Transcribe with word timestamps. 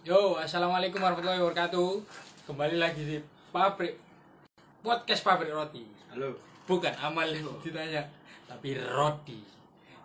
Yo, 0.00 0.40
assalamualaikum 0.40 0.96
warahmatullahi 0.96 1.44
wabarakatuh. 1.44 2.00
Kembali 2.48 2.80
lagi 2.80 3.04
di 3.04 3.20
pabrik 3.52 4.00
podcast 4.80 5.20
pabrik 5.20 5.52
roti. 5.52 5.84
Halo. 6.08 6.32
Bukan 6.64 6.96
amal 6.96 7.28
yang 7.28 7.52
ditanya, 7.60 8.00
tapi 8.48 8.80
roti. 8.80 9.44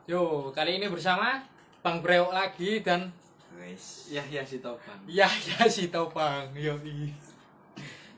Yo, 0.03 0.51
kali 0.51 0.83
ini 0.83 0.91
bersama 0.91 1.39
Bang 1.79 2.03
Brewok 2.03 2.35
lagi 2.35 2.83
dan 2.83 3.15
Wes. 3.55 4.11
Yahya 4.11 4.43
si 4.43 4.59
Topan. 4.59 4.99
Yahya 5.07 5.71
si 5.71 5.87
Topang. 5.87 6.51
Yo, 6.51 6.75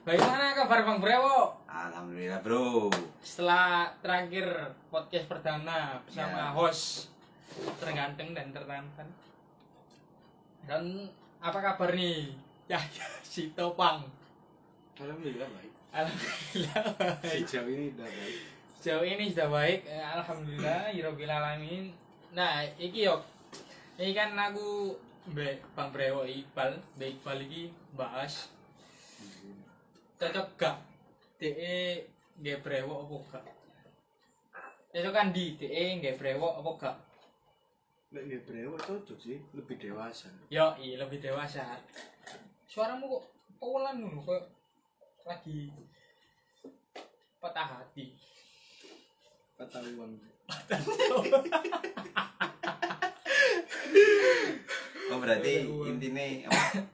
Bagaimana 0.01 0.57
kabar 0.57 0.81
Bang 0.81 0.97
Brewok? 0.97 1.61
Alhamdulillah, 1.69 2.41
Bro. 2.41 2.89
Setelah 3.21 3.93
terakhir 4.01 4.49
podcast 4.89 5.29
perdana 5.29 6.01
bersama 6.01 6.49
Ya. 6.49 6.57
host 6.57 7.13
terganteng 7.77 8.33
dan 8.33 8.49
tertampan. 8.49 9.05
Dan 10.63 11.11
apa 11.43 11.59
kabar 11.59 11.91
nih? 11.91 12.31
Yahya 12.71 13.05
si 13.23 13.51
Topang. 13.51 14.07
Alhamdulillah 14.95 15.49
baik. 15.51 15.71
Alhamdulillah 15.91 16.83
baik. 16.97 17.43
Sejauh 17.43 17.69
ini 17.69 17.85
udah 17.91 18.07
baik. 18.07 18.37
Sejauh 18.79 19.05
ini 19.05 19.25
sudah 19.31 19.49
baik. 19.51 19.79
Eh, 19.83 20.03
Alhamdulillah, 20.03 20.81
Yirobil 20.95 21.31
Alamin. 21.31 21.91
Nah, 22.31 22.63
iki 22.79 23.07
yo. 23.07 23.19
Ini 23.99 24.15
kan 24.15 24.33
aku 24.33 24.95
Mbak 25.29 25.75
Bang 25.77 25.89
Brewo 25.93 26.27
Iqbal, 26.27 26.81
Mbak 26.97 27.09
Iqbal 27.19 27.39
iki 27.47 27.71
bahas 27.95 28.49
cocok 30.23 30.47
gak 30.55 30.77
DE 31.35 31.99
nggak 32.39 32.63
brewo 32.63 33.03
apa 33.03 33.15
gak? 33.35 33.45
Cocok 34.95 35.13
kan 35.13 35.27
di 35.35 35.59
DE 35.59 35.99
nggak 35.99 36.15
brewo 36.15 36.63
apa 36.63 36.71
gak? 36.79 36.97
Lek 38.13 38.29
nggak 38.29 38.45
brewok 38.45 38.77
cocok 38.77 39.17
sih, 39.17 39.41
lebih 39.57 39.73
dewasa. 39.81 40.29
Yo, 40.53 40.77
iya 40.77 41.01
lebih 41.01 41.17
dewasa. 41.17 41.81
Suaramu 42.69 43.09
kok 43.09 43.25
pelan 43.57 44.05
ngono 44.05 44.21
kok 44.21 44.53
lagi 45.25 45.73
patah 47.41 47.81
hati. 47.81 48.13
Kata 49.57 49.81
uang. 49.97 50.13
Oh, 55.09 55.17
berarti 55.17 55.65
intinya 55.65 56.53
apa? 56.53 56.85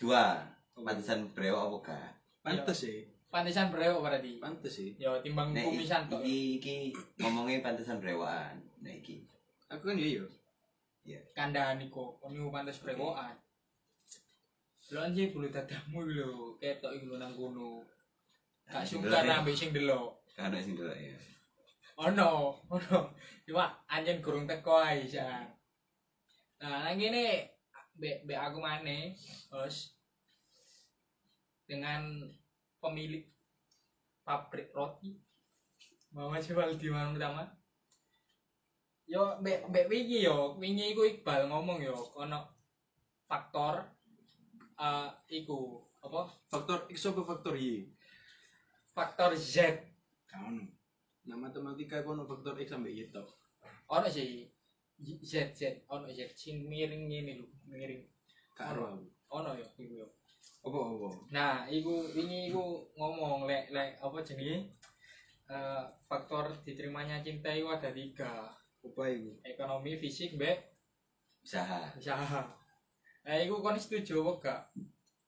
Dua. 0.00 0.48
Pantesan 0.80 1.28
brewok 1.36 1.60
apa 1.60 1.76
gak? 1.92 2.10
Pantes 2.40 2.88
sih. 2.88 3.04
Pantesan 3.28 3.68
brewo 3.68 4.00
berarti. 4.00 4.40
Pantes 4.40 4.80
sih. 4.80 4.96
Yo 4.96 5.20
timbang 5.20 5.52
kumisan 5.52 6.08
tok. 6.08 6.24
iki, 6.24 6.56
iki 6.56 6.76
ngomongnya 7.20 7.60
pantesan 7.60 8.00
brewokan. 8.00 8.69
Nah, 8.80 8.92
iki. 8.96 9.28
Aku 9.68 9.92
kan 9.92 9.98
iya. 10.00 10.24
Kandhani 11.36 11.88
kok 11.88 12.20
niku 12.28 12.48
pantes 12.52 12.80
brewokan. 12.80 13.36
Lho 14.90 14.98
anjir 15.06 15.30
bulu 15.30 15.46
dadamu 15.46 16.02
lho, 16.02 16.58
ketok 16.58 16.98
iku 16.98 17.14
nang 17.14 17.32
kono. 17.38 17.86
Gak 18.66 18.82
sungkan 18.82 19.26
ambek 19.26 19.54
sing 19.54 19.70
delok. 19.70 20.18
Kan 20.34 20.54
sing 20.58 20.74
delok 20.74 20.98
ya. 20.98 21.14
Ono, 22.00 22.58
ono. 22.66 22.98
Cuma 23.46 23.70
anjen 23.86 24.18
gurung 24.18 24.50
teko 24.50 24.82
ae 24.82 25.06
jan. 25.06 25.46
Nah, 26.58 26.90
nang 26.90 26.98
kene 26.98 27.54
mbek 27.94 28.26
mbek 28.26 28.40
aku 28.40 28.58
maneh, 28.58 29.14
Bos. 29.46 29.94
Dengan 31.70 32.26
pemilik 32.82 33.30
pabrik 34.26 34.74
roti. 34.74 35.14
Mama 36.10 36.42
Jewal 36.42 36.74
di 36.74 36.90
mana 36.90 37.14
pertama? 37.14 37.46
Yo 39.10 39.22
mbek 39.42 39.66
mbek 39.70 39.86
wingi 39.90 40.22
yo, 40.22 40.54
wingi 40.62 40.94
iku 40.94 41.02
Iqbal 41.02 41.50
ngomong 41.50 41.82
yo 41.82 41.98
ono 42.14 42.46
faktor 43.26 43.82
eh 44.78 45.10
iku 45.34 45.82
apa? 45.98 46.30
Faktor 46.46 46.86
X 46.86 47.10
apa 47.10 47.22
faktor 47.26 47.54
Y? 47.58 47.90
Faktor 48.94 49.34
Z. 49.34 49.82
Kamu. 50.30 50.62
Nah 51.26 51.36
matematika 51.36 52.06
kono 52.06 52.22
faktor 52.22 52.54
X 52.62 52.70
sampai 52.70 52.94
Y 52.94 53.10
tok. 53.10 53.26
ono 53.90 54.06
sih 54.06 54.46
Z 55.02 55.50
Z 55.58 55.60
ono 55.90 56.06
Z 56.14 56.30
sing 56.38 56.70
miring 56.70 57.10
ngene 57.10 57.42
lho 57.42 57.46
miring 57.66 58.06
Karo 58.54 59.02
ono 59.26 59.50
ya 59.58 59.66
iku 59.74 59.98
ya 59.98 60.08
Apa 60.62 60.78
apa? 60.78 61.08
nah 61.34 61.54
iku 61.66 62.06
wingi 62.14 62.54
iku 62.54 62.86
ngomong 62.94 63.50
lek 63.50 63.74
lek 63.74 63.98
apa 63.98 64.22
jenenge 64.22 64.70
Eh, 65.50 65.84
faktor 66.06 66.54
diterimanya 66.62 67.18
cinta 67.26 67.50
itu 67.50 67.66
ada 67.66 67.90
tiga 67.90 68.54
Apa 68.80 69.02
itu? 69.08 69.30
ekonomi 69.44 69.96
fisik 69.96 70.34
mbek 70.34 70.56
Usaha. 71.40 71.92
usaha. 71.96 72.42
Nah 73.22 73.36
iku 73.38 73.60
kon 73.60 73.76
setuju 73.76 74.20
apa 74.20 74.32
gak? 74.40 74.60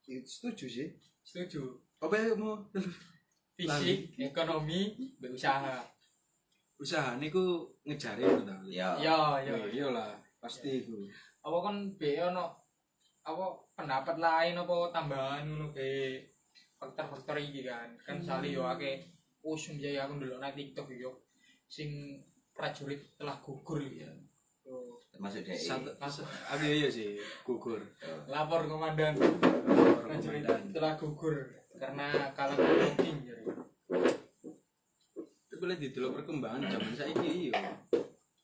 Ya, 0.04 0.18
Setuju 0.22 0.66
sih. 0.66 0.88
setuju. 1.22 1.62
Apa 1.98 2.14
ya 2.14 2.34
mau 2.34 2.58
fisik 3.56 4.16
ekonomi 4.18 4.96
mbek 5.20 5.32
usaha. 5.32 5.84
Usaha 6.76 7.14
niku 7.16 7.70
ngejari 7.84 8.24
itu 8.24 8.42
tau. 8.42 8.60
Ya. 8.66 8.88
ya 8.98 9.18
ya 9.40 9.54
Ya 9.54 9.66
iyalah, 9.68 10.10
pasti 10.36 10.82
itu. 10.82 11.06
apa 11.42 11.58
kan 11.60 11.76
be 11.94 12.18
ono 12.18 12.58
apa 13.22 13.44
pendapat 13.72 14.16
lain 14.18 14.58
apa 14.58 14.74
tambahan 14.90 15.46
ngono 15.46 15.70
be? 15.70 16.18
Faktor-faktor 16.76 17.38
iki 17.38 17.62
kan. 17.62 17.94
Kan 18.02 18.18
sali 18.18 18.52
yo 18.52 18.66
akeh. 18.66 19.06
Usum 19.42 19.78
ya 19.78 20.02
aku 20.02 20.18
ndelok 20.18 20.42
nang 20.42 20.54
TikTok 20.54 20.90
yo. 20.92 21.14
Sing 21.70 22.18
prajurit 22.62 23.02
telah 23.18 23.34
gugur 23.36 23.82
ya 23.82 24.06
Yo, 24.62 24.94
Termasuk 25.10 25.42
DE. 25.42 25.52
Satu, 25.52 25.90
aku 25.98 26.62
iya 26.64 26.86
sih 26.86 27.18
gugur. 27.42 27.82
lapor 28.24 28.62
komandan 28.64 29.18
Orang 29.18 30.06
prajurit 30.08 30.46
komandan. 30.46 30.70
telah 30.70 30.94
gugur 30.94 31.34
karena 31.74 32.06
kalah 32.30 32.54
blocking 32.54 33.18
jadi 33.20 33.42
Tapi 35.42 35.54
boleh 35.58 35.76
didelok 35.76 36.22
perkembangan 36.22 36.70
zaman 36.70 36.94
saiki 36.94 37.50
iya. 37.50 37.74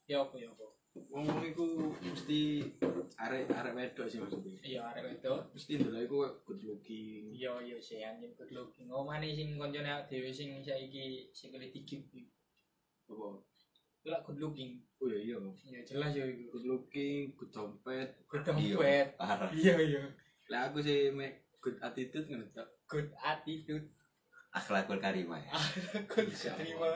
ya 0.04 0.18
apa 0.20 0.34
ya 0.34 0.50
apa 0.50 0.66
Wong-wong 1.08 1.46
iku 1.46 1.66
mesti 2.02 2.66
arek 3.16 3.46
arek 3.48 3.72
wedok 3.72 4.06
sih 4.06 4.18
maksudnya. 4.18 4.58
iya 4.60 4.82
arek 4.84 5.14
itu 5.16 5.30
Mesti 5.54 5.72
ndelok 5.78 6.02
iku 6.02 6.16
good 6.42 6.60
looking. 6.64 7.30
iya 7.30 7.54
iya 7.62 7.78
sih 7.78 8.02
anjing 8.02 8.34
good 8.34 8.50
looking 8.50 8.90
ngomane 8.90 9.30
sing 9.30 9.54
koncone 9.54 9.86
dhewe 10.04 10.28
sing 10.28 10.58
saiki 10.58 11.30
sing 11.30 11.48
kali 11.48 11.70
dikit 11.70 12.02
Apa? 13.08 13.40
Lah 14.04 14.20
good 14.22 14.38
looking 14.38 14.78
Oh 14.98 15.06
iya 15.06 15.34
iya. 15.34 15.36
ya 15.70 15.81
jelas 15.84 16.10
ya 16.10 16.26
iku 16.26 16.50
Good 16.53 16.66
looking, 16.66 17.22
good 17.34 17.50
dompet. 17.50 18.09
good 18.26 18.42
Iya. 18.42 18.75
dompet 18.75 19.06
iya 19.54 19.75
iya 19.78 20.03
Lah 20.48 20.66
aku 20.66 20.78
sih 20.81 21.10
mek 21.10 21.38
good 21.59 21.78
attitude 21.78 22.26
ngono 22.26 22.47
tok. 22.50 22.66
good 22.86 23.09
attitude 23.16 23.86
Akhlakul 24.50 24.98
karimah 24.98 25.38
ya. 25.38 25.53
Allah. 26.50 26.56
terima 26.56 26.91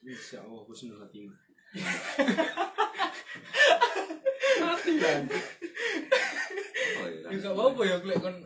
Bisa 0.00 0.36
Allah 0.38 0.64
husnul 0.64 0.96
khatimah. 0.96 1.36
Mati 4.56 4.92
kan. 4.96 5.22
Oh, 6.94 7.06
iya. 7.06 7.28
juga 7.28 7.48
apa 7.52 7.80
ya 7.84 7.96
klek 8.00 8.18
kon 8.18 8.36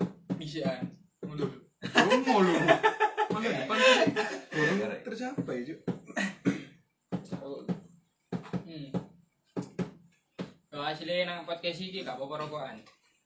podcast 11.58 11.82
iki 11.82 12.06
gak 12.06 12.14
apa-apa 12.14 12.46
rokokan. 12.46 12.78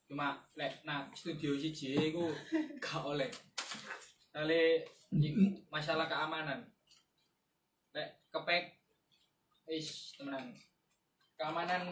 Cuma 0.08 0.40
lek 0.56 0.80
nang 0.88 1.12
studio 1.12 1.52
siji 1.52 1.92
iku 2.00 2.32
gak 2.80 3.04
oleh. 3.04 3.28
Kali 4.32 4.80
masalah 5.68 6.08
keamanan. 6.08 6.64
Lek 7.92 8.24
kepek 8.32 8.72
wis 9.68 10.16
temenan. 10.16 10.56
Keamanan 11.36 11.84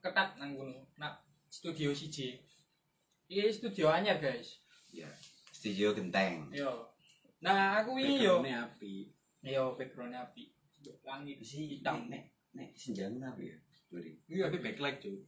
ketat 0.00 0.40
nang 0.40 0.56
kono. 0.56 0.88
Nak 0.96 1.20
studio 1.52 1.92
siji. 1.92 2.40
Iki 3.28 3.52
studio 3.52 3.92
anyar, 3.92 4.16
guys. 4.24 4.64
Ya. 4.88 5.12
Studio 5.52 5.92
genteng. 5.92 6.48
Yo. 6.48 6.88
Nah, 7.44 7.84
aku 7.84 8.00
wingi 8.00 8.24
yo. 8.24 8.40
Background-nya 8.40 8.56
api. 8.72 8.94
Yo 9.44 9.64
background 9.76 10.16
api. 10.16 10.44
Langit 11.04 11.44
Sih, 11.44 11.76
hitam. 11.76 12.08
nek 12.08 12.32
nek 12.56 12.72
senjang 12.72 13.20
apa 13.20 13.40
ya? 13.40 13.56
Iya, 14.32 14.48
Tapi 14.48 14.64
backlight, 14.64 15.04
Cuk. 15.04 15.20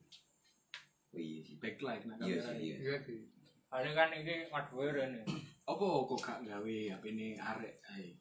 Oh 1.17 1.23
iya 1.23 1.41
sih. 1.41 1.57
Backlight 1.57 2.05
nah 2.05 2.15
Iya 2.19 2.37
kamera. 2.37 2.45
sih, 2.47 2.57
iya. 2.63 2.77
Iya, 2.77 2.97
Ki. 3.01 3.17
Ada 3.67 3.89
kan 3.91 4.09
ini 4.13 4.35
hardware 4.47 4.99
ini. 5.07 5.21
Apa 5.65 5.85
kok 6.05 6.19
gak 6.19 6.39
gawe 6.43 6.77
HP 6.93 7.05
ini 7.11 7.29
arek 7.35 7.75
ae. 7.91 8.15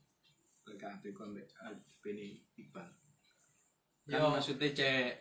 Lek 0.65 0.79
HP 0.79 1.03
kok 1.11 1.27
ambek 1.27 1.45
HP 1.53 2.03
ini 2.09 2.27
Iqbal. 2.55 2.87
Kan 4.05 4.17
Yo. 4.17 4.31
maksudnya 4.31 4.69
cek 4.71 5.11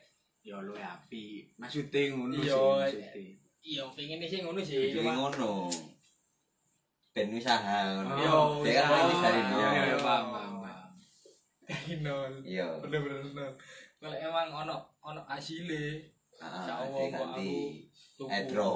ya 0.41 0.56
lu 0.59 0.73
api. 0.73 1.50
Maksudnya 1.56 2.00
ngono 2.11 2.35
sih 2.35 2.47
Iya, 2.47 2.56
maksudnya. 2.56 3.11
Iya, 3.61 3.82
pengen 3.91 4.23
sih 4.23 4.38
ngono 4.41 4.61
sih. 4.61 4.93
Cuma 4.93 5.12
ngono. 5.15 5.69
Ben 7.11 7.31
usaha 7.31 7.79
ngono. 7.93 8.15
Yo, 8.17 8.38
Dia 8.62 8.73
kan 8.77 8.87
mulai 8.88 9.17
dari 9.19 9.41
Iya, 9.41 9.50
nol. 9.67 9.73
iya, 9.75 9.97
paham, 9.99 10.25
paham, 10.31 10.53
paham. 10.61 10.91
dari 11.62 11.94
nol. 11.99 12.32
Iya. 12.41 12.67
Bener-bener 12.79 13.20
nol. 13.27 13.53
kalau 13.97 14.17
emang 14.20 14.49
ono 14.53 14.77
ono 15.00 15.20
Ah, 15.25 15.41
Insya 16.44 16.75
Allah, 16.85 17.05
ganti 17.08 17.52
tuku. 18.17 18.29
Edro. 18.31 18.70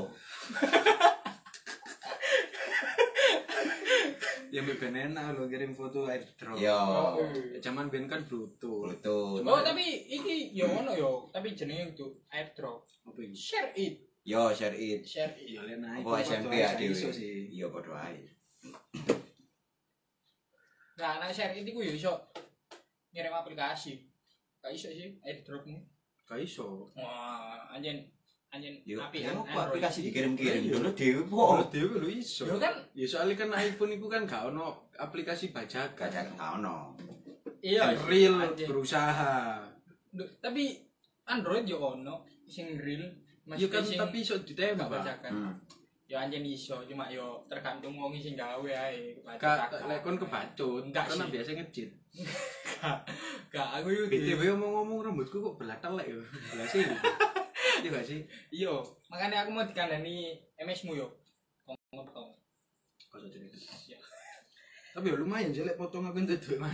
Ya 4.48 4.64
mbek 4.64 4.80
ben 4.80 4.96
enak 4.96 5.36
lo 5.36 5.44
kirim 5.44 5.76
foto 5.76 6.08
airdrop. 6.08 6.56
Yo. 6.56 6.72
Oh, 6.72 7.20
Zaman 7.60 7.92
ben 7.92 8.08
kan 8.08 8.24
Bluetooth. 8.24 8.96
Bluetooth. 8.96 9.44
Oh 9.44 9.60
tapi 9.60 10.08
iki 10.08 10.56
yo 10.56 10.64
ono 10.72 10.96
yo 10.96 11.28
tapi 11.28 11.52
jenenge 11.52 11.92
itu 11.92 12.08
airdrop. 12.32 12.88
Apa 13.04 13.20
iki? 13.20 13.36
Share 13.36 13.68
it, 13.76 14.00
Yo 14.24 14.48
share 14.56 14.72
it. 14.72 15.04
share 15.04 15.36
it. 15.36 15.52
Ya 15.52 15.60
lek 15.68 15.76
naik. 15.84 16.00
Apa 16.00 16.24
SMP 16.24 16.64
ya 16.64 16.72
dhewe. 16.72 17.12
Iya 17.52 17.68
padha 17.68 18.08
ae. 18.08 18.24
Nah, 20.96 21.20
nek 21.20 21.30
share 21.36 21.52
it 21.52 21.68
iku 21.68 21.84
yo 21.84 21.92
iso 21.92 22.16
ngirim 23.12 23.36
aplikasi. 23.36 24.00
Gak 24.64 24.72
iso 24.72 24.88
sih 24.88 25.12
airdropmu. 25.28 25.76
Gak 26.28 26.38
iso. 26.38 26.84
Wah, 26.92 27.64
anjen 27.70 28.04
anjen 28.48 28.76
Yo, 28.84 29.00
api 29.00 29.24
kan 29.24 29.32
Android. 29.34 29.56
aplikasi 29.64 29.98
dikirim-kirim 30.04 30.62
Iya. 30.62 30.72
dulu 30.74 30.88
dhewe 30.92 31.20
Oh, 31.26 31.56
po. 31.56 31.64
dhewe 31.66 31.94
lho 31.98 32.08
iso. 32.10 32.44
Yo 32.44 32.56
kan 32.56 32.74
Ya 32.92 33.06
soalnya 33.06 33.36
kan 33.38 33.48
iPhone 33.54 33.92
itu 33.92 34.06
kan 34.06 34.22
gak 34.22 34.42
ono 34.46 34.66
aplikasi 34.94 35.48
bajakan. 35.48 35.96
Kadang 35.96 36.28
gak 36.34 36.50
ono. 36.58 36.92
iya 37.60 37.90
Kan 37.90 38.04
real 38.06 38.34
anjen. 38.38 38.68
berusaha. 38.68 39.64
Duh, 40.10 40.28
tapi 40.38 40.76
Android 41.24 41.64
yo 41.64 41.80
ono 41.94 42.14
sing 42.44 42.76
real 42.76 43.08
Ya 43.50 43.64
kan 43.66 43.80
sing 43.80 43.96
tapi 43.96 44.20
iso 44.20 44.36
gak 44.36 44.44
ditembak. 44.46 44.88
bajakan. 44.90 45.32
Hmm. 45.32 45.54
Ya 46.08 46.24
anjen 46.24 46.40
iso, 46.40 46.80
cuma 46.88 47.04
yo 47.12 47.44
tergantung 47.52 47.92
wong 48.00 48.16
sing 48.16 48.32
gawe 48.32 48.64
ae. 48.64 49.12
Kak, 49.36 49.76
lek 49.84 50.00
kon 50.00 50.16
kebacut, 50.16 50.88
Enggak 50.88 51.04
karena 51.04 51.28
sih. 51.28 51.32
biasa 51.36 51.50
ngejit. 51.52 51.90
Gak 53.52 53.68
aku 53.76 53.88
yo 53.92 54.08
BTW 54.08 54.56
ngomong-ngomong 54.56 55.04
rambutku 55.04 55.36
kok 55.36 55.60
belatel 55.60 56.00
lek 56.00 56.08
yo. 56.08 56.20
Biasa 56.24 56.74
ya. 56.80 56.96
Iya 57.78 57.88
gak 57.92 58.06
sih? 58.08 58.20
Iya, 58.48 58.72
makanya 59.12 59.44
aku 59.44 59.52
mau 59.52 59.68
dikandani 59.68 60.32
MS 60.56 60.88
mu 60.88 60.96
yo. 60.96 61.12
Potong-potong. 61.68 62.40
Kok 63.12 63.18
so 63.20 63.28
cerita. 63.28 63.54
Ya. 63.86 64.00
Tapi 64.96 65.12
ya 65.12 65.16
lumayan 65.20 65.52
sih 65.52 65.60
lek 65.62 65.76
potong 65.76 66.08
aku 66.08 66.24
entuk 66.24 66.40
duit 66.40 66.56
mana. 66.56 66.72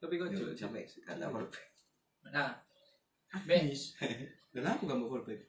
Tapi 0.00 0.16
kok 0.16 0.32
Yo, 0.32 0.40
jujur 0.40 0.56
sampai 0.56 0.88
kata 0.88 1.28
apa? 1.28 1.38
Nah, 2.32 2.50
Be, 3.44 3.60
habis. 3.60 3.92
Dan 4.56 4.64
aku 4.64 4.88
gak 4.88 4.96
mau 4.96 5.12
fallback. 5.12 5.44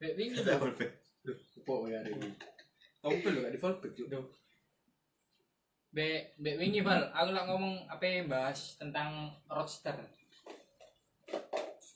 be 0.00 0.16
wingi 0.16 0.40
Kata 0.40 0.56
lho. 1.58 1.66
apa? 1.66 1.82
Kok 1.82 1.88
ya 1.90 2.00
ini? 2.06 2.30
Tahu 2.98 3.14
gak 3.22 3.52
di 3.54 3.60
fallback 3.60 3.92
juga. 3.94 4.18
Be, 5.88 6.36
be 6.36 6.60
wingi 6.60 6.84
Val, 6.84 7.08
aku 7.16 7.32
lak 7.32 7.48
ngomong 7.48 7.88
apa 7.88 8.04
bahas 8.28 8.76
tentang 8.76 9.32
roadster. 9.48 9.96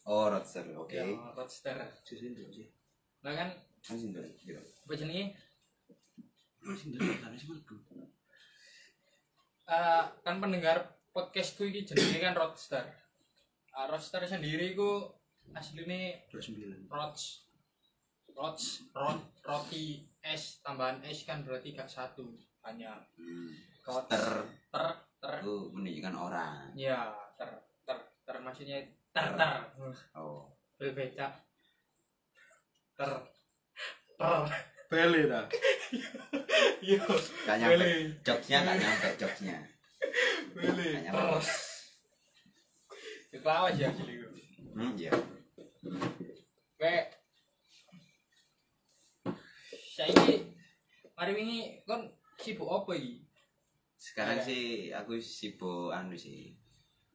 Oh, 0.08 0.32
roadster. 0.32 0.64
Oke. 0.74 0.96
Ya, 0.96 1.06
roadster. 1.36 1.76
Sisi 2.02 2.32
itu 2.32 2.42
sih. 2.50 2.66
Lah 3.22 3.36
kan 3.36 3.48
Ndol. 3.82 4.26
Yo. 4.46 4.58
apa 4.58 4.92
jenenge? 4.96 5.36
Sisi 6.74 6.96
itu 6.96 6.98
tadi 6.98 7.36
sih. 7.36 7.50
Eh, 9.68 10.04
kan 10.24 10.36
pendengar 10.40 10.98
podcastku 11.12 11.68
iki 11.68 11.84
jenenge 11.84 12.18
kan 12.18 12.34
roadster. 12.34 12.82
Ah, 13.76 13.86
roadster 13.86 14.24
sendiri 14.24 14.72
ku 14.72 15.12
aslinya 15.52 16.16
29. 16.32 16.88
rods 16.88 17.51
rods 18.32 18.88
rot 18.90 19.18
roti 19.40 19.84
es 20.20 20.60
tambahan 20.60 21.02
es 21.02 21.22
kan 21.22 21.42
berarti 21.42 21.72
gak 21.72 21.86
satu 21.86 22.32
hanya 22.62 22.94
Hmm. 23.14 23.50
Ter 23.82 24.30
ter 24.70 24.86
ter 25.18 25.32
itu 25.38 25.54
menunjukkan 25.70 26.14
orang. 26.14 26.70
ya 26.72 27.10
ter 27.34 27.50
ter 27.82 27.98
ter 28.22 28.36
maksudnya 28.38 28.78
ter 29.10 29.26
ter 29.32 29.52
Oh. 30.12 30.46
berbeda 30.76 31.26
ter 32.92 33.10
ter 34.12 34.42
Beli 34.88 35.24
dah. 35.24 35.48
yo 36.84 37.00
Gak 37.42 37.56
nyampe. 37.56 37.74
Beli. 37.74 38.12
Jokesnya 38.20 38.58
gak 38.60 38.76
nyampe 38.76 39.08
jokesnya. 39.16 39.56
beli 40.52 41.00
terus 41.02 41.48
itu 43.30 43.40
awas 43.42 43.72
ya 43.72 43.88
jadi 43.88 44.12
gue 44.14 44.30
Hmm, 44.72 44.92
iya. 44.94 45.08
kayak 46.76 47.21
saya 50.02 50.18
ini 50.26 50.34
mari 51.14 51.32
ini 51.38 51.58
kon 51.86 52.02
sibuk 52.34 52.66
apa 52.66 52.90
iki 52.98 53.22
Sekarang 53.94 54.42
Ada. 54.42 54.46
sih 54.50 54.90
aku 54.90 55.14
sibuk 55.22 55.94
anu 55.94 56.18
sih. 56.18 56.50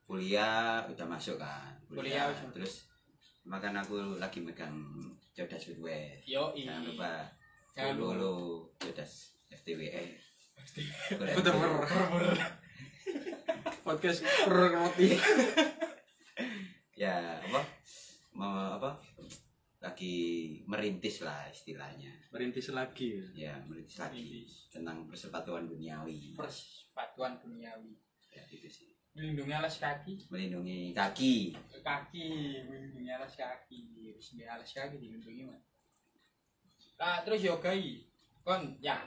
Kuliah 0.08 0.88
udah 0.88 1.04
masuk 1.04 1.36
kan. 1.36 1.76
Kuliah 1.92 2.32
udah. 2.32 2.48
terus 2.56 2.88
makan 3.44 3.76
aku 3.76 4.16
lagi 4.16 4.40
megang 4.40 4.72
Jodas 5.36 5.68
Footwear. 5.68 6.16
yo 6.24 6.56
Jangan 6.56 6.88
lupa 6.88 7.28
Jangan 7.76 8.00
lupa. 8.00 8.08
follow 8.16 8.40
Jodas 8.80 9.36
FTWE. 9.52 10.16
Bener 11.20 11.36
Podcast 13.84 14.24
per 14.24 14.56
roti. 14.72 15.12
ya 17.04 17.36
apa 17.44 17.62
mau 18.32 18.80
apa 18.80 18.96
lagi 19.78 20.16
merintis 20.66 21.22
lah 21.22 21.48
istilahnya. 21.50 22.12
Merintis 22.34 22.74
lagi. 22.74 23.22
ya? 23.38 23.58
Merintis 23.70 23.98
lagi 24.02 24.46
tentang 24.74 25.06
persepatuan 25.06 25.70
duniawi. 25.70 26.34
Persepatuan 26.34 27.38
duniawi. 27.38 27.94
Ya 28.34 28.44
itu 28.50 28.70
sih. 28.70 28.94
Melindungi 29.14 29.54
alas 29.54 29.78
kaki. 29.78 30.30
Melindungi 30.30 30.94
kaki. 30.94 31.54
Kaki 31.82 32.28
melindungi 32.66 33.10
alas 33.14 33.34
kaki. 33.38 34.10
Harus 34.18 34.34
di 34.34 34.44
alas 34.46 34.70
kaki 34.74 34.98
dilindungi 34.98 35.46
mah 35.46 35.62
nah 36.98 37.22
terus 37.22 37.46
yoga 37.46 37.70
i 37.70 38.02
kon 38.42 38.74
ya. 38.82 38.98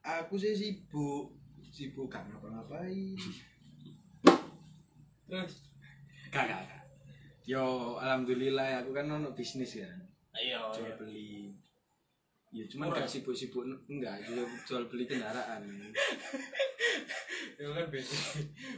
Aku 0.00 0.40
sih 0.40 0.56
sibuk, 0.56 1.36
sibuk 1.68 2.08
gak 2.08 2.24
ngapa-ngapain. 2.24 3.16
terus? 5.28 5.60
Gak, 6.32 6.44
gak, 6.48 6.60
gak. 6.64 6.84
Yo, 7.44 7.96
alhamdulillah 8.00 8.64
ya, 8.64 8.76
aku 8.80 8.96
kan 8.96 9.12
ono 9.12 9.36
bisnis 9.36 9.76
ya. 9.76 9.92
Ayo 10.40 10.72
Jual 10.72 10.92
beli. 10.96 11.52
Ya 12.50 12.64
cuman 12.66 12.90
Murah. 12.90 12.98
gak 13.00 13.10
sibuk-sibuk 13.12 13.62
enggak, 13.86 14.26
jual, 14.26 14.42
jual 14.66 14.82
beli 14.86 15.06
kendaraan. 15.06 15.62
ya 17.58 17.66
kan 17.68 17.86
beda 17.86 18.16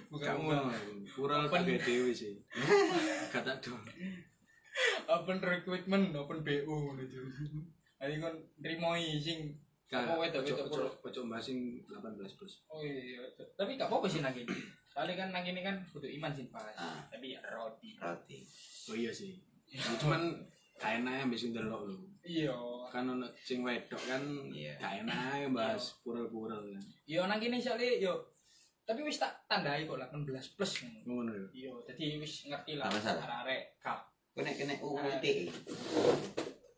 bukan 0.08 0.34
ngono. 0.36 0.68
Kurang 1.08 1.48
pakai 1.48 1.78
dewe 1.78 2.12
sih. 2.12 2.36
Kata 3.32 3.56
dong. 3.58 3.80
open 5.04 5.38
recruitment 5.38 6.12
open 6.12 6.40
BO 6.40 6.64
ngono 6.66 7.04
tuh 7.04 7.28
Ayo 7.98 8.16
kon 8.19 8.32
nrimoi 8.58 9.16
sing 9.16 9.52
Gak, 9.84 10.08
Apa 10.08 10.24
pojok 10.32 10.72
pojok 10.72 11.04
pojok 11.04 11.24
basing 11.28 11.76
18 11.84 12.16
plus. 12.32 12.64
oh 12.66 12.81
iya 12.81 13.20
tapi 13.52 13.76
gak 13.76 13.92
apa-apa 13.92 14.08
sih 14.08 14.24
nang 14.24 14.32
kene 14.32 14.48
soalnya 14.88 15.20
kan 15.20 15.28
nang 15.28 15.44
kene 15.44 15.60
kan 15.60 15.76
butuh 15.92 16.08
iman 16.08 16.32
sih 16.32 16.48
pas 16.48 16.64
Ah. 16.72 17.04
tapi 17.12 17.36
ya 17.36 17.40
roti 17.44 17.92
roti 17.94 18.40
Oh 18.88 18.96
iya 18.96 19.12
sih. 19.12 19.36
Ya, 19.69 19.84
cuman 20.00 20.32
gak 20.82 20.98
enak 20.98 21.15
ya 21.15 21.24
mbek 21.24 21.39
ndelok 21.46 21.82
lho. 21.86 21.96
iya 22.22 22.51
Kan 22.91 23.08
ono 23.08 23.24
sing 23.39 23.62
wedok 23.62 24.03
kan 24.03 24.20
Iya. 24.51 24.74
gak 24.77 24.93
enak 25.01 25.17
ya 25.39 25.48
bahas 25.48 25.96
purel-purel 26.03 26.58
kan. 26.69 26.82
Yo 27.05 27.22
nang 27.22 27.39
kene 27.39 27.56
soalnya 27.56 28.03
yo 28.03 28.15
tapi 28.82 29.01
wis 29.01 29.17
tak 29.17 29.31
tandai 29.46 29.86
kok 29.86 29.94
18 29.96 30.27
plus 30.53 30.72
Ngono 31.06 31.31
ya. 31.31 31.46
Iya, 31.55 31.72
jadi 31.89 32.19
wis 32.19 32.44
ngerti 32.44 32.77
lah 32.77 32.91
Tak 32.91 32.98
masalah. 32.98 33.46
arek 33.46 33.62
kak. 33.79 34.01
kena 34.32 34.51
kena 34.51 34.74
UIT 34.77 35.24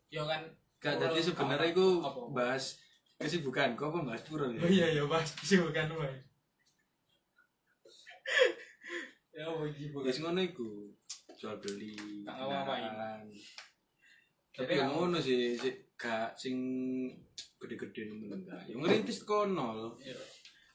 Yo 0.07 0.23
kan 0.23 0.45
Gak 0.77 1.01
jadi 1.01 1.17
sebenarnya 1.19 1.67
iku 1.67 1.99
bahas 2.29 2.77
kesibukan 3.17 3.73
kok 3.73 3.89
apa 3.89 3.99
bahas 4.05 4.21
purel 4.21 4.53
ya. 4.53 4.61
Oh 4.61 4.69
iya 4.69 4.87
ya 4.93 5.03
Mas, 5.03 5.33
sih 5.41 5.57
bukan 5.57 5.87
wae. 5.93 6.13
ya 9.33 9.43
iya 9.43 9.45
Ya 9.67 9.89
bukan. 9.89 10.07
sing 10.07 10.23
ngono 10.23 10.41
iku. 10.41 10.69
Jual 11.35 11.57
beli. 11.57 11.91
Gak 12.23 12.31
ngapa-ngapain. 12.31 13.27
Tapi 14.55 14.73
ngono 14.79 15.19
sih, 15.19 15.59
sih 15.59 15.73
gak 15.99 16.35
sing 16.39 16.55
gede-gede 17.59 18.07
nemen 18.07 18.43
enggak. 18.43 18.63
Yang 18.71 18.79
ngerintis 18.83 19.19
kok 19.27 19.51
nol. 19.51 19.95
Iya. 19.99 20.15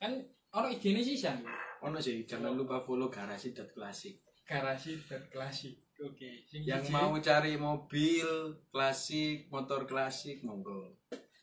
Kan 0.00 0.12
ono 0.52 0.68
igene 0.68 1.00
sih 1.00 1.16
san. 1.16 1.40
Ono 1.84 1.96
sih, 1.96 2.28
jangan 2.28 2.52
lupa 2.52 2.84
follow 2.84 3.08
garasi 3.08 3.56
dot 3.56 3.72
klasik. 3.72 4.20
Garasi 4.44 5.00
dan 5.08 5.24
klasik. 5.32 5.76
Oke, 6.00 6.44
sing 6.48 6.64
Yang 6.64 6.88
mau 6.92 7.12
cari 7.20 7.60
mobil 7.60 8.56
klasik, 8.72 9.52
motor 9.52 9.84
klasik, 9.84 10.40
monggo. 10.44 10.96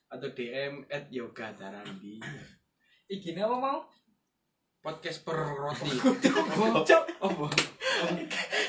Atau 0.09 0.33
DM 0.33 0.85
at 0.89 1.09
Yoga 1.13 1.53
Tarandi. 1.53 2.17
igene 3.07 3.45
apa 3.45 3.57
mau? 3.57 3.79
Podcast 4.81 5.21
per 5.25 5.37
roti. 5.37 5.93
Cok. 6.89 7.05
Apa? 7.21 7.47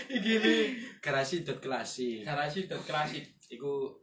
Igene 0.09 0.55
Garasi 1.01 1.41
dot 1.47 1.61
klasik. 1.61 2.25
garasi 2.27 2.69
dan 2.69 2.81
klasik. 2.85 3.38
Iku 3.49 3.97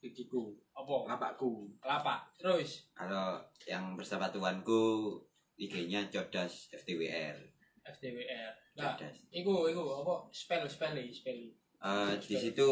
ikiku, 0.00 0.56
Apa? 0.72 1.16
lapakku. 1.16 1.68
Lapak. 1.84 2.32
Terus? 2.40 2.88
Kalau 2.96 3.40
yang 3.68 3.96
persepatuanku 3.96 5.12
IG-nya 5.60 6.08
Jodas 6.08 6.72
FTWR 6.72 7.36
FDWR 7.84 8.52
nah 8.78 8.96
iku 9.28 9.68
iku 9.68 9.82
apa? 10.00 10.14
Spell 10.32 10.64
spell 10.64 10.96
spell. 11.12 11.40
Eh, 11.80 12.12
di 12.16 12.36
situ 12.38 12.68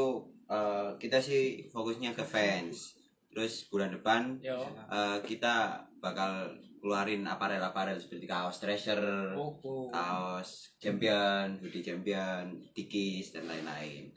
eh, 0.48 0.88
kita 0.96 1.20
sih 1.20 1.68
fokusnya 1.68 2.16
ke 2.16 2.24
fans. 2.24 2.96
Terus 3.28 3.68
bulan 3.68 3.92
depan 3.92 4.40
yo. 4.40 4.64
eh, 4.88 5.18
kita 5.20 5.84
bakal 6.00 6.48
keluarin 6.78 7.26
aparel-aparel 7.26 7.98
seperti 7.98 8.30
kaos 8.30 8.62
treasure 8.62 9.34
oh, 9.34 9.58
oh. 9.66 9.90
kaos 9.90 10.78
champion 10.78 11.58
hoodie 11.58 11.82
champion 11.82 12.54
dikis 12.70 13.34
dan 13.34 13.50
lain-lain 13.50 14.14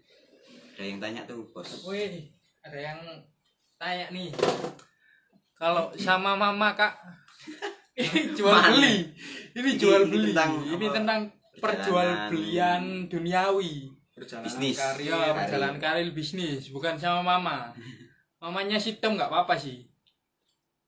ada 0.71 0.83
yang 0.83 0.99
tanya 0.99 1.21
tuh 1.25 1.43
bos 1.47 1.67
Wih, 1.85 2.31
ada 2.61 2.77
yang 2.77 2.99
tanya 3.75 4.07
nih. 4.09 4.29
Kalau 5.53 5.93
sama 5.93 6.33
mama 6.33 6.73
kak, 6.73 6.95
ini 7.93 8.33
jual 8.33 8.49
Mana? 8.51 8.73
beli. 8.73 9.13
Ini 9.51 9.61
Ini- 9.61 9.77
jual 9.77 10.01
ini 10.03 10.09
beli. 10.09 10.27
tentang 10.31 10.51
ini 10.65 10.87
tentang 10.89 11.19
perjual 11.57 12.07
belian 12.29 12.83
duniawi. 13.05 13.93
perjalanan 14.11 14.45
Bisnis. 14.45 14.77
karir 14.77 15.07
Ya, 15.07 15.17
karir. 15.17 15.33
perjalanan 15.33 15.77
karir 15.77 16.09
bisnis, 16.11 16.69
bukan 16.69 16.93
sama 16.93 17.21
mama. 17.25 17.73
Mamanya 18.37 18.77
si 18.77 18.97
Tom 18.97 19.17
nggak 19.17 19.29
apa-apa 19.29 19.57
sih. 19.57 19.89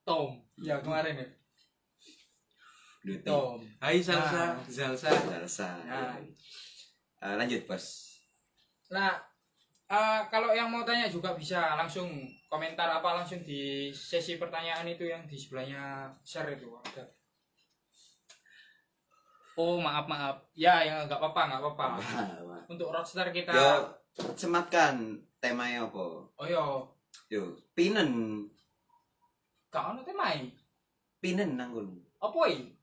Tom, 0.04 0.38
ya 0.60 0.78
kemarin 0.78 1.18
ya. 1.18 1.28
Duty. 3.02 3.26
Tom. 3.26 3.58
Hai 3.78 4.00
Salsa 4.00 4.54
Nah. 4.54 4.64
Zalsa 4.66 5.10
Salsa. 5.10 5.70
Nah. 5.82 6.16
Eh, 7.20 7.34
lanjut 7.36 7.66
bos 7.66 8.16
Nah, 8.90 9.18
eh, 9.94 10.20
kalau 10.28 10.50
yang 10.50 10.74
mau 10.74 10.82
tanya 10.82 11.06
juga 11.06 11.38
bisa 11.38 11.78
langsung 11.78 12.10
komentar 12.50 12.90
apa 12.90 13.22
langsung 13.22 13.46
di 13.46 13.94
sesi 13.94 14.42
pertanyaan 14.42 14.90
itu 14.90 15.06
yang 15.06 15.22
di 15.30 15.38
sebelahnya 15.38 16.10
share 16.26 16.58
itu 16.58 16.74
ada. 16.74 17.06
Oh 19.54 19.78
maaf 19.78 20.10
maaf, 20.10 20.42
ya 20.58 20.82
yang 20.82 21.06
nggak 21.06 21.22
apa-apa 21.22 21.42
nggak 21.46 21.62
apa-apa. 21.62 21.86
Untuk 22.66 22.90
rockstar 22.90 23.30
kita, 23.30 23.54
Yo, 23.54 23.86
sematkan 24.34 25.14
temanya 25.38 25.86
apa? 25.86 26.26
oh 26.26 26.48
yo, 26.50 26.90
Yo, 27.30 27.54
pinen, 27.78 28.42
kau 29.70 29.94
nanti 29.94 30.10
main, 30.10 30.50
pinen 31.22 31.54
nanggung. 31.54 32.02
apa 32.18 32.40
i? 32.50 32.74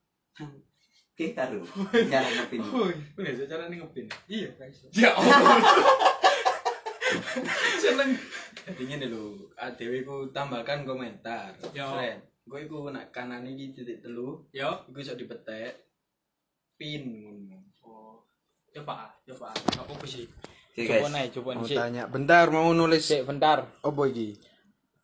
Kita 1.19 1.51
lu, 1.51 1.67
ya 1.93 2.23
ngepin. 2.23 2.63
Woi, 2.71 2.95
Ini 3.19 3.45
cara 3.45 3.67
ngepin 3.69 4.07
iya 4.25 4.49
guys. 4.57 4.89
Ya 4.95 5.11
Allah 5.13 6.07
Seneng 7.83 8.11
Intinya 8.67 8.97
nih 9.01 9.09
lu 9.11 9.51
ADW 9.57 9.93
ku 10.05 10.17
tambahkan 10.31 10.85
komentar. 10.85 11.55
Friend 11.61 12.21
Gue 12.45 12.67
iku 12.67 12.91
nak 12.91 13.15
kanan 13.15 13.47
ini 13.47 13.71
titik 13.71 14.03
telu 14.03 14.43
Yo, 14.51 14.71
Iku 14.91 14.99
bisa 14.99 15.15
dipetek 15.15 15.87
Pin 16.75 17.05
ngono. 17.23 17.59
oh, 17.85 18.25
coba, 18.73 19.13
coba, 19.23 19.53
sih. 20.03 20.25
Oke 20.73 20.87
Coba 20.89 20.97
guys, 21.07 21.13
naik, 21.13 21.29
coba 21.37 21.51
mau 21.55 21.69
tanya 21.69 22.03
bentar 22.09 22.45
mau 22.49 22.73
nulis 22.73 23.05
Sik, 23.05 23.29
bentar. 23.29 23.69
apa 23.69 24.03
iki 24.09 24.35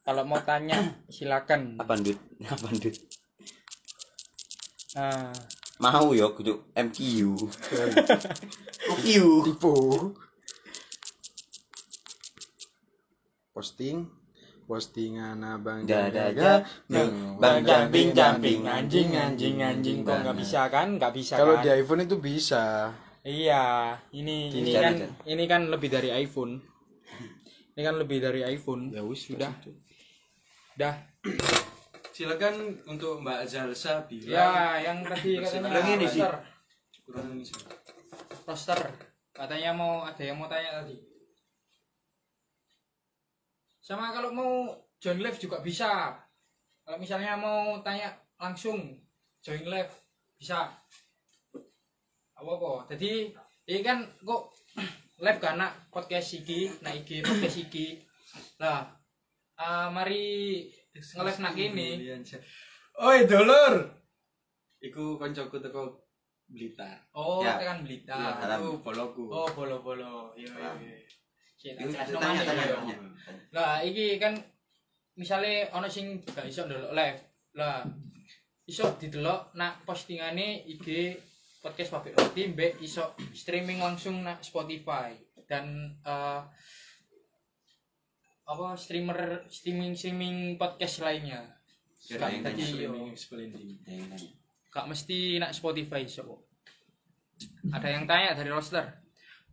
Kalau 0.00 0.22
mau 0.22 0.38
tanya, 0.40 0.78
silakan. 1.14 1.76
apa 1.76 1.98
dut? 1.98 2.14
Apa 2.46 2.70
dut? 2.72 2.94
Nah, 4.96 5.34
Mau 5.76 6.14
yo 6.16 6.32
kudu 6.32 6.72
MQ. 6.72 6.96
MQ. 8.86 9.06
tipu 9.44 9.74
posting. 13.56 14.04
Postingan 14.66 15.38
abang 15.46 15.86
jaga 15.86 16.34
Bang 16.90 17.62
jumping, 17.62 18.10
jumping 18.10 18.66
anjing 18.66 19.14
anjing 19.14 19.62
anjing. 19.62 20.02
Kok 20.02 20.26
nggak 20.26 20.36
bisa 20.42 20.66
kan? 20.66 20.98
Nggak 20.98 21.14
bisa 21.14 21.38
kalau 21.38 21.54
kan? 21.54 21.62
di 21.62 21.70
iPhone 21.70 22.02
itu 22.02 22.18
bisa. 22.18 22.90
Iya. 23.22 23.94
Ini 24.10 24.50
ini 24.50 24.70
Bisa, 24.74 24.82
kan 24.82 24.94
bisa. 24.98 25.06
ini 25.22 25.44
kan 25.46 25.70
lebih 25.70 25.86
dari 25.86 26.10
iPhone. 26.10 26.58
Ini 27.78 27.80
kan 27.86 27.94
lebih 27.94 28.18
dari 28.18 28.42
iPhone. 28.42 28.90
Ya 28.90 29.06
wis 29.06 29.30
sudah 29.30 29.54
dah. 30.74 30.98
Silakan 32.10 32.82
untuk 32.90 33.22
Mbak 33.22 33.46
Zalsa 33.46 34.02
bilang. 34.10 34.34
Ya 34.34 34.82
yang 34.82 35.06
tadi 35.06 35.38
katanya 35.46 35.78
Bilang 35.78 35.88
ini 35.94 36.06
sih. 36.10 36.22
Kurang 37.06 37.26
ini 37.38 37.44
sih. 37.46 37.54
roster. 38.42 38.82
Katanya 39.30 39.70
mau 39.78 40.02
ada 40.02 40.22
yang 40.26 40.42
mau 40.42 40.50
tanya 40.50 40.82
tadi 40.82 41.05
sama 43.86 44.10
kalau 44.10 44.34
mau 44.34 44.74
join 44.98 45.22
live 45.22 45.38
juga 45.38 45.62
bisa. 45.62 46.10
Kalau 46.82 46.98
misalnya 46.98 47.38
mau 47.38 47.78
tanya 47.86 48.10
langsung 48.34 48.82
join 49.38 49.62
live 49.62 49.94
bisa. 50.34 50.74
Apa 52.34 52.50
kok 52.58 52.90
jadi 52.90 53.30
ini 53.70 53.80
kan 53.86 54.02
kok 54.26 54.50
live 55.24 55.38
karena 55.38 55.70
podcast 55.94 56.42
iki 56.42 56.66
nah 56.82 56.90
iki 56.90 57.22
podcast 57.22 57.62
iki. 57.62 58.02
Lah 58.58 58.90
ah, 59.54 59.86
mari 59.86 60.66
nge-live 60.90 61.38
nak 61.38 61.54
ini. 61.54 62.10
Oi 62.96 63.28
dulur 63.28 63.86
Iku 64.82 65.14
koncoku 65.20 65.62
teko 65.62 65.94
Blitar 66.48 67.06
oh 67.14 67.38
Ya. 67.44 67.54
tekan 67.60 67.86
Blitar 67.86 68.18
Ya, 68.18 68.30
Nah, 68.40 68.56
itu 68.58 68.82
boloku. 68.82 69.30
Oh 69.30 69.46
bolo 69.54 69.78
bolo 69.78 70.32
iya 70.34 70.48
iya 70.80 70.94
Tanya, 71.56 72.42
tanya, 72.44 72.64
tanya. 72.68 72.96
Lah 73.56 73.80
iki 73.82 74.20
kan 74.20 74.36
misalnya 75.16 75.72
ono 75.72 75.88
sing 75.88 76.20
gak 76.22 76.46
iso 76.46 76.68
ndelok 76.68 76.92
live. 76.92 77.20
Lah 77.56 77.82
iso 78.66 78.98
didelok 79.00 79.56
nak 79.56 79.86
postingane 79.88 80.66
IG 80.68 81.16
podcast 81.62 81.98
Pabrik 81.98 82.14
Roti 82.14 82.52
mbek 82.52 82.78
iso 82.82 83.16
streaming 83.34 83.82
langsung 83.82 84.22
nak 84.22 84.42
Spotify 84.44 85.14
dan 85.46 85.96
eh, 86.04 86.40
apa 88.46 88.66
streamer 88.78 89.42
streaming 89.50 89.96
streaming 89.98 90.36
podcast 90.54 91.02
lainnya. 91.02 91.42
Tadi. 92.06 92.38
Gak 94.70 94.86
mesti 94.86 95.40
nak 95.42 95.50
Spotify 95.56 96.06
iso. 96.06 96.46
Ada 97.72 97.88
yang 97.90 98.04
tanya 98.06 98.36
dari 98.38 98.52
roster. 98.52 99.05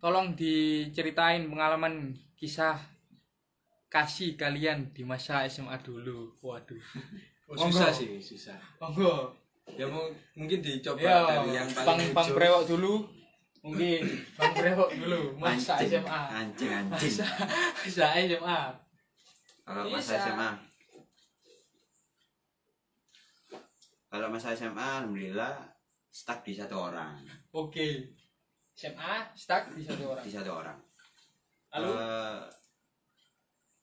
Tolong 0.04 0.36
diceritain 0.36 1.48
pengalaman 1.48 2.12
kisah 2.36 2.76
kasih 3.88 4.36
kalian 4.36 4.92
di 4.92 5.08
masa 5.08 5.48
SMA 5.48 5.80
dulu. 5.80 6.28
Waduh. 6.44 6.76
Oh, 7.48 7.56
susah 7.56 7.88
Monggo. 7.88 8.00
sih 8.04 8.20
susah 8.20 8.60
Monggo. 8.84 9.32
Ya 9.80 9.88
mau 9.88 10.04
mungkin 10.36 10.60
dicoba 10.60 11.00
Ya, 11.00 11.24
dari 11.24 11.56
yang 11.56 11.72
paling 11.72 12.12
Bang 12.12 12.28
lucu. 12.28 12.36
Brewok 12.36 12.64
dulu. 12.68 12.94
Mungkin 13.64 14.04
Bang 14.36 14.52
Brewok 14.52 14.92
dulu 14.92 15.22
masa 15.40 15.80
Anjing, 15.80 16.04
SMA. 16.04 16.22
Anjing, 16.36 16.72
anjing. 16.76 17.12
Masa, 17.16 17.26
masa 17.80 18.06
SMA. 18.28 18.60
Kalau 19.64 19.84
masa 19.88 20.14
SMA. 20.20 20.50
Kalau 24.12 24.28
masa 24.28 24.48
SMA 24.52 24.88
alhamdulillah 25.00 25.64
stuck 26.12 26.44
di 26.44 26.60
satu 26.60 26.92
orang. 26.92 27.24
Oke. 27.56 28.20
SMA 28.74 29.14
stuck 29.34 29.70
di 29.72 29.82
satu 29.82 30.04
orang. 30.10 30.24
Di 30.24 30.32
satu 30.32 30.52
orang. 30.52 30.78
Lalu 31.74 31.90
Eh, 31.94 32.42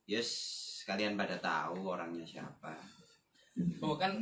yes, 0.09 0.29
kalian 0.85 1.15
pada 1.15 1.39
tahu 1.39 1.87
orangnya 1.89 2.23
siapa. 2.23 2.75
oh 3.83 3.95
kan 3.95 4.15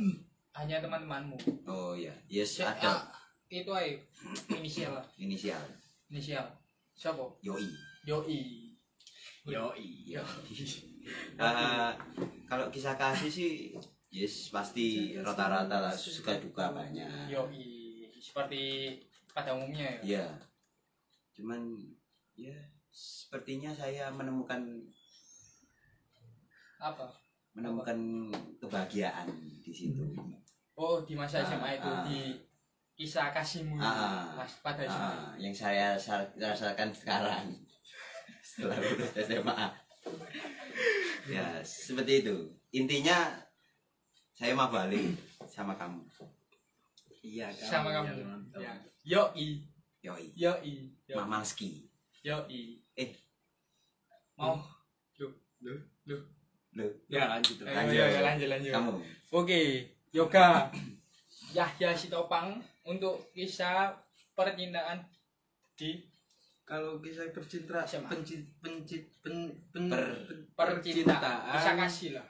hanya 0.53 0.81
teman-temanmu. 0.81 1.37
Oh 1.65 1.93
iya, 1.93 2.11
yes 2.27 2.59
Si- 2.59 2.65
ada 2.65 2.89
ah, 2.91 3.01
itu 3.47 3.69
aja 3.69 3.93
inisial 4.51 4.93
inisial 5.15 5.61
Inisial. 6.09 6.45
Siapa? 6.93 7.21
Yoi. 7.39 7.69
Yoi. 8.03 8.41
Yo 9.45 9.71
iya. 9.73 10.21
Eh, 11.39 11.91
kalau 12.45 12.69
kisah 12.69 12.93
kasih 12.93 13.31
sih 13.31 13.51
yes 14.09 14.53
pasti 14.53 15.17
rata-rata 15.17 15.81
lah 15.81 15.93
suka 15.93 16.37
duka 16.37 16.69
banyak. 16.69 17.29
Yoi. 17.29 18.05
Seperti 18.19 18.93
pada 19.31 19.53
umumnya 19.55 19.97
ya. 20.01 20.01
Iya. 20.03 20.25
Cuman 21.39 21.79
ya 22.35 22.51
sepertinya 22.91 23.71
saya 23.71 24.11
menemukan 24.11 24.59
Apa? 26.79 27.07
menemukan 27.55 27.95
kebahagiaan 28.59 29.27
di 29.63 29.71
situ. 29.71 30.03
Oh, 30.75 30.99
di 31.03 31.15
masa 31.15 31.39
Ah, 31.39 31.47
SMA 31.47 31.69
itu 31.75 31.87
ah. 31.87 32.03
di 32.03 32.19
kisah 32.95 33.31
kasihmu 33.31 33.79
Ah, 33.79 34.35
pas 34.35 34.51
pada 34.59 34.83
SMA. 34.83 34.99
Ah, 35.15 35.31
yang 35.35 35.55
saya 35.55 35.95
sa- 35.95 36.27
rasakan 36.35 36.91
sekarang 36.91 37.47
setelah 38.43 38.75
lulus 38.79 39.11
SMA. 39.15 39.67
ya 41.27 41.63
seperti 41.63 42.23
itu. 42.23 42.35
Intinya 42.71 43.39
saya 44.31 44.51
mau 44.51 44.67
balik 44.67 45.15
sama 45.47 45.75
kamu. 45.75 45.99
Iya. 47.23 47.47
Sama 47.51 47.91
kamu. 47.91 48.07
yang 48.07 48.27
nonton. 48.27 48.59
Ya. 48.59 48.75
Yoi. 49.99 50.31
Yoi. 50.31 50.31
Yoi. 50.35 50.73
Yoi. 51.07 51.17
Mamangski. 51.17 51.87
Yoi. 52.23 52.79
Eh. 52.95 53.11
Mau 54.35 54.55
Loh, 55.59 55.75
Loh. 56.07 56.21
Loh, 56.71 56.87
Ya 57.11 57.27
lanjut. 57.27 57.59
Ayo, 57.61 57.75
lanjut. 57.75 57.99
ayo, 57.99 58.19
lanjut 58.23 58.47
lanjut. 58.47 58.71
kamu. 58.71 58.91
Oke, 59.35 59.59
Yoga 60.09 60.71
Yahya 61.57 61.91
Sitopang 61.91 62.63
untuk 62.85 63.27
kisah 63.33 63.91
percintaan 64.31 65.03
di 65.75 65.99
Kalau 66.63 67.01
kisah 67.01 67.27
percintaan, 67.33 67.83
SMA. 67.83 68.07
penci, 68.07 68.39
penci, 68.61 69.01
pen, 69.19 69.51
pen, 69.67 69.89
Per- 69.89 70.47
percintaan 70.55 71.49
bisa 71.51 71.71
kasih 71.75 72.09
lah 72.15 72.27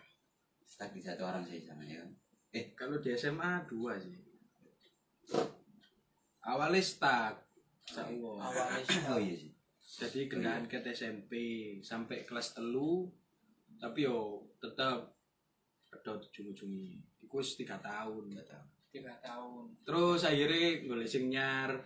stuck 0.63 0.89
di 0.89 1.03
satu 1.03 1.27
orang 1.27 1.43
sih 1.43 1.61
sama 1.61 1.83
ya 1.83 1.99
eh 2.49 2.71
Kalau 2.73 2.97
di 2.97 3.13
SMA 3.13 3.67
dua 3.67 3.93
sih. 3.93 4.15
Awalnya 6.41 6.79
stuck. 6.79 7.48
Sih 7.89 8.99
oh 9.09 9.19
iya 9.19 9.35
sih 9.35 9.51
Jadi 9.89 10.29
kendaraan 10.29 10.69
ke 10.69 10.79
SMP 10.85 11.33
sampai 11.81 12.21
kelas 12.23 12.53
telu, 12.53 13.09
tapi 13.81 14.05
yo 14.05 14.45
tetap 14.61 15.17
ada 15.89 16.09
ujung-ujungnya. 16.13 17.01
Iku 17.25 17.41
wis 17.41 17.57
tiga 17.57 17.81
tahun. 17.81 18.29
nggak 18.31 18.47
tahu 18.47 18.65
tiga 18.89 19.13
tahun 19.21 19.65
Terus 19.85 20.21
akhirnya 20.25 20.85
gue 20.85 21.05
sing 21.05 21.29
nyar. 21.29 21.77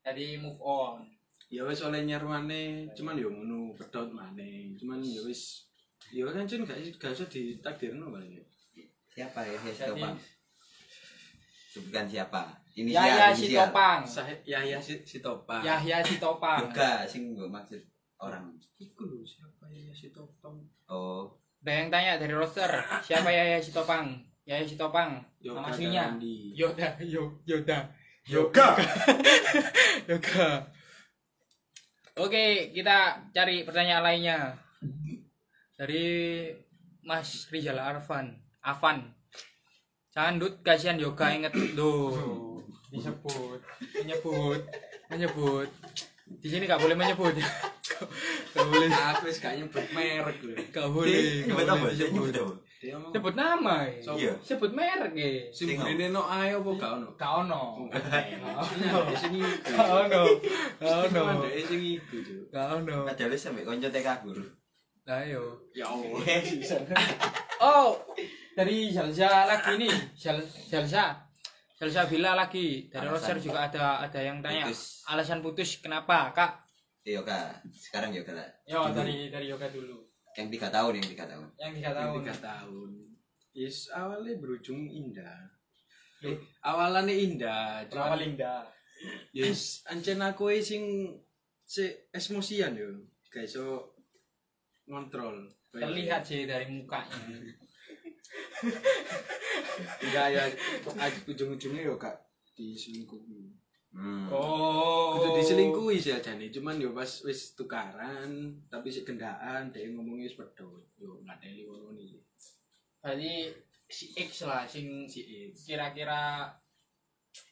jadi 0.00 0.40
move 0.40 0.60
on 0.64 1.04
Ya 1.50 1.66
wis 1.66 1.82
oleh 1.82 2.06
nyar 2.06 2.22
maneh, 2.22 2.86
cuman 2.94 3.18
yo 3.18 3.26
ngono 3.26 3.74
pedot 3.74 4.06
maneh. 4.14 4.70
Cuman 4.78 5.02
ya 5.02 5.18
wis 5.26 5.66
ya 6.14 6.22
kan 6.30 6.46
cen 6.46 6.62
gak 6.62 6.78
gak 6.94 7.10
usah 7.10 7.26
ditakdirno 7.26 8.08
paling. 8.08 8.38
ya. 8.38 8.44
siapa 9.10 9.42
ya 9.42 9.58
ya 9.58 9.90
Topang 9.90 10.14
sebutkan 11.70 12.10
siapa. 12.10 12.50
Yahya 12.74 13.30
si 13.34 13.54
Topang 13.54 14.02
Sah 14.06 14.26
Yahya 14.42 14.78
si, 14.82 14.98
si 15.06 15.18
Topa. 15.22 15.62
Yahya 15.62 16.02
si 16.02 16.18
Topang 16.18 16.66
juga 16.66 17.06
sing 17.06 17.34
gue 17.34 17.46
maksud 17.46 17.78
orang. 18.18 18.50
Iku 18.78 19.06
lho 19.06 19.22
siapa 19.22 19.70
Yahya 19.70 19.94
si 19.94 20.10
Topang? 20.10 20.58
oh. 20.90 21.30
Ada 21.60 21.72
yang 21.76 21.88
tanya 21.92 22.12
dari 22.16 22.34
roster 22.34 22.70
siapa 23.04 23.28
Yahya 23.30 23.60
si 23.62 23.70
Topang 23.70 24.16
Yahya 24.48 24.64
si 24.66 24.74
Topang 24.74 25.22
Yoga 25.38 25.62
nama 25.62 25.70
aslinya. 25.70 26.04
Yoda 26.56 26.88
Yo 27.04 27.38
Yoda. 27.46 27.86
Yoga. 28.26 28.76
Yoga. 30.10 30.48
Oke 32.18 32.74
kita 32.74 33.28
cari 33.30 33.62
pertanyaan 33.62 34.02
lainnya. 34.02 34.38
Dari 35.76 36.48
Mas 37.04 37.48
Rizal 37.48 37.80
Arfan. 37.80 38.36
Afan 38.60 39.19
Candut 40.10 40.58
kasihan 40.66 40.98
yoga 40.98 41.30
inget. 41.36 41.54
Do 41.78 42.18
disebut 42.90 43.62
menyebut 44.02 44.60
menyebut. 45.06 45.68
Di 46.42 46.48
sini 46.50 46.66
nggak 46.66 46.82
boleh 46.82 46.96
menyebut. 46.98 47.34
Nggak 48.50 48.66
boleh. 48.66 48.88
Aku 48.88 49.28
wis 49.28 49.38
gak 49.44 49.60
nyebut 49.60 49.84
merek 49.92 50.38
lho. 50.40 50.56
nggak 50.56 50.88
boleh 50.88 51.44
nyebut 51.44 51.68
apa? 51.68 51.86
nyebut 51.92 52.32
apa? 52.32 52.54
Sebut 53.12 53.34
nama 53.36 53.84
ya. 53.84 53.92
Sopo? 54.00 54.16
Iya. 54.16 54.32
sebut 54.40 54.72
merek 54.72 55.12
ya 55.12 55.28
sing 55.52 55.76
bunine 55.76 56.08
no 56.08 56.24
ayo 56.24 56.64
apa? 56.64 56.70
Gak 56.80 56.92
ono? 56.96 57.08
gak 57.20 57.32
ono. 57.44 57.62
Sing 59.20 59.36
gak 59.76 59.84
ono. 59.84 60.22
Gak 60.80 61.12
ono. 61.12 61.44
Sing 61.60 61.80
iku, 62.00 62.16
gak 62.48 62.66
ono. 62.80 63.04
Padahal 63.04 63.36
sampai 63.36 63.68
konco 63.68 63.92
TK 63.92 64.08
guru 64.24 64.48
ayo 65.10 65.60
Ya 65.76 65.84
Allah. 65.90 66.18
oh 67.68 68.00
dari 68.60 68.92
Jalsa 68.92 69.48
lagi 69.48 69.72
nih 69.78 69.94
Jal 70.22 70.38
Jalsa 70.68 71.16
Jalsa 71.74 72.00
Bila 72.04 72.36
lagi 72.36 72.86
dari 72.86 73.08
Alasan. 73.08 73.32
Roger 73.32 73.36
juga 73.40 73.58
ada 73.64 73.84
ada 74.04 74.20
yang 74.20 74.44
tanya 74.44 74.68
Putus. 74.68 75.00
alasan 75.08 75.40
putus 75.40 75.80
kenapa 75.80 76.28
kak 76.30 76.52
Yoga 77.02 77.56
sekarang 77.72 78.12
Yoga 78.12 78.36
lah 78.36 78.48
yo 78.64 78.84
Dulu. 78.84 78.94
dari 78.94 79.16
dari 79.28 79.46
Yoga 79.48 79.66
dulu 79.66 79.96
yang 80.36 80.46
tiga 80.46 80.68
tahun 80.68 81.00
yang 81.00 81.08
tiga 81.08 81.24
tahun 81.24 81.46
yang 81.56 81.72
tiga 81.74 81.90
Tahun. 81.90 81.98
tahun 81.98 82.20
Tiga 82.20 82.36
tahun. 82.38 82.90
Yes, 83.50 83.90
awalnya 83.90 84.38
berujung 84.38 84.86
indah. 84.86 85.50
Eh, 86.22 86.38
awalannya 86.62 87.10
indah, 87.10 87.82
Berapa 87.82 88.14
cuman 88.14 88.18
Linda 88.22 88.62
yes, 89.34 89.82
ancen 89.90 90.22
aku 90.22 90.54
sing 90.60 91.10
si 91.60 91.82
emosian 92.14 92.78
yo. 92.78 92.86
Gak 93.26 93.42
iso 93.42 93.90
ngontrol. 94.86 95.50
terlihat 95.72 96.22
sih 96.22 96.46
dari 96.46 96.70
mukanya 96.70 97.18
Enggak 100.04 100.26
ya, 100.32 100.42
ujung-ujungnya 101.26 101.82
yo 101.86 101.94
kak 101.96 102.16
diselingkuhi. 102.54 103.56
hmm. 103.96 104.28
oh 104.30 105.16
Kudu 105.16 105.40
diselingkuhi 105.40 105.96
sih 105.96 106.12
aja 106.14 106.36
nih, 106.36 106.52
cuman 106.52 106.78
yo 106.78 106.92
pas 106.92 107.08
wis 107.24 107.56
tukaran, 107.56 108.54
tapi 108.68 108.92
si 108.92 109.02
gendaan, 109.02 109.72
dia 109.72 109.88
ngomongnya 109.90 110.28
wis. 110.28 110.36
Yo 111.00 111.20
nggak 111.24 111.40
ada 111.40 111.48
ngono 111.48 111.96
nih. 111.96 112.20
berarti 113.00 113.48
si 113.88 114.12
X 114.12 114.44
lah 114.44 114.68
sing 114.68 115.08
Si 115.08 115.24
X, 115.50 115.64
kira-kira 115.72 116.52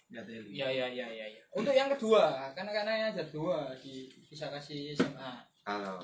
nggak 0.09 0.25
ada 0.25 0.33
ya 0.49 0.69
ya 0.73 0.87
ya 0.89 1.05
ya 1.05 1.27
ya 1.29 1.43
untuk 1.53 1.77
yang 1.77 1.93
kedua 1.93 2.49
karena 2.57 2.73
karena 2.73 3.13
ada 3.13 3.25
dua 3.29 3.77
di 3.77 4.09
bisa 4.25 4.49
kasih 4.49 4.97
SMA 4.97 5.33
kalau 5.61 6.01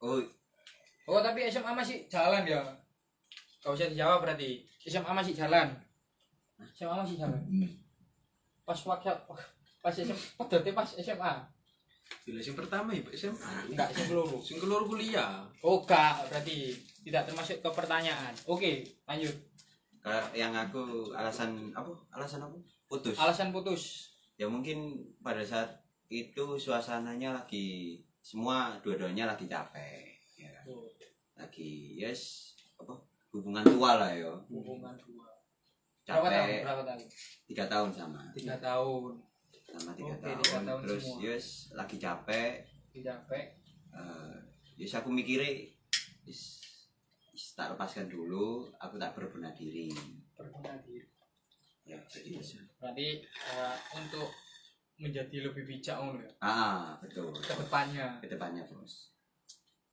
oh 0.00 0.24
oh 1.04 1.20
tapi 1.20 1.44
SMA 1.52 1.68
masih 1.76 2.08
jalan 2.08 2.48
ya 2.48 2.64
gak 3.62 3.72
usah 3.72 3.88
dijawab 3.88 4.18
berarti. 4.20 4.66
SMA 4.82 5.06
masih 5.08 5.32
jalan. 5.32 5.68
SMA 6.74 6.94
masih 6.98 7.16
jalan. 7.16 7.40
Pas 8.62 8.78
waktu 8.78 9.10
pas 9.82 9.90
SMA 9.90 10.14
padahal 10.36 10.70
pas 10.72 10.86
SMA 10.94 11.32
Bila 12.22 12.38
sing 12.38 12.54
pertama 12.54 12.92
ya 12.92 13.02
SMA. 13.16 13.50
enggak 13.66 13.88
sing 13.90 14.06
keloro 14.06 14.38
Sing 14.38 14.58
keluar 14.60 14.82
kuliah. 14.84 15.42
oh 15.62 15.82
enggak 15.82 16.22
berarti 16.28 16.70
tidak 17.02 17.26
termasuk 17.26 17.58
ke 17.58 17.70
pertanyaan. 17.70 18.30
Oke 18.46 18.82
lanjut. 19.06 19.34
Yang 20.34 20.52
aku 20.60 20.82
alasan 21.14 21.70
apa? 21.72 21.90
Alasan 22.12 22.42
apa? 22.42 22.58
Putus. 22.86 23.16
Alasan 23.16 23.50
putus. 23.50 24.12
Ya 24.36 24.46
mungkin 24.46 25.02
pada 25.18 25.42
saat 25.42 25.82
itu 26.06 26.58
suasananya 26.58 27.32
lagi 27.32 27.98
semua 28.20 28.78
dua-duanya 28.84 29.26
lagi 29.26 29.48
capek 29.48 30.14
ya. 30.36 30.50
kan. 30.52 30.64
Oh, 30.68 30.86
lagi 31.34 31.96
yes 31.96 32.54
apa 32.78 32.94
hubungan 33.32 33.64
tua 33.64 33.90
lah 33.96 34.12
yo. 34.12 34.32
Hubungan 34.52 34.94
dua 35.00 35.12
berapa 36.06 36.28
tahun? 36.28 36.46
Capek 36.46 36.62
berapa 36.66 36.82
tahun? 36.84 37.02
Tiga 37.48 37.64
tahun 37.66 37.90
sama. 37.94 38.22
Tiga 38.34 38.56
tahun. 38.58 39.12
Sama 39.62 39.90
tiga 39.96 40.14
tahun. 40.20 40.38
tiga 40.44 40.58
tahun. 40.66 40.80
terus 40.84 41.04
semua. 41.04 41.24
yes 41.24 41.46
lagi 41.72 41.96
capek. 41.96 42.52
Capek. 42.92 43.46
Eh 43.96 44.34
yes 44.76 44.92
aku 44.98 45.08
mikirnya 45.12 45.68
yes, 46.26 46.60
yes, 47.32 47.56
tak 47.56 47.72
lepaskan 47.72 48.10
dulu. 48.10 48.68
Aku 48.76 49.00
tak 49.00 49.16
berbenah 49.16 49.54
diri. 49.56 49.88
Berbenah 50.36 50.76
diri. 50.84 51.08
Ya 51.82 51.98
jadi 52.06 52.38
berarti 52.78 53.08
eh, 53.26 53.76
untuk 53.96 54.30
menjadi 55.00 55.50
lebih 55.50 55.66
bijak 55.66 55.98
ngono 55.98 56.20
ya? 56.20 56.30
Ah 56.44 56.94
betul. 57.00 57.32
Ke 57.34 57.56
depannya. 57.56 58.20
Ke 58.20 58.28
depannya 58.28 58.62
bos. 58.68 59.10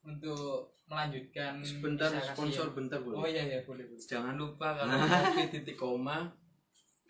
Untuk 0.00 0.79
melanjutkan 0.90 1.62
Sebentar 1.62 2.10
kasih- 2.10 2.34
sponsor 2.34 2.66
bentar 2.70 2.98
oh 2.98 3.14
boleh. 3.14 3.30
iya 3.30 3.42
iya 3.46 3.60
boleh 3.62 3.86
boleh. 3.86 4.02
Jangan 4.02 4.34
lupa 4.34 4.74
kalau 4.74 4.90
kopi 4.98 5.44
titik 5.48 5.76
koma 5.76 6.34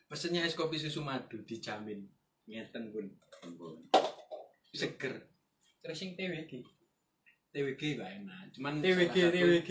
pesennya 0.04 0.44
es 0.44 0.52
kopi 0.52 0.76
susu 0.76 1.00
madu 1.00 1.40
dijamin. 1.42 2.04
Ngeten 2.44 2.90
pun 2.90 3.06
Oh, 3.40 3.72
seger 4.70 5.16
terus 5.80 5.96
yang 5.98 6.12
TWG 6.12 6.60
TWG 7.50 7.96
gak 7.96 8.10
enak 8.20 8.52
cuman 8.52 8.72
TWG 8.78 9.16
TWG 9.32 9.70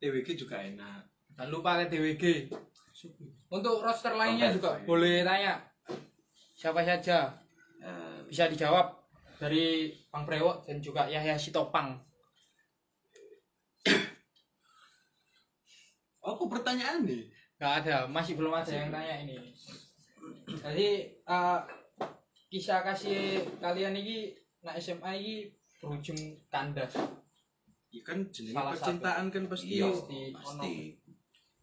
TWG 0.00 0.28
juga 0.34 0.56
enak. 0.58 1.04
Jangan 1.30 1.48
lupa 1.48 1.70
ke 1.78 1.92
TWG 1.92 2.24
untuk 3.48 3.78
roster 3.78 4.16
lainnya 4.16 4.48
juga 4.48 4.80
boleh 4.82 5.20
tanya. 5.22 5.60
Siapa 6.54 6.80
saja? 6.80 7.36
Eh, 7.76 8.18
bisa 8.24 8.48
dijawab 8.48 8.96
dari 9.36 9.92
Bang 10.08 10.24
Prewo 10.24 10.62
dan 10.62 10.78
juga 10.78 11.04
Yahya 11.04 11.36
Sitopang 11.36 12.00
apa 16.22 16.42
pertanyaan 16.48 17.02
nih 17.02 17.26
Gak 17.54 17.86
ada, 17.86 18.10
masih 18.10 18.34
belum 18.34 18.50
ada 18.50 18.66
yang 18.66 18.90
tanya 18.90 19.22
ini. 19.22 19.38
Jadi 20.48 20.88
eh, 21.14 21.58
kisah 22.48 22.82
kasih 22.82 23.38
kalian 23.56 23.94
ini 23.94 24.34
nak 24.60 24.74
SMA 24.76 25.14
ini 25.14 25.34
berujung 25.78 26.18
kandas. 26.48 26.90
ya 27.86 28.02
kan 28.02 28.18
jenis 28.26 28.50
Salah 28.50 28.72
satu. 28.72 28.82
percintaan 28.98 29.26
kan 29.28 29.42
pasti 29.46 29.66
iya 29.70 29.86
pasti, 29.86 30.20
pasti 30.32 30.74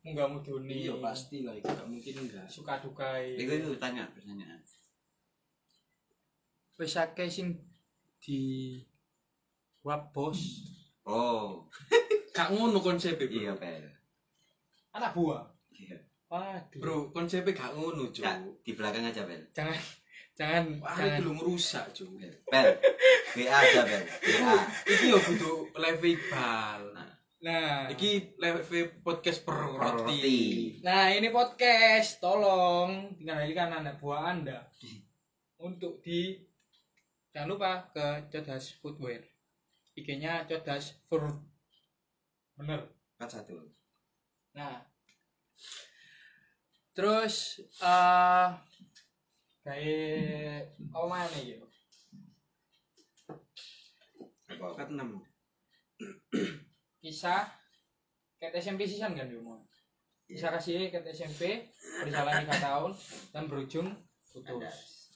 Enggak 0.01 0.27
muduni. 0.29 0.87
iya 0.87 0.95
pasti 0.95 1.41
lah 1.41 1.51
itu 1.51 1.67
gak 1.67 1.83
mungkin 1.83 2.13
enggak 2.21 2.45
Suka 2.47 2.79
dukai. 2.79 3.35
itu 3.35 3.49
itu 3.49 3.75
tanya 3.75 4.07
pertanyaan 4.07 4.61
Wis 6.77 6.95
akeh 6.95 7.27
sing 7.27 7.59
di 8.19 8.39
wab 9.81 10.13
bos 10.13 10.63
oh 11.03 11.67
gak 12.31 12.53
ngono 12.53 12.79
konsepnya 12.79 13.25
bro 13.25 13.35
iya 13.35 13.53
pel 13.53 13.83
anak 14.99 15.11
buah. 15.15 15.43
iya. 15.71 15.97
Waduh. 16.29 16.77
bro 16.77 16.97
konsepnya 17.09 17.57
gak 17.57 17.73
ngono 17.73 18.13
cuy 18.13 18.21
di 18.61 18.71
belakang 18.77 19.01
aja 19.01 19.25
pel 19.25 19.41
Jangan 19.49 19.81
jangan 20.37 20.63
wah 20.77 20.93
jangan. 20.93 21.17
belum 21.25 21.37
rusak 21.41 21.85
cuy 21.89 22.29
pel 22.45 22.69
WA 23.33 23.49
aja 23.49 23.81
pel 23.81 24.03
WA 24.05 24.53
iki 24.93 25.05
yo 25.09 25.17
kudu 25.17 25.51
live 25.73 26.05
Iqbal 26.05 26.83
Nah, 27.39 27.87
iki 27.87 28.35
live 28.35 28.67
podcast 28.99 29.47
per 29.47 29.63
roti. 29.63 29.79
Roti. 29.79 30.39
Nah 30.83 31.07
ini 31.07 31.31
podcast, 31.31 32.19
tolong 32.19 33.15
dikendalikan 33.15 33.79
anak 33.79 33.95
buah 33.95 34.35
Anda. 34.35 34.67
untuk 35.57 36.03
di 36.03 36.35
jangan 37.31 37.47
lupa 37.47 37.87
ke 37.95 38.27
Codas 38.27 38.75
Footwear 38.77 39.23
IG-nya 39.95 40.43
Codas 40.45 40.99
Fur 41.07 41.23
bener. 42.53 42.91
Empat 43.15 43.39
satu. 43.39 43.55
nah 44.51 44.83
terus 46.99 47.63
eh 47.79 48.47
kayak 49.63 50.67
apa 50.91 51.05
mana 51.07 51.37
gitu? 51.39 51.63
Kat 54.59 54.91
6. 54.91 54.99
kisah 56.99 57.47
kayak 58.35 58.59
SMP 58.59 58.83
sisan 58.83 59.15
kan 59.15 59.31
dia 59.31 59.39
mau 59.39 59.55
kisah 60.27 60.51
kasih 60.51 60.91
kayak 60.91 61.15
SMP 61.15 61.63
berjalan 62.03 62.43
tiga 62.43 62.59
tahun 62.59 62.91
dan 63.31 63.47
berujung 63.47 63.87
putus 64.27 65.07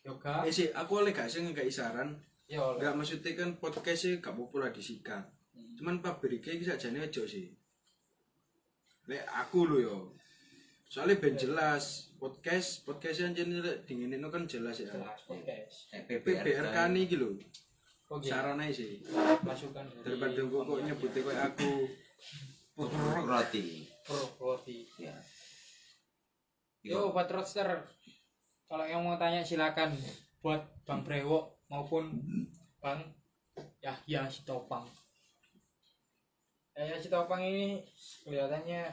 yoga 0.00 0.48
Eh 0.48 0.50
sih, 0.50 0.72
aku 0.72 1.04
oleh 1.04 1.12
gak 1.12 1.28
sih 1.28 1.44
ngekei 1.44 1.68
saran. 1.68 2.16
ya 2.48 2.58
oleh 2.58 2.80
Enggak 2.80 2.96
maksudnya 2.96 3.30
kan 3.36 3.50
podcast 3.60 4.00
sih 4.08 4.18
gak 4.18 4.34
populer 4.34 4.72
disikat. 4.72 5.22
Cuman 5.76 6.00
pabrik 6.00 6.40
iki 6.40 6.64
sakjane 6.64 7.04
aja 7.04 7.22
sih. 7.28 7.52
Lek 9.06 9.22
aku 9.28 9.68
lho 9.68 9.78
yo. 9.78 9.96
Soalnya 10.92 11.16
ben 11.16 11.32
jelas 11.34 12.12
podcast 12.20 12.84
podcast 12.84 13.16
yang 13.18 13.32
jenis 13.32 13.64
dingin 13.88 14.12
itu 14.12 14.28
kan 14.28 14.44
jelas 14.44 14.76
ya. 14.76 14.92
jelas 14.92 15.16
podcast 15.24 15.88
Eh, 15.88 16.04
PBRK 16.04 16.76
nih 16.92 17.04
gitu. 17.08 17.32
oke 18.06 18.20
Sarannya 18.22 18.68
sih. 18.68 19.00
masukan 19.40 19.88
dari 19.88 20.04
Daripada 20.04 20.36
kok 20.44 20.62
kok 20.62 20.80
nyebutnya 20.84 21.20
kayak 21.24 21.42
aku. 21.48 21.70
Roti. 23.24 23.66
pro 24.02 24.20
roti 24.36 24.84
Ya. 24.98 25.16
yo 26.82 27.08
buat 27.08 27.24
roadster 27.26 27.68
kalau 28.66 28.84
yang 28.84 29.00
mau 29.00 29.16
tanya 29.16 29.40
silakan 29.40 29.96
buat 30.40 30.60
bang 30.82 31.00
Brewo 31.00 31.56
maupun 31.68 32.10
bang 32.80 33.00
Yahya 33.78 34.26
Sitopang 34.26 34.84
Yahya 36.74 36.98
Sitopang 36.98 37.40
ini 37.40 37.80
kelihatannya 38.24 38.90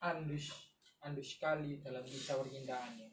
andus 0.00 0.71
andus 1.02 1.38
sekali 1.38 1.78
dalam 1.82 2.02
kisah 2.06 2.38
percintaannya 2.38 3.08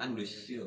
Andus 0.00 0.48
yo. 0.48 0.64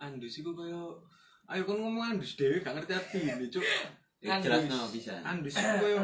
Andus 0.00 0.40
iku 0.40 0.56
koyo 0.56 0.96
Ayo 1.44 1.68
kan 1.68 1.76
ngomong 1.76 2.16
andus 2.16 2.40
dhewe 2.40 2.56
gak 2.64 2.72
ngerti 2.72 2.96
artine, 2.96 3.36
Cuk. 3.52 3.60
Eh, 4.24 4.32
Andus. 4.32 4.48
Jelas 4.48 4.64
no 4.70 4.78
bisa. 4.88 5.14
Andus 5.20 5.54
iku 5.60 5.72
koyo 5.82 6.00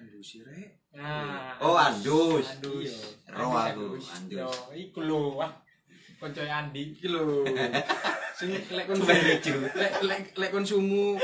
andus 0.00 0.24
sih 0.24 0.40
rek. 0.44 0.80
nah 0.96 1.56
Oh, 1.60 1.76
andus. 1.76 2.44
andus 2.56 2.92
Roh 3.28 3.52
aku, 3.52 4.00
Andus. 4.00 4.32
yo 4.32 4.48
iku 4.72 5.00
lho 5.04 5.36
wah 5.36 5.52
koncoy 6.20 6.48
Andi 6.48 6.92
Iki 6.96 7.08
lho. 7.08 7.44
Sing 8.40 8.52
lek 8.52 8.84
kon 8.88 8.96
lek 9.04 9.44
lek 10.00 10.22
lek 10.36 10.50
konsumu 10.52 11.20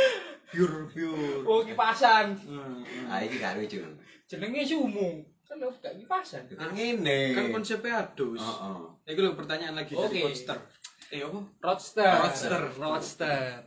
pure 0.57 0.89
pure. 0.89 1.45
oh 1.45 1.61
kipasan 1.61 2.33
Heeh. 2.33 3.07
Ah, 3.13 3.21
iki 3.21 3.37
gak 3.37 3.61
lucu. 3.61 3.85
jenenge 4.25 4.65
sumu 4.65 5.21
kan 5.45 5.61
lo 5.61 5.69
gak 5.79 5.95
kipasan 5.95 6.43
Kan 6.49 6.73
ngene. 6.75 7.37
Kan 7.37 7.53
konsepnya 7.53 8.03
adus. 8.03 8.41
Heeh. 8.41 9.13
Iki 9.15 9.21
lho 9.21 9.37
pertanyaan 9.37 9.77
lagi 9.77 9.95
dari 9.95 10.19
Oke. 10.19 10.21
Podster. 10.27 10.59
Eh 11.07 11.23
apa? 11.23 11.39
Roadster. 11.63 12.11
Roadster. 12.19 12.63
Roadster. 12.75 13.61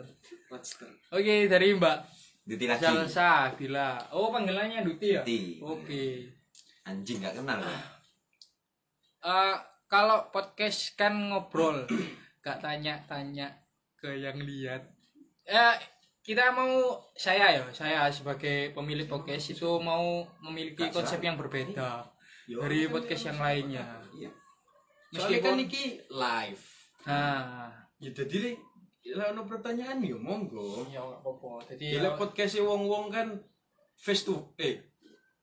Podster. 0.52 0.92
Oke, 1.16 1.48
dari 1.48 1.72
Mbak 1.72 1.98
Duti 2.44 2.66
lagi. 2.68 2.84
Salsa 2.84 3.54
bila. 3.56 3.96
Oh, 4.12 4.28
panggilannya 4.34 4.84
Duti 4.84 5.16
ya? 5.16 5.22
Duti. 5.24 5.62
Oke. 5.64 6.04
Anjing 6.84 7.22
gak 7.22 7.38
kenal. 7.40 7.62
Eh, 9.24 9.56
kalau 9.86 10.34
podcast 10.34 10.98
kan 10.98 11.16
ngobrol, 11.16 11.86
gak 12.44 12.60
tanya-tanya 12.60 13.54
ke 13.96 14.20
yang 14.20 14.42
lihat. 14.42 14.84
Eh, 15.46 15.76
kita 16.30 16.54
mau 16.54 17.02
saya 17.18 17.58
ya, 17.58 17.66
saya 17.74 18.06
sebagai 18.14 18.70
pemilik 18.78 19.10
podcast 19.10 19.50
itu 19.50 19.66
mau 19.82 20.22
memiliki 20.46 20.86
konsep 20.94 21.18
yang 21.26 21.34
berbeda 21.34 22.06
Yo. 22.46 22.62
dari 22.62 22.86
podcast 22.86 23.34
yang 23.34 23.42
lainnya. 23.42 23.98
Iya. 24.14 24.30
Soalnya 25.10 25.40
kan 25.42 25.58
iki 25.58 25.98
live. 26.06 26.64
Nah, 27.10 27.74
Ya 27.98 28.14
dadi 28.14 28.54
lah 29.18 29.34
ono 29.34 29.42
pertanyaan 29.50 30.06
yo 30.06 30.22
monggo. 30.22 30.86
ya 30.94 31.02
nggak 31.02 31.20
apa-apa. 31.26 31.66
Jadi 31.74 31.98
Ya 31.98 32.14
podcast 32.14 32.62
wong-wong 32.62 33.10
kan 33.10 33.34
face 33.98 34.22
to 34.30 34.54
eh 34.62 34.78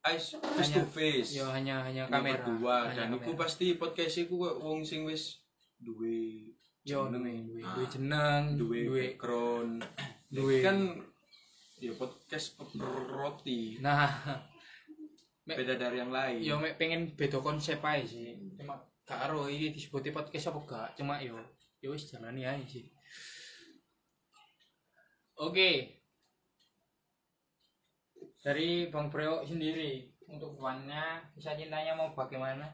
eyes 0.06 0.38
face 0.54 0.70
to 0.70 0.86
face. 0.86 1.34
ya 1.34 1.50
hanya 1.50 1.82
hanya 1.82 2.06
Ini 2.06 2.14
kamera. 2.14 2.46
Hanya 2.46 3.10
dan 3.10 3.18
kamera. 3.18 3.34
pasti 3.42 3.74
podcast 3.74 4.22
iku 4.22 4.38
kok 4.38 4.56
wong 4.62 4.86
sing 4.86 5.02
wis 5.02 5.42
duwe 5.82 6.46
yo 6.86 7.10
jeneng, 7.10 7.42
duwe 7.50 7.84
jeneng, 7.90 8.42
duwe 8.54 8.86
background. 8.86 9.82
Duwe 10.30 10.62
kan 10.62 10.76
ya 11.76 11.92
podcast 11.94 12.56
roti 13.12 13.78
Nah, 13.84 14.10
beda 15.46 15.78
dari 15.78 16.02
yang 16.02 16.10
lain. 16.10 16.40
yo 16.42 16.58
mek 16.58 16.74
pengen 16.80 17.14
beda 17.14 17.38
konsep 17.38 17.78
aja 17.84 18.02
sih. 18.02 18.34
Cuma 18.58 18.74
gak 19.06 19.30
ero 19.30 19.46
iki 19.46 19.76
disebuti 19.76 20.10
podcast 20.10 20.50
apa 20.50 20.60
gak, 20.66 20.88
cuma 20.98 21.22
yo 21.22 21.38
yo 21.78 21.94
wis 21.94 22.10
jalani 22.10 22.42
aja 22.42 22.64
sih. 22.66 22.88
Oke. 25.36 26.00
Dari 28.40 28.88
Bang 28.90 29.10
Breo 29.10 29.42
sendiri 29.42 30.06
untuk 30.26 30.54
wannya 30.58 31.22
kisah 31.34 31.58
cintanya 31.58 31.94
mau 31.94 32.14
bagaimana? 32.14 32.66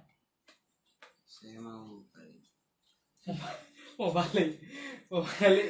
Saya 1.25 1.59
mau 1.61 2.05
balik. 2.13 2.45
Mau 3.97 4.09
balik. 4.13 4.53
Mau 5.09 5.25
balik 5.25 5.69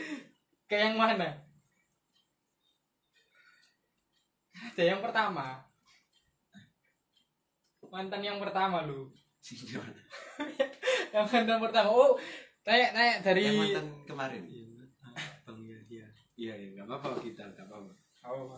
ke 0.66 0.76
yang 0.78 0.98
mana? 0.98 1.51
Ada 4.72 4.84
yang 4.96 5.00
pertama. 5.04 5.60
Mantan 7.92 8.24
yang 8.24 8.38
pertama 8.40 8.88
lu. 8.88 9.12
yang 11.12 11.28
mantan 11.28 11.58
pertama. 11.60 11.88
Oh, 11.92 12.16
tanya 12.64 12.88
tanya 12.96 13.14
dari 13.20 13.52
Yang 13.52 13.56
mantan 13.60 13.86
kemarin. 14.08 14.42
Bang 15.44 15.60
ya, 15.60 15.76
iya. 15.92 16.06
Iya, 16.32 16.54
iya, 16.56 16.68
enggak 16.72 16.88
apa-apa 16.88 17.20
kita, 17.20 17.44
enggak 17.52 17.68
apa-apa. 17.68 17.92
Oh. 18.24 18.56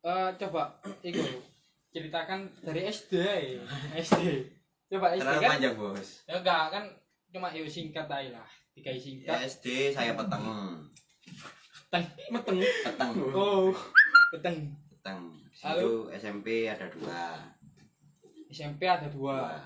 Eh, 0.00 0.30
coba 0.38 0.62
itu 1.02 1.20
ceritakan 1.90 2.46
dari 2.62 2.86
SD 2.86 3.14
ya. 3.18 3.62
SD. 3.98 4.22
Coba 4.86 5.18
SD 5.18 5.26
Terlalu 5.26 5.42
kan? 5.42 5.50
panjang, 5.58 5.74
Bos. 5.74 6.08
Ya 6.30 6.34
enggak 6.38 6.64
kan 6.70 6.84
cuma 7.34 7.48
yuk 7.50 7.66
singkat 7.66 8.06
aja 8.06 8.38
lah. 8.38 8.48
Tiga 8.70 8.94
Ya, 8.94 9.02
singkat. 9.02 9.36
SD 9.50 9.66
saya 9.90 10.14
peteng. 10.14 10.46
Peteng. 11.90 12.06
Meteng. 12.30 12.58
Peteng. 12.86 13.10
Oh, 13.34 13.74
peteng. 14.30 14.56
Peteng. 14.86 15.20
Lalu? 15.60 15.90
Situ 16.06 16.22
SMP 16.22 16.46
ada 16.70 16.86
dua. 16.86 17.22
SMP 18.46 18.86
ada 18.86 19.10
dua. 19.10 19.38
Dua. 19.50 19.58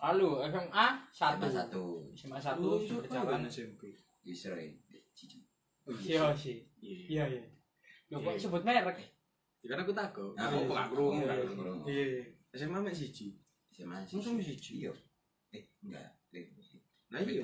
Lalu 0.00 0.28
SMA 0.46 0.86
satu. 1.10 1.42
SMA 1.42 1.50
satu. 1.50 1.84
SMA 2.14 2.38
satu 2.38 2.68
Oh, 2.70 2.78
berjalan. 2.78 3.42
kan 3.42 3.50
SMP. 3.50 3.90
Oh, 5.84 5.96
Iya 5.98 6.30
sih. 6.32 6.62
Iya. 6.78 7.02
Iya 7.10 7.24
iya. 7.34 7.42
Lo 8.14 8.22
kok 8.22 8.32
Iya. 8.32 8.40
sebut 8.40 8.62
merek? 8.62 8.98
Ya 9.60 9.66
kan 9.74 9.82
aku 9.82 9.92
takut. 9.92 10.32
Ah, 10.38 10.46
Aku 10.48 10.70
gak 10.70 10.88
krungu, 10.88 11.20
Iya, 11.20 11.26
gak 11.26 11.36
iya. 11.36 11.50
krungu. 11.50 11.86
Iya. 11.90 12.04
iya. 12.06 12.22
SMA 12.54 12.78
mek 12.78 12.94
siji. 12.94 13.34
SMA 13.74 13.98
Masa 13.98 14.30
masih 14.30 14.54
siji? 14.54 14.72
Iya. 14.86 14.92
Eh, 15.50 15.62
enggak. 15.82 16.08
Nah 17.10 17.18
iya. 17.26 17.42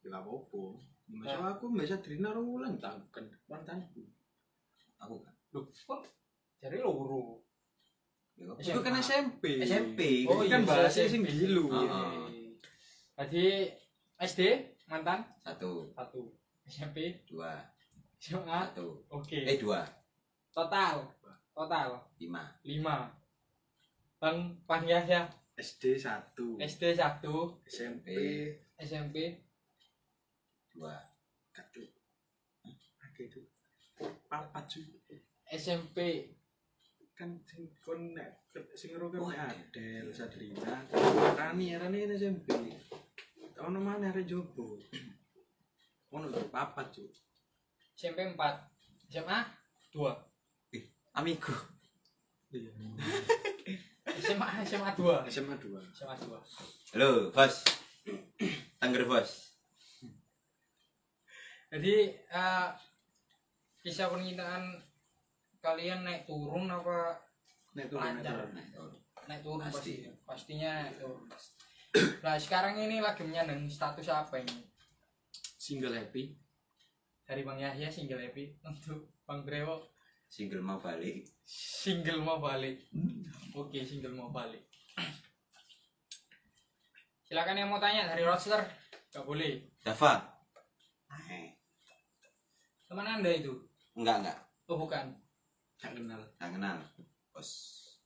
Ya 0.00 0.08
apa-apa. 0.24 0.80
Masa 1.06 1.38
aku 1.38 1.70
mbak 1.70 1.86
Sadrina 1.86 2.34
rong 2.34 2.46
wulan 2.48 2.74
tak 2.76 2.98
kan 3.14 3.22
mantanku. 3.46 4.02
Aku 4.98 5.22
kan. 5.22 5.32
Loh, 5.54 5.64
kok 5.70 6.02
dari 6.58 6.82
loro. 6.82 7.40
Itu 8.36 8.80
kan 8.82 8.98
SMP. 8.98 9.62
SMP. 9.62 10.26
Oh, 10.26 10.42
kan 10.42 10.60
iya, 10.60 10.66
bahasa 10.66 11.06
sing 11.06 11.22
gilu. 11.22 11.70
Ah, 11.70 11.80
Iya, 11.80 11.92
ah. 11.94 12.26
Tadi 13.16 13.64
SD 14.18 14.40
mantan 14.86 15.24
Satu, 15.40 15.88
satu. 15.94 16.34
SMP 16.66 17.22
dua, 17.24 17.54
SMA 18.18 18.74
satu. 18.74 19.06
oke. 19.08 19.38
Eh, 19.38 19.56
dua, 19.56 19.86
Total 20.50 20.98
total 21.54 21.96
lima. 22.18 22.42
lima. 22.60 23.06
Bang 24.18 24.58
Bang 24.66 24.82
Yahya 24.82 25.30
SD 25.54 25.96
1. 25.96 26.58
SD 26.58 26.82
satu 26.92 27.56
SMP 27.64 28.12
SMP 28.76 29.45
Dua. 30.76 30.92
Oke 33.00 33.22
itu. 33.24 33.40
Papat 34.28 34.64
cuy. 34.68 34.84
SMP 35.48 36.28
Kan 37.16 37.32
sing 37.48 37.64
kon 37.80 38.12
nek 38.12 38.44
sing 38.76 38.92
ngero 38.92 39.08
kan 39.08 39.24
Oh, 39.24 39.32
nek 39.32 39.72
Adel, 39.72 40.12
Sadrina, 40.12 40.84
Rani, 41.32 41.72
Rani 41.80 42.04
ini 42.04 42.12
SMP. 42.12 42.52
Ono 43.56 43.80
mana 43.80 44.12
arek 44.12 44.28
jopo. 44.28 44.76
Ono 46.12 46.28
tuh 46.28 46.44
papat 46.52 46.92
cuy. 46.92 47.08
SMP 47.96 48.20
empat 48.20 48.68
SMA 49.08 49.48
dua 49.88 50.12
Amigo. 51.16 51.56
Iya. 52.52 52.68
SMA 54.20 54.46
SMA 54.68 54.90
2 54.92 55.32
SMA 55.32 55.56
2 55.56 55.96
SMA 55.96 56.14
2 56.14 56.92
Halo, 56.92 57.32
bos. 57.32 57.54
Tengger 58.80 59.04
bos. 59.08 59.45
Jadi 61.66 61.94
eh, 62.14 62.68
kisah 63.82 64.10
percintaan 64.10 64.78
kalian 65.58 66.06
naik 66.06 66.22
turun 66.26 66.70
apa 66.70 67.18
nek 67.74 67.90
turun 67.90 68.22
Lancar. 68.22 68.46
turun. 68.70 68.92
Naik 69.26 69.40
turun 69.42 69.58
Pasti. 69.66 69.74
pasti 69.74 69.94
pastinya 70.22 70.70
naik 70.86 70.96
turun. 71.02 71.22
Nah 72.22 72.36
sekarang 72.38 72.76
ini 72.76 73.02
lagi 73.02 73.24
menyandang 73.26 73.66
status 73.66 74.06
apa 74.12 74.38
ini? 74.38 74.62
Single 75.58 75.96
happy. 75.96 76.36
Dari 77.26 77.42
Bang 77.42 77.58
Yahya 77.58 77.90
single 77.90 78.22
happy. 78.22 78.54
Untuk 78.62 79.10
Bang 79.26 79.42
Brewo. 79.42 79.90
Single 80.30 80.62
mau 80.62 80.78
balik. 80.78 81.26
single 81.46 82.22
mau 82.22 82.38
balik. 82.38 82.86
Oke 83.56 83.82
single 83.82 84.14
mau 84.14 84.30
balik. 84.30 84.62
Silakan 87.26 87.58
yang 87.58 87.70
mau 87.72 87.82
tanya 87.82 88.06
dari 88.06 88.22
roster. 88.22 88.62
Gak 89.10 89.26
boleh. 89.26 89.66
Dava. 89.82 90.22
Eh, 91.26 91.55
teman 92.86 93.06
anda 93.06 93.30
itu 93.30 93.52
enggak 93.92 94.22
enggak. 94.22 94.38
oh 94.66 94.76
bukan 94.78 95.06
gak 95.76 95.92
kenal 95.92 96.20
Enggak 96.38 96.50
kenal. 96.54 96.76
Bos. 97.30 97.50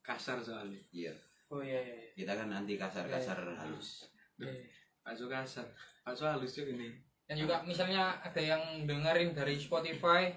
kasar 0.00 0.40
soalnya 0.40 0.80
Iya. 0.90 1.12
oh 1.48 1.60
iya 1.60 1.78
iya, 1.78 1.94
iya. 1.94 2.10
Kita 2.16 2.32
kan 2.34 2.48
anti 2.50 2.74
kasar-kasar 2.74 3.38
halus. 3.54 4.08
Eh, 4.40 4.66
bakso 5.00 5.28
kasar 5.28 5.66
bakso 6.02 6.24
halus 6.26 6.52
tuh 6.52 6.66
ini 6.66 6.88
dan 7.24 7.38
juga 7.38 7.62
misalnya 7.62 8.18
ada 8.18 8.42
yang 8.42 8.88
dengerin 8.88 9.30
dari 9.30 9.54
Spotify 9.54 10.34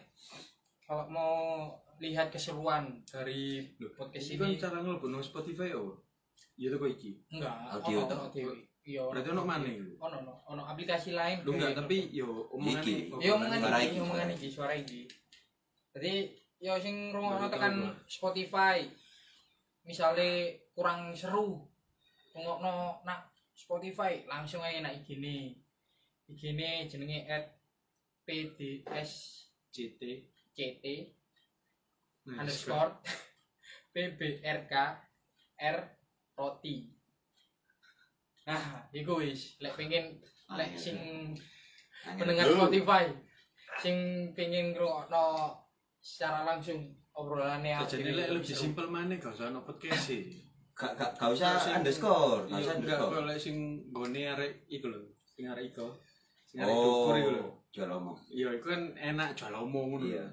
kalau 0.84 1.10
mau 1.10 1.34
lihat 1.98 2.30
keseruan 2.30 3.02
dari 3.08 3.66
podcast 3.96 4.30
ini 4.30 4.60
kan 4.60 4.70
cara 4.70 4.78
ngelbun 4.84 5.18
Spotify 5.24 5.74
oh 5.74 5.98
iya 6.54 6.70
tuh 6.70 6.78
kok 6.78 6.92
iki 6.94 7.18
enggak 7.34 7.56
Audio 7.72 8.06
audio. 8.06 8.52
Iya 8.84 9.00
ono. 9.00 9.12
berarti 9.16 9.30
ono 9.32 9.44
mana 9.44 9.68
itu 9.68 9.96
ono 9.98 10.16
ono 10.20 10.34
ono 10.48 10.64
aplikasi 10.68 11.16
lain 11.16 11.40
lu 11.44 11.56
enggak 11.56 11.72
kayak- 11.72 11.80
tapi 11.84 11.98
yo 12.12 12.28
omongan 12.52 12.84
Iki. 12.84 12.96
Iya 13.20 13.32
omongan 13.34 13.60
iki, 13.80 13.98
omongan 14.00 14.28
suara 14.28 14.36
iki, 14.36 14.48
suara 14.52 14.74
iki. 14.76 15.02
Jadi 15.94 16.14
yo 16.60 16.74
sing 16.80 16.96
ngrungokno 17.12 17.48
Baru 17.48 17.54
tekan. 17.54 17.74
Spotify. 18.08 18.78
Misale 19.84 20.30
kurang 20.72 21.12
seru 21.14 21.60
ngrungokno 22.32 23.04
nak 23.04 23.32
Spotify 23.54 24.26
langsung 24.26 24.60
aja 24.60 24.80
nak 24.80 24.96
igine. 24.96 25.60
Igine 26.28 26.88
jenenge 26.88 27.28
@pdsct 28.24 30.02
CT 30.50 30.86
Nah, 32.24 32.40
underscore 32.40 33.04
pbrk 33.94 34.74
r 35.60 35.78
roti. 36.34 36.88
Nah, 38.44 38.62
iku 38.92 39.20
wis 39.20 39.56
lek 39.58 39.74
pengen 39.74 40.20
lek 40.50 40.76
sing 40.76 40.98
pendengar. 42.04 42.44
Spotify 42.46 43.08
sing 43.76 43.96
pengen 44.32 44.72
ngrungokno 44.72 45.56
secara 45.98 46.44
langsung 46.46 46.84
obrolannya 47.12 47.80
Jadi 47.84 48.12
lek 48.12 48.30
lebih 48.32 48.52
simpel 48.52 48.86
mana 48.86 49.16
gak 49.16 49.32
usah 49.32 49.48
ono 49.48 49.62
podcast 49.62 50.12
sih. 50.12 50.28
Gak 50.74 50.92
gak 50.94 51.12
gak 51.16 51.30
usah 51.32 51.78
underscore, 51.78 52.44
gak 52.46 52.58
Iya 52.58 52.66
usah 52.66 52.74
underscore. 52.76 53.12
kok 53.14 53.24
lek 53.24 53.40
sing 53.40 53.56
gone 53.90 54.22
arek 54.28 54.52
iku 54.68 54.86
lho, 54.90 55.00
sing 55.24 55.46
arek 55.46 55.70
iku. 55.70 55.88
Sing 56.44 56.58
arek 56.60 56.74
Oh, 56.74 56.84
dukur 56.84 57.16
iku 57.16 57.30
lho. 57.32 57.46
jual 57.70 57.90
omong. 57.90 58.18
Iya, 58.28 58.50
itu 58.54 58.66
kan 58.68 58.82
enak 58.94 59.30
jual 59.34 59.54
omong 59.56 59.86
ngono. 59.90 60.06
Iya. 60.06 60.26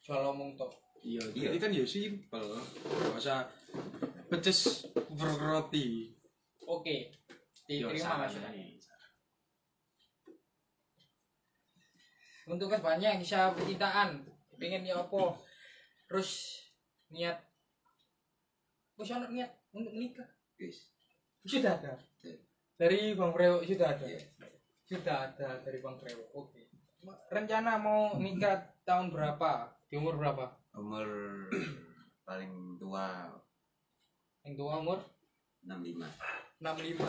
jual 0.00 0.22
omong 0.24 0.54
tok 0.54 0.70
Iya, 1.00 1.22
Iya. 1.32 1.46
jadi 1.46 1.56
kan 1.60 1.70
ya 1.70 1.84
simpel. 1.86 2.42
Gak 2.42 3.14
usah 3.14 3.46
peces 4.26 4.90
roti. 5.14 6.15
Oke 6.66 6.96
diterima 7.66 8.26
nih. 8.30 8.76
untuk 12.46 12.70
kan 12.70 12.80
banyak 12.80 13.18
kisah 13.20 13.52
percintaan. 13.52 14.22
Pengen 14.56 14.86
ya 14.86 15.02
apa? 15.02 15.34
Terus 16.06 16.62
niat. 17.10 17.42
Wis 18.96 19.12
ono 19.12 19.28
niat 19.28 19.50
untuk 19.74 19.92
menikah? 19.92 20.24
Wis. 20.56 20.94
sudah 21.46 21.78
ada? 21.78 21.94
Iya. 22.24 22.42
dari 22.74 23.14
Bang 23.14 23.30
Prewo 23.30 23.62
sudah 23.62 23.94
ada? 23.94 24.06
Iya. 24.06 24.20
sudah 24.86 25.16
ada 25.30 25.48
dari 25.60 25.78
Bang 25.82 25.98
Prewo 26.00 26.22
oke. 26.32 26.62
Rencana 27.30 27.78
mau 27.78 28.16
nikah 28.16 28.78
tahun 28.86 29.12
berapa? 29.12 29.70
Di 29.86 29.98
umur 29.98 30.16
berapa? 30.16 30.56
Umur 30.74 31.06
paling 32.26 32.80
tua. 32.80 33.30
Yang 34.42 34.54
tua 34.58 34.74
umur 34.80 34.98
65. 35.66 36.06
65 36.58 37.02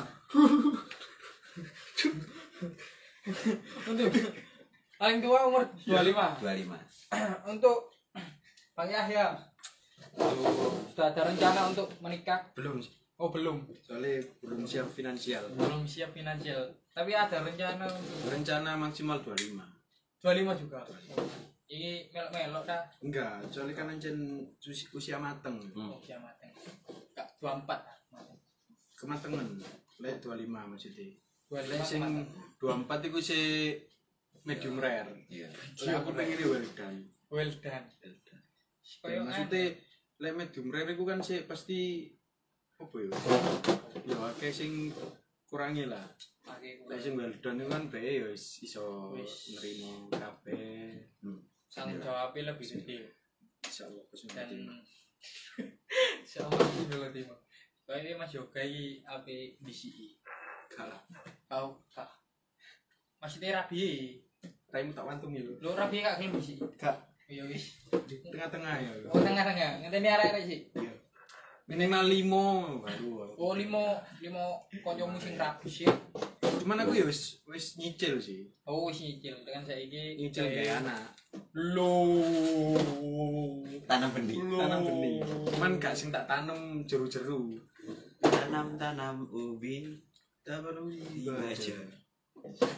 untuk 3.87 4.07
paling 4.97 5.19
tua 5.19 5.39
umur 5.45 5.63
25 5.83 6.41
25. 6.41 6.73
untuk 7.47 7.77
Bang 8.73 8.89
Yahya 8.89 9.33
sudah 10.87 11.07
ada 11.07 11.21
rencana 11.25 11.69
untuk 11.69 11.89
menikah 11.99 12.41
Belum 12.53 12.77
oh 13.17 13.29
belum 13.29 13.65
Soalnya 13.79 14.21
belum 14.39 14.61
siap 14.63 14.89
finansial. 14.89 15.43
belum 15.51 15.83
siap 15.83 16.11
finansial 16.11 16.61
tapi 16.91 17.13
ada 17.13 17.39
rencana 17.39 17.85
untuk 17.85 18.25
Rencana 18.27 18.73
maksimal 18.75 19.21
25. 19.21 19.57
25 20.19 20.61
juga 20.61 20.81
ini 21.67 22.07
melok-melok 22.09 22.63
dah 22.63 22.81
Enggak, 23.01 23.43
soalnya 23.51 23.75
kan 23.75 23.91
ancen 23.91 24.17
usi- 24.57 24.87
usia 24.89 25.17
mateng. 25.17 25.59
Hmm. 25.73 25.99
siap 25.99 26.21
mateng 26.21 26.49
gak 27.11 27.27
24 27.37 27.96
lah 28.97 29.17
Kematengan. 29.21 29.47
Lek 30.01 30.15
25 30.25 30.49
maksudnya. 30.49 31.07
25 31.53 31.69
Lek 31.69 31.81
sing 31.85 32.01
mateng. 32.01 32.25
24 32.57 33.07
itu 33.13 33.19
si 33.21 33.39
medium 34.41 34.81
rare. 34.81 35.13
Iya. 35.29 35.49
Soalnya 35.77 36.01
aku 36.01 36.09
pengen 36.17 36.41
well 36.49 36.67
done. 36.73 36.97
well 37.29 37.51
done 37.61 37.85
Well 38.01 38.17
done. 38.25 38.43
Kayak 39.05 39.21
maksudnya 39.29 39.63
lek 40.17 40.33
medium 40.33 40.67
rare 40.73 40.91
itu 40.97 41.03
kan 41.05 41.19
sih 41.21 41.45
pasti 41.45 42.09
apa 42.81 42.95
ya? 42.97 43.09
Ya 44.09 44.17
akeh 44.33 44.49
sing 44.49 44.89
kurangi 45.45 45.85
lah. 45.85 46.05
Pakai 46.41 46.81
Lek 46.89 46.97
sing 46.97 47.13
well 47.13 47.33
done 47.37 47.61
itu 47.61 47.69
kan 47.69 47.83
bae 47.93 48.11
ya 48.25 48.29
iso 48.33 49.13
Wis. 49.13 49.53
nerimo 49.53 50.09
kabeh. 50.09 51.05
Hmm. 51.21 51.45
tanggung 51.67 52.01
jawabnya 52.01 52.55
lebih 52.55 52.65
gede 52.79 52.97
Insyaallah 53.61 54.01
dan 54.01 54.09
kesulitan. 54.09 54.49
sama 56.25 56.57
ini 56.57 57.21
Timo 57.87 57.95
soalnya 57.95 58.19
Mas 58.19 58.35
Yoga 58.35 58.59
ini 58.59 58.99
apa 59.07 59.31
DCI 59.63 60.19
Kalah. 60.67 60.99
kau 61.47 61.79
kak 61.87 62.11
maksudnya 63.23 63.63
rabi 63.63 64.19
Time 64.67 64.91
tak 64.91 65.07
wantung 65.07 65.31
ya. 65.31 65.39
lo 65.63 65.71
rabi 65.71 66.03
kak 66.03 66.19
kelem 66.19 66.35
DCI 66.35 66.59
Kak 66.75 66.99
iya 67.31 67.47
wis 67.47 67.79
di 68.03 68.19
tengah-tengah 68.27 68.75
ya. 68.83 68.91
oh 69.07 69.23
tengah-tengah 69.23 69.87
ngerti 69.87 70.03
arek-arek 70.03 70.43
sih 70.43 70.59
Iya. 70.75 70.91
Minimal 71.67 72.03
limo 72.07 72.45
baru. 72.83 73.31
oh 73.39 73.55
limo 73.55 74.03
limo 74.19 74.67
koncomu 74.83 75.15
sing 75.15 75.39
rabi 75.39 75.71
sih 75.71 75.87
Cuman 76.59 76.83
aku 76.83 76.91
ya 76.91 77.07
wis 77.07 77.39
wis 77.47 77.79
nyicil 77.79 78.19
sih. 78.19 78.51
oh 78.67 78.91
wis 78.91 78.99
nyicil 78.99 79.47
dengan 79.47 79.63
saya 79.63 79.79
ini 79.79 80.19
Nyicil 80.19 80.43
kayak 80.43 80.83
anak. 80.83 81.15
lo 81.55 82.03
Tanam 83.87 84.11
benih. 84.11 84.35
Tanam 84.35 84.83
benih. 84.83 85.23
Cuman 85.47 85.79
gak 85.79 85.95
sing 85.95 86.11
tak 86.11 86.27
tanam 86.27 86.83
jeru-jeru. 86.83 87.55
Tanam-tanam 88.47 89.27
ubi. 89.27 89.91
Tak 90.39 90.63
perlu 90.63 90.87
Baca. 91.27 91.75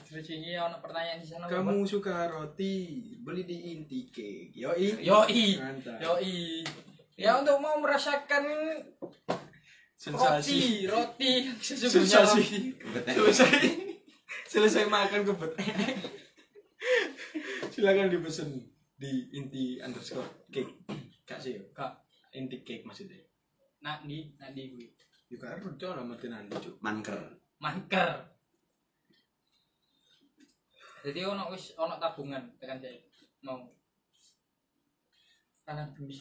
terus 0.02 0.26
ini 0.34 0.58
ada 0.58 0.82
pertanyaan 0.82 1.22
di 1.22 1.28
sana 1.30 1.46
Kamu 1.46 1.86
suka 1.86 2.26
roti? 2.26 3.14
Beli 3.22 3.46
di 3.46 3.78
Inti 3.78 4.10
Cake. 4.10 4.50
Yoi. 4.58 4.98
yoi 5.06 5.62
Mantap. 5.62 6.02
yoi 6.02 6.66
ya 7.14 7.38
untuk 7.38 7.62
mau 7.62 7.78
merasakan 7.78 8.50
Sensasi. 9.94 10.90
roti 10.90 10.90
roti 10.90 11.32
yang 11.46 11.60
sesungguhnya 11.62 12.26
Sensasi. 12.26 12.74
Selesai. 13.14 13.54
Selesai 14.50 14.84
makan 14.90 15.22
kebet. 15.22 15.52
Silakan 17.70 18.10
dipesan 18.10 18.50
di 18.98 19.30
Inti 19.38 19.78
underscore 19.78 20.50
cake. 20.50 20.82
Kak 21.30 21.38
sih. 21.38 21.62
Kak. 21.78 22.02
Inti 22.34 22.66
Cake 22.66 22.82
maksudnya. 22.82 23.22
nak 23.80 24.02
di 24.04 24.34
nak 24.36 24.52
di 24.52 24.76
gue 24.76 24.90
Juga 25.30 25.46
harus 25.54 25.78
coba 25.78 26.02
mati 26.02 26.28
nanti 26.28 26.58
cuk. 26.58 26.82
Manker. 26.82 27.38
manker 27.60 28.30
jadi 31.00 31.32
ono 31.32 31.52
wis 31.56 31.76
ono 31.80 31.96
tabungan 31.96 32.44
tekan 32.60 32.80
saya 32.84 33.00
mau 33.44 33.72
tanam 35.64 35.96
benih 35.96 36.20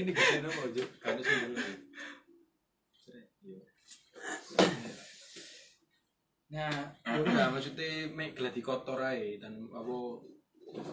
Ini 0.00 0.10
gede 0.16 0.38
apa 0.40 0.60
aja? 0.64 0.82
Karena 1.02 1.20
sih 1.20 1.36
dulu. 1.44 1.56
nah 6.50 6.72
Ya 7.04 7.14
enggak 7.20 7.50
maksudnya 7.54 8.10
make 8.10 8.34
gladi 8.34 8.62
kotor 8.64 8.98
aja 8.98 9.46
dan 9.46 9.70
apa 9.70 9.96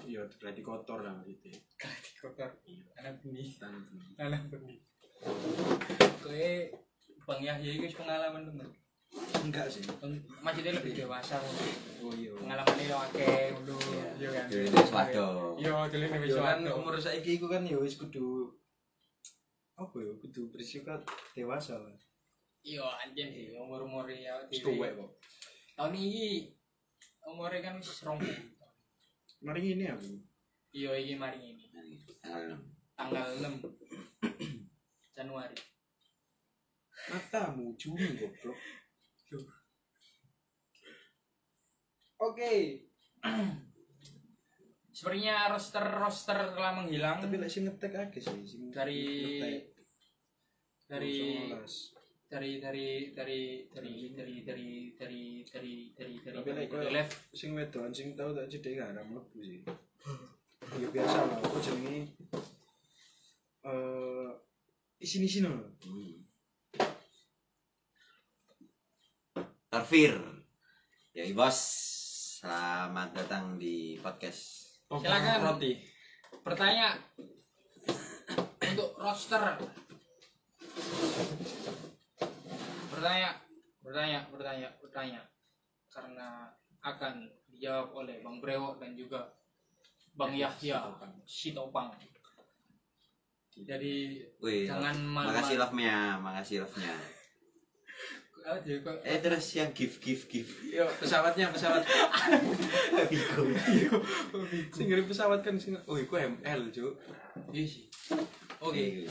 ya 0.08 0.22
gladi 0.40 0.62
kotor 0.66 1.00
lah 1.06 1.14
maksudnya. 1.18 1.54
gladi 1.78 2.12
kotor. 2.18 2.50
Anak 2.98 3.14
benih. 3.22 3.50
Tanam 3.60 3.84
benih. 3.90 4.10
anak 4.18 4.44
benih. 4.50 4.80
Kowe 6.24 6.52
bang 7.28 7.42
Yahya 7.44 7.72
itu 7.76 7.96
pengalaman 7.98 8.44
temen? 8.48 8.68
Enggak 9.44 9.68
sih. 9.70 9.84
Masih 10.42 10.62
dia 10.64 10.74
lebih 10.74 10.94
dewasa. 10.94 11.38
Oh 12.02 12.14
iya. 12.14 12.34
Pengalaman 12.34 12.76
akeh 12.78 13.54
ngono. 13.54 13.76
Iya. 14.18 14.30
Kan? 14.34 14.46
Wis 14.50 14.90
waduh. 14.94 15.48
iya 15.58 15.74
dulu 15.90 16.06
wis 16.22 16.38
waduh 16.38 16.74
umur 16.78 16.94
saiki 17.02 17.42
iku 17.42 17.50
kan 17.50 17.66
ya 17.66 17.78
wis 17.82 17.98
kudu 17.98 18.54
apa 19.78 19.94
ya 20.02 20.14
kudu 20.22 20.50
bersifat 20.54 21.02
dewasa 21.34 21.78
lah. 21.78 21.94
iya 22.66 22.86
anjen 23.06 23.30
sih 23.30 23.54
umur 23.54 23.86
umur 23.86 24.06
ya 24.10 24.38
tuwek 24.50 24.98
kok. 24.98 25.12
tahun 25.78 25.94
ini 25.94 26.50
umurnya 27.26 27.62
kan 27.62 27.74
wis 27.78 28.02
rong 28.06 28.22
Mari 29.46 29.78
ini 29.78 29.86
aku. 29.86 30.10
iya 30.74 30.98
ini 30.98 31.14
mari 31.14 31.40
ini. 31.42 31.70
Tanggal 32.22 32.58
tanggal 32.98 33.28
6 33.46 35.16
Januari. 35.18 35.58
Matamu 37.08 37.74
Juni 37.78 38.18
goblok. 38.18 38.58
oke. 42.18 42.54
Sepertinya 44.98 45.54
roster 45.54 45.86
roster 45.86 46.38
telah 46.58 46.74
menghilang. 46.82 47.22
Tapi 47.22 47.38
lek 47.38 47.54
sing 47.54 47.70
ngetek 47.70 47.94
akeh 47.94 48.22
sih 48.22 48.74
dari 48.74 49.02
ngetek. 49.38 49.64
dari 50.90 51.18
19. 52.28 52.36
dari 52.36 52.60
dari 52.60 52.88
dari 53.16 53.40
dari 53.72 54.12
dari 54.12 54.36
dari 54.44 54.92
dari 54.92 54.92
dari 55.00 55.96
dari 55.96 56.20
dari 56.20 56.44
dari 56.44 56.68
koyo 56.68 56.92
live 56.92 57.14
sing 57.32 57.56
wedoan 57.56 57.96
sing 57.96 58.20
tau 58.20 58.36
tak 58.36 58.52
cedek 58.52 58.84
gak 58.84 58.92
mlebu 59.08 59.40
sih. 59.40 59.64
Ya 60.76 60.88
biasa 60.92 61.18
lah, 61.24 61.40
apa 61.40 61.58
jenenge 61.64 62.12
eh 63.64 64.30
isin-isin 65.00 65.48
lho. 65.48 65.72
Tarfir. 69.72 70.20
Ya 71.16 71.24
bos, 71.32 71.60
selamat 72.44 73.24
datang 73.24 73.56
di 73.56 73.96
podcast. 74.04 74.68
Silakan. 74.92 75.56
Roti. 75.56 75.96
bertanya 76.44 76.96
untuk 78.64 78.96
roster 79.00 79.60
bertanya 82.98 83.30
bertanya 83.80 84.20
bertanya 84.28 84.68
bertanya 84.82 85.22
karena 85.88 86.50
akan 86.80 87.14
dijawab 87.48 87.94
oleh 87.96 88.20
Bang 88.20 88.42
Brewok 88.42 88.78
dan 88.78 88.94
juga 88.94 89.22
Bang 90.14 90.34
Yahya 90.34 90.82
Sitopang 91.24 91.94
jadi 93.58 94.22
Wih, 94.38 94.70
Jangan 94.70 94.94
malu-malu. 95.02 95.34
makasih 95.34 95.58
love-nya, 95.58 95.98
makasih 96.22 96.58
love-nya. 96.62 96.94
kok- 98.86 99.02
Eh 99.02 99.18
terus 99.18 99.58
yang 99.58 99.74
gift 99.74 99.98
gift 99.98 100.30
gift. 100.30 100.54
Yo, 100.64 100.86
pesawatnya 101.02 101.50
pesawat. 101.50 101.82
sing 104.72 104.86
ngirim 104.86 105.04
pesawat 105.04 105.42
kan 105.42 105.58
sing 105.58 105.74
oh 105.76 105.98
iku 105.98 106.16
ML, 106.16 106.70
Cuk. 106.70 106.94
iya 107.50 107.66
sih 107.66 107.90
oke 108.58 109.10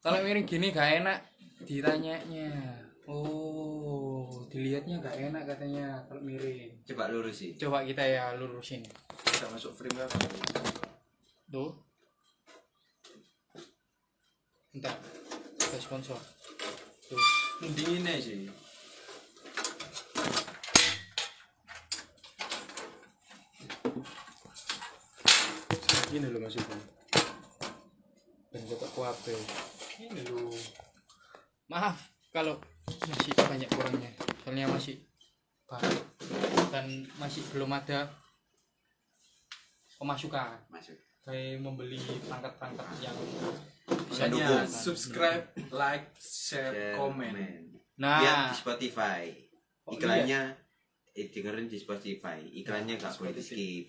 kalau 0.00 0.18
miring 0.20 0.44
gini 0.44 0.72
gak 0.72 1.04
enak 1.04 1.18
ditanyanya 1.64 2.50
oh 3.08 4.46
dilihatnya 4.48 5.02
gak 5.02 5.16
enak 5.18 5.44
katanya 5.44 6.00
kalau 6.08 6.22
miring 6.24 6.72
Coba 6.86 7.12
lurus 7.12 7.36
sih. 7.42 7.50
coba 7.58 7.84
kita 7.84 8.02
ya 8.02 8.34
lurusin 8.38 8.80
Bisa 9.26 9.46
masuk 9.52 9.72
frame 9.76 9.96
kan. 9.98 10.08
tuh 11.50 11.74
entar 14.74 14.94
ada 15.58 15.78
sponsor 15.82 16.18
tuh 17.10 17.20
ini 17.60 18.14
sih. 18.16 18.48
Ini 26.10 26.26
loh 26.26 26.42
masuknya. 26.42 26.80
Dan 28.50 28.62
kotak 28.66 28.90
kuape. 28.96 29.36
ini 30.00 30.26
lu 30.26 30.50
maaf 31.70 31.96
kalau 32.28 32.58
masih 33.06 33.30
banyak 33.38 33.70
kurangnya 33.70 34.10
soalnya 34.42 34.66
masih 34.66 34.98
baru 35.64 36.02
dan 36.68 36.86
masih 37.16 37.42
belum 37.48 37.70
ada 37.70 38.10
pemasukan 39.94 40.58
Masuk. 40.66 40.96
kayak 41.22 41.60
membeli 41.60 41.94
perangkat-perangkat 42.24 42.86
yang 43.00 43.16
Bisa 44.10 44.26
dukung. 44.26 44.66
subscribe, 44.66 45.44
like, 45.70 46.10
share, 46.16 46.72
Share, 46.72 46.96
komen. 46.96 47.34
nah 47.94 48.18
Lihat 48.18 48.38
di 48.48 48.56
Spotify. 48.56 49.22
Oh, 49.84 49.94
Iklannya 49.94 50.56
eh, 51.12 51.26
dengerin 51.28 51.66
di 51.66 51.76
Spotify. 51.76 52.42
Iklannya 52.42 52.96
gak 52.96 53.14
boleh 53.14 53.30
di 53.30 53.42
skip. 53.42 53.84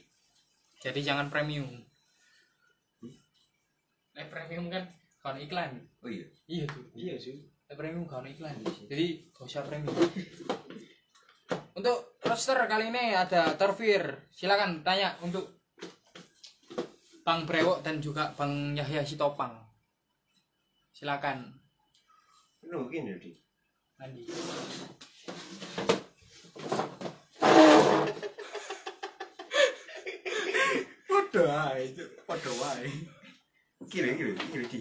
jadi 0.77 0.99
jangan 1.03 1.29
premium 1.29 1.69
eh 4.11 4.27
premium 4.27 4.67
kan 4.67 4.83
kalau 5.17 5.37
iklan 5.37 5.77
Oh 5.99 6.09
iya. 6.09 6.25
iya 6.45 6.65
tuh 6.67 6.83
Iya 6.91 7.15
sih. 7.15 7.37
Eh, 7.71 7.77
premium 7.79 8.03
kalau 8.03 8.27
iklan 8.27 8.51
jadi 8.83 9.31
gak 9.31 9.47
usah 9.47 9.63
premium 9.63 9.95
untuk 11.71 12.19
roster 12.19 12.59
kali 12.67 12.91
ini 12.91 13.15
ada 13.15 13.55
Torfir 13.55 14.27
silakan 14.27 14.83
tanya 14.83 15.15
untuk 15.23 15.63
Bang 17.23 17.47
Brewok 17.47 17.79
dan 17.79 18.03
juga 18.03 18.35
Bang 18.35 18.75
Yahya 18.75 19.07
Sitopang 19.07 19.55
silakan 20.91 21.61
Lu 22.67 22.91
gini 22.91 23.15
di. 23.17 23.31
Andi 23.97 24.21
Podo 31.07 31.43
ae, 31.47 31.95
Cuk. 31.95 32.09
podo 32.27 32.51
wae. 32.61 32.91
Kiri 33.89 34.13
kiri 34.19 34.33
kiri 34.37 34.65
di. 34.67 34.79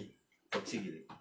Boxi 0.51 0.77
kiri. 0.83 1.20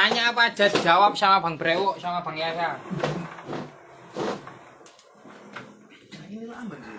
Tanya 0.00 0.32
apa 0.32 0.48
aja 0.48 0.64
dijawab 0.64 1.12
sama 1.12 1.44
Bang 1.44 1.60
Brewok 1.60 2.00
sama 2.00 2.24
Bang 2.24 2.32
Yahya 2.32 2.80
Nah, 6.16 6.24
ini 6.24 6.48
lah 6.48 6.64
aman 6.64 6.80
sih. 6.80 6.96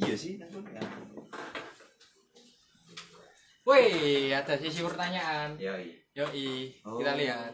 Iya 0.00 0.14
sih. 0.16 0.32
ya. 0.40 0.48
Wih, 3.68 4.32
ada 4.32 4.56
sesi 4.56 4.80
pertanyaan. 4.80 5.60
Ya 5.60 5.76
iya. 5.76 6.24
Yoi, 6.24 6.72
Oh. 6.88 6.96
kita 6.96 7.20
lihat. 7.20 7.52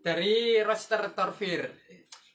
Dari 0.00 0.64
roster 0.64 1.12
Torfir. 1.12 1.68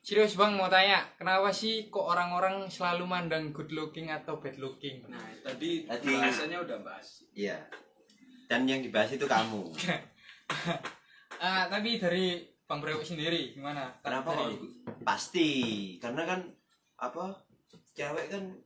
Serius 0.08 0.40
bang 0.40 0.56
mau 0.56 0.72
tanya, 0.72 1.04
kenapa 1.20 1.52
sih 1.52 1.92
kok 1.92 2.08
orang-orang 2.08 2.72
selalu 2.72 3.04
mandang 3.04 3.52
good 3.52 3.76
looking 3.76 4.08
atau 4.08 4.40
bad 4.40 4.56
looking? 4.56 5.04
Nah, 5.04 5.20
tadi 5.44 5.84
Tadi- 5.84 6.16
bahasanya 6.16 6.64
udah 6.64 6.80
bahas. 6.80 7.28
Iya. 7.36 7.60
Dan 8.48 8.64
yang 8.72 8.80
dibahas 8.80 9.12
itu 9.12 9.28
kamu. 9.28 9.68
Ah, 11.38 11.68
tapi 11.70 12.00
dari 12.00 12.40
Bang 12.66 12.80
Brewok 12.82 13.04
sendiri 13.06 13.52
gimana? 13.54 13.94
Kenapa 14.02 14.32
kok 14.32 14.48
Dari- 14.48 14.56
itu? 14.58 14.68
Pasti, 15.04 15.50
karena 16.00 16.24
kan 16.24 16.40
apa? 16.98 17.44
Cewek 17.94 18.32
kan 18.32 18.58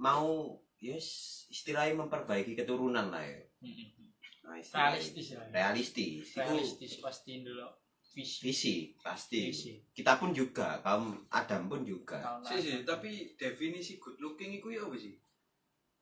mau 0.00 0.58
yes 0.80 1.06
istilahnya 1.52 1.94
memperbaiki 2.02 2.56
keturunan 2.56 3.12
lah 3.12 3.22
ya. 3.22 3.38
Mm-mm. 3.60 4.10
Nah, 4.42 4.58
Realistis 4.58 5.36
ya. 5.36 5.44
Realistis. 5.54 6.34
Itu 6.34 6.40
Realistis 6.40 6.98
pasti 6.98 7.44
dulu. 7.44 7.68
Visi. 8.14 8.38
visi 8.46 8.74
pasti. 9.02 9.50
Visi. 9.50 9.74
Kita 9.90 10.14
pun 10.14 10.30
juga, 10.30 10.78
kaum 10.86 11.26
Adam 11.34 11.66
pun 11.66 11.82
juga. 11.82 12.22
Sih 12.46 12.62
sih, 12.62 12.86
tapi 12.86 13.34
definisi 13.34 13.98
good 13.98 14.14
looking 14.22 14.54
iku 14.54 14.70
ya 14.70 14.86
apa 14.86 14.94
sih? 14.94 15.18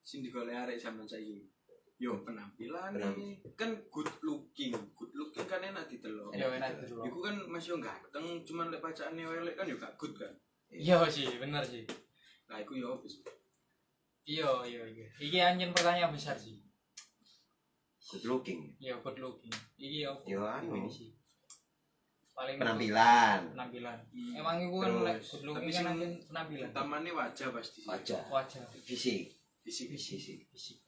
Sing 0.04 0.20
digolek 0.20 0.52
arek 0.52 0.76
zaman 0.76 1.08
saiki. 1.08 1.40
Yo 1.96 2.20
penampilan 2.26 2.92
Penampilan. 2.92 3.56
kan 3.56 3.70
good 3.88 4.10
looking. 4.20 4.76
Good 4.92 5.12
looking 5.16 5.46
kan 5.48 5.64
enak 5.64 5.88
ditelok. 5.88 6.36
Ya 6.36 6.52
enak 6.52 6.84
dulu. 6.84 7.00
Iku 7.08 7.18
kan 7.24 7.34
masih 7.48 7.74
yo 7.74 7.76
ganteng, 7.80 8.44
cuman 8.44 8.68
lek 8.68 8.82
pacaane 8.84 9.22
elek 9.24 9.56
kan 9.56 9.64
yo 9.64 9.80
gak 9.80 9.96
good 9.96 10.12
kan. 10.12 10.32
Iya 10.68 11.08
sih, 11.08 11.24
bener 11.40 11.64
sih. 11.64 11.88
Nah, 12.50 12.60
iku 12.60 12.76
yo 12.76 12.92
apa 12.92 13.06
sih? 13.08 13.24
Iya, 14.28 14.50
iya, 14.68 14.82
iya. 14.84 15.06
Iki 15.16 15.38
anjen 15.40 15.72
pertanyaan 15.72 16.12
besar 16.12 16.36
sih. 16.36 16.60
Good 18.12 18.28
looking. 18.28 18.76
Iya, 18.76 19.00
good 19.00 19.16
looking. 19.16 19.54
Iki 19.80 19.98
apa? 20.04 20.22
Yo, 20.28 20.40
anu. 20.44 20.76
Ini 20.76 20.90
sih. 20.92 21.21
Paling 22.32 22.56
Penampilan. 22.56 23.40
penampilan. 23.52 23.98
Hmm. 24.08 24.32
Emang 24.34 24.56
itu 24.58 24.72
kan 24.74 24.92
looking 25.44 25.68
tapi 25.68 25.70
kan 25.70 25.84
penampilan. 26.26 26.68
Utamane 26.70 27.10
wajah 27.12 27.48
pasti 27.52 27.80
sih. 27.80 27.88
Wajah. 27.88 28.22
Wajah, 28.26 28.62
Fisik. 28.80 29.28
Fisik. 29.60 29.86
Fisik. 29.92 30.38
fisik, 30.48 30.78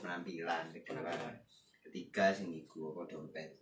Penampilan. 0.00 0.72
Kedua. 0.72 1.04
penampilan. 1.04 1.36
Ketiga 1.82 2.32
sing 2.32 2.48
iku 2.50 2.90
apa 2.90 3.04
dompet. 3.06 3.52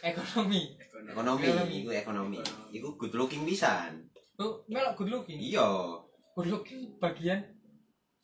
ekonomi 0.00 0.76
Ekonomi, 0.76 1.44
Ekonomi. 1.48 1.76
iku 1.78 1.90
ekonomi. 1.90 2.38
Iku 2.70 2.88
good 2.94 3.16
looking 3.16 3.42
pisan. 3.42 4.06
oh 4.36 4.60
melok 4.66 4.96
good 4.96 5.10
looking 5.10 5.36
Iya. 5.36 5.66
good 6.32 6.48
looking 6.48 6.96
bagian 6.96 7.44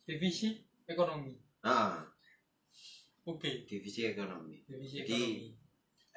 divisi 0.01 0.49
ekonomi 0.85 1.33
Heeh, 1.61 1.93
oke 3.23 3.51
divisi 3.65 4.07
ekonomi. 4.07 4.61
divisi 4.65 5.01
Jadi, 5.01 5.13
ekonomi 5.13 5.56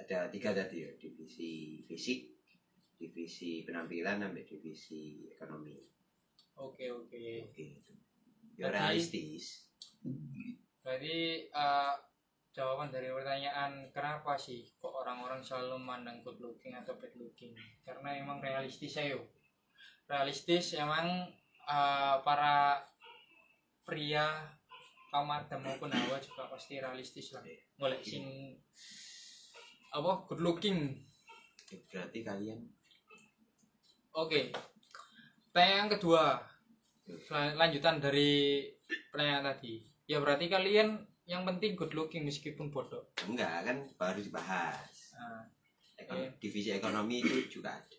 Ada 0.01 0.33
tiga 0.33 0.57
tadi 0.57 0.81
ya, 0.81 0.91
divisi 0.97 1.85
fisik, 1.85 2.33
divisi 2.97 3.61
penampilan, 3.69 4.25
sampai 4.25 4.49
divisi 4.49 5.29
ekonomi. 5.29 5.77
oke 6.61 6.85
oke 6.93 7.21
Oke. 7.49 7.65
itu. 7.77 7.93
Ya 8.57 8.69
realistis. 8.73 9.69
Berarti 10.81 11.49
eh, 11.49 11.95
jawaban 12.53 12.89
dari 12.93 13.13
pertanyaan 13.13 13.89
kenapa 13.93 14.37
sih 14.37 14.65
kok 14.81 14.93
orang-orang 14.93 15.41
selalu 15.45 15.81
memandang 15.81 16.21
good 16.25 16.41
looking 16.41 16.77
atau 16.77 16.97
bad 16.97 17.13
looking? 17.17 17.53
Karena 17.85 18.17
emang 18.17 18.41
realistis 18.41 18.97
ayo. 19.01 19.29
Realistis 20.09 20.77
emang 20.77 21.29
eh, 21.69 22.17
para 22.25 22.85
pria 23.85 24.57
kaum 25.11 25.29
Adam 25.29 25.61
maupun 25.65 25.91
Hawa 25.91 26.21
juga 26.21 26.49
pasti 26.49 26.79
realistis 26.81 27.33
lah. 27.33 27.45
Boleh 27.81 28.01
sing 28.05 28.57
apa 29.91 30.27
good 30.27 30.41
looking. 30.41 30.95
Berarti 31.87 32.21
kalian 32.21 32.61
Oke. 34.13 34.51
Pertanyaan 35.47 35.89
kedua. 35.89 36.39
Lanjutan 37.31 37.99
dari 37.99 38.67
pertanyaan 39.11 39.51
tadi. 39.51 39.79
Ya 40.05 40.19
berarti 40.19 40.47
kalian 40.47 40.99
yang 41.25 41.47
penting 41.47 41.75
good 41.75 41.95
looking 41.95 42.27
meskipun 42.27 42.71
bodoh. 42.71 43.07
enggak 43.23 43.63
kan 43.63 43.87
baru 43.95 44.19
dibahas. 44.19 45.15
Nah, 45.15 45.47
Ekon- 45.97 46.19
Iya. 46.19 46.31
Divisi 46.39 46.71
ekonomi 46.73 47.21
itu 47.21 47.61
juga 47.61 47.77
ada. 47.77 47.99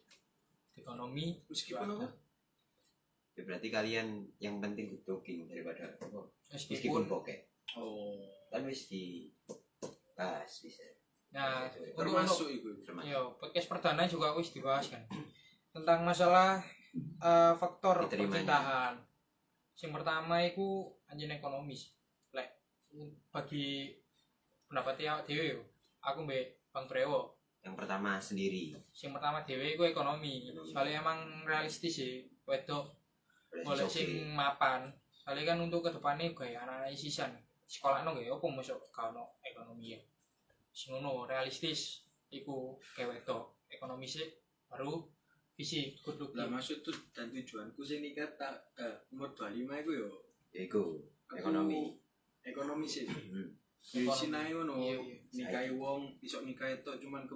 ekonomi 0.74 1.40
Meskipun 1.46 1.88
apa? 1.94 2.08
Ya, 3.32 3.42
berarti 3.46 3.68
kalian 3.70 4.08
yang 4.38 4.60
penting 4.60 4.92
good 4.92 5.06
looking 5.08 5.48
daripada 5.48 5.96
meskipun 5.96 6.28
meskipun 6.76 7.04
bokeh. 7.08 7.40
Oh, 7.78 8.20
Kan 8.50 8.68
wis 8.68 8.92
dibahas 8.92 10.52
bisa. 10.60 10.84
Nah 11.32 11.64
untuk, 11.68 11.82
untuk 11.96 11.96
termasuk 11.96 12.48
itu. 12.52 12.70
Ya 13.08 13.24
podcast 13.40 13.68
perdana 13.72 14.04
juga 14.08 14.36
wis 14.36 14.52
dibahas 14.52 14.92
kan. 14.92 15.04
Tentang 15.72 16.04
masalah 16.04 16.60
eh, 16.96 17.54
faktor 17.56 18.08
percintaan. 18.08 19.00
Yang 19.80 19.92
pertama 19.96 20.36
itu 20.44 20.92
anjing 21.08 21.32
ekonomis. 21.32 21.96
Lek 22.36 22.52
bagi 23.32 23.96
pendapat 24.68 24.96
ya 25.00 25.24
dewe 25.24 25.60
yo. 25.60 25.62
Aku 26.04 26.28
mbek 26.28 26.68
bang 26.74 26.88
Prewo 26.88 27.38
Yang 27.62 27.76
pertama 27.78 28.18
sendiri. 28.18 28.74
yang 28.74 29.14
pertama 29.14 29.46
dewe 29.46 29.78
itu 29.78 29.84
ekonomi. 29.86 30.50
Soalnya 30.68 31.00
emang 31.06 31.46
realistis 31.46 32.02
sih 32.02 32.26
wedok 32.44 32.92
boleh 33.64 33.88
sing 33.88 34.36
mapan. 34.36 34.92
Soalnya 35.22 35.54
kan 35.54 35.58
untuk 35.62 35.86
ke 35.86 35.94
depannya 35.94 36.34
kayak 36.34 36.66
anak-anak 36.66 36.98
sisan 36.98 37.32
sekolah 37.72 38.04
no 38.04 38.12
gak 38.12 38.28
apa 38.28 38.48
masuk 38.52 38.80
kalau 38.92 39.24
ekonomi 39.40 39.96
ya 39.96 40.00
sing 40.72 40.96
ngono 40.96 41.28
realistis 41.28 42.08
iku 42.32 42.80
kayak 42.96 43.12
wedok 43.20 43.60
ekonomi 43.68 44.08
sih 44.08 44.28
baru 44.72 45.04
visi 45.52 45.94
good 46.00 46.16
Lah 46.32 46.48
looking 46.48 46.52
maksud 46.56 46.78
tuh 46.82 46.96
dan 47.12 47.28
tujuanku 47.30 47.84
sih 47.84 48.00
nikah 48.00 48.26
tak 48.40 48.56
eh, 48.80 48.96
umur 49.12 49.30
25 49.36 49.68
iku 49.68 49.92
yo. 49.94 50.10
Ya, 50.52 50.66
Iku 50.66 51.00
ekonomi. 51.30 51.96
Ekonomi 52.42 52.88
sih. 52.88 53.06
Hmm. 53.06 53.52
Di 53.78 54.02
Ekonomi. 54.02 54.16
sini 54.16 54.50
ngono. 54.56 54.74
Iya, 54.80 54.98
iya. 54.98 55.18
Nikahi 55.32 55.70
wong 55.76 56.02
iso 56.20 56.42
nikahi 56.42 56.82
tok 56.82 56.98
cuman 56.98 57.28
ke 57.28 57.36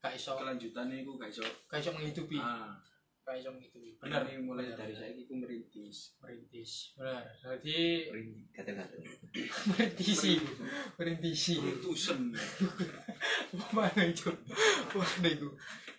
gak 0.00 0.16
iso 0.16 0.32
kelanjutannya 0.34 1.04
iku 1.04 1.18
gak 1.18 1.28
iso. 1.28 1.44
gak 1.68 1.78
iso 1.82 1.90
menghidupi 1.92 2.38
Ah, 2.40 2.72
iso 3.36 3.50
menghidupi 3.52 3.98
benar. 4.00 4.24
Nih 4.26 4.40
mulai 4.40 4.72
benar, 4.72 4.78
dari 4.86 4.94
saya 4.96 5.12
iku 5.12 5.36
merintis. 5.36 6.16
merintis. 6.22 6.94
Benar. 6.96 7.24
Jadi 7.42 8.08
Kata-kata. 8.54 8.96
merintisi 9.70 10.32
merintisi 10.96 11.56
Tusen. 11.84 12.32
mana 13.76 14.02
itu? 14.06 14.30
Mana 14.96 15.28
itu? 15.28 15.48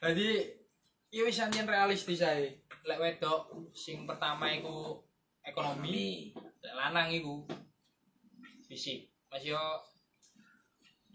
Jadi 0.01 0.29
ya 1.11 1.21
wis 1.27 1.39
realistis 1.67 2.23
ae. 2.23 2.63
Lek 2.81 2.97
wedok 2.97 3.69
sing 3.75 4.09
pertama 4.09 4.49
iku 4.49 5.03
ekonomi 5.45 6.31
lek 6.63 6.75
lanang 6.75 7.11
iku 7.13 7.45
fisik. 8.65 9.11
Mas 9.29 9.45
yo 9.45 9.59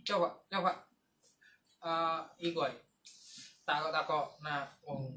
coba 0.07 0.33
coba. 0.49 0.73
Eh 1.83 2.51
iku 2.53 2.69
ae. 2.69 2.77
Takok 3.67 3.91
takok 3.91 4.27
nah 4.45 4.63
wong 4.87 5.11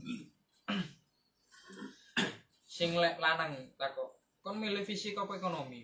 sing 2.80 2.96
lek 2.96 3.20
lanang 3.20 3.60
takok 3.76 4.16
kon 4.40 4.56
milih 4.56 4.88
fisik 4.88 5.20
apa 5.20 5.36
ekonomi? 5.36 5.84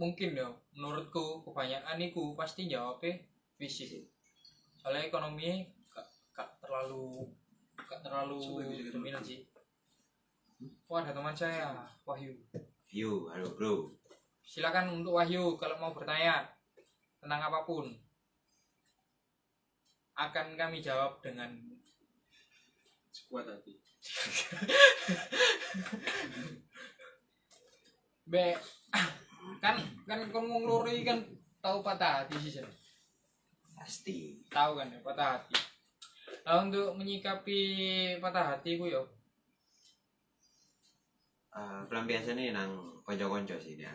Mungkin 0.00 0.32
ya 0.32 0.48
menurutku 0.72 1.44
kebanyakan 1.44 2.00
iku 2.00 2.32
pasti 2.32 2.64
jawabnya 2.64 3.20
fisik. 3.60 4.08
Soalnya 4.80 5.12
ekonomi 5.12 5.68
gak, 5.92 6.08
gak 6.32 6.48
terlalu 6.64 7.28
gak 7.76 8.00
terlalu 8.00 8.40
dominan 8.88 9.20
sih. 9.20 9.44
Wah 10.88 11.04
ada 11.04 11.12
teman 11.12 11.36
saya 11.36 11.76
Wahyu. 12.08 12.32
View, 12.88 13.28
halo 13.28 13.52
bro. 13.52 13.92
silakan 14.48 15.04
untuk 15.04 15.20
Wahyu 15.20 15.60
kalau 15.60 15.76
mau 15.76 15.92
bertanya 15.92 16.48
tentang 17.20 17.52
apa 17.52 17.60
pun. 17.68 17.92
Akan 20.16 20.56
kami 20.56 20.80
jawab 20.80 21.20
dengan 21.20 21.52
Sekuat 23.12 23.44
hati. 23.44 23.81
Be 28.26 28.54
kan 29.62 29.76
kan 30.06 30.18
kon 30.30 30.46
loro 30.62 30.88
iki 30.88 31.06
kan 31.06 31.18
tahu 31.62 31.82
patah 31.82 32.26
hati 32.26 32.36
sih. 32.40 32.62
Pasti. 33.78 34.38
tahu 34.46 34.78
kan 34.78 34.90
ya 34.90 34.98
patah 35.02 35.38
hati 35.38 35.54
nah 36.42 36.62
untuk 36.62 36.94
menyikapi 36.96 37.60
patah 38.18 38.56
hati 38.56 38.78
ku 38.78 38.86
yo 38.86 39.02
Eh, 41.52 41.82
pelampiasannya 41.84 42.56
nang 42.56 42.72
konco-konco 43.04 43.52
sih 43.60 43.76
dia. 43.76 43.92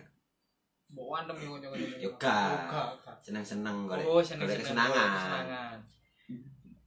bawa 0.94 1.26
antem 1.26 1.42
yo 1.42 1.58
kanca-kanca 1.58 1.98
Yo, 1.98 2.10
gak. 2.14 2.70
gak 2.70 2.90
gak. 3.02 3.18
Senang-senang 3.26 3.90
golek 3.90 4.06
oh 4.06 4.22
seneng 4.22 4.46
golek 4.46 4.62
seneng 4.62 4.86
kesenangan. 4.94 5.78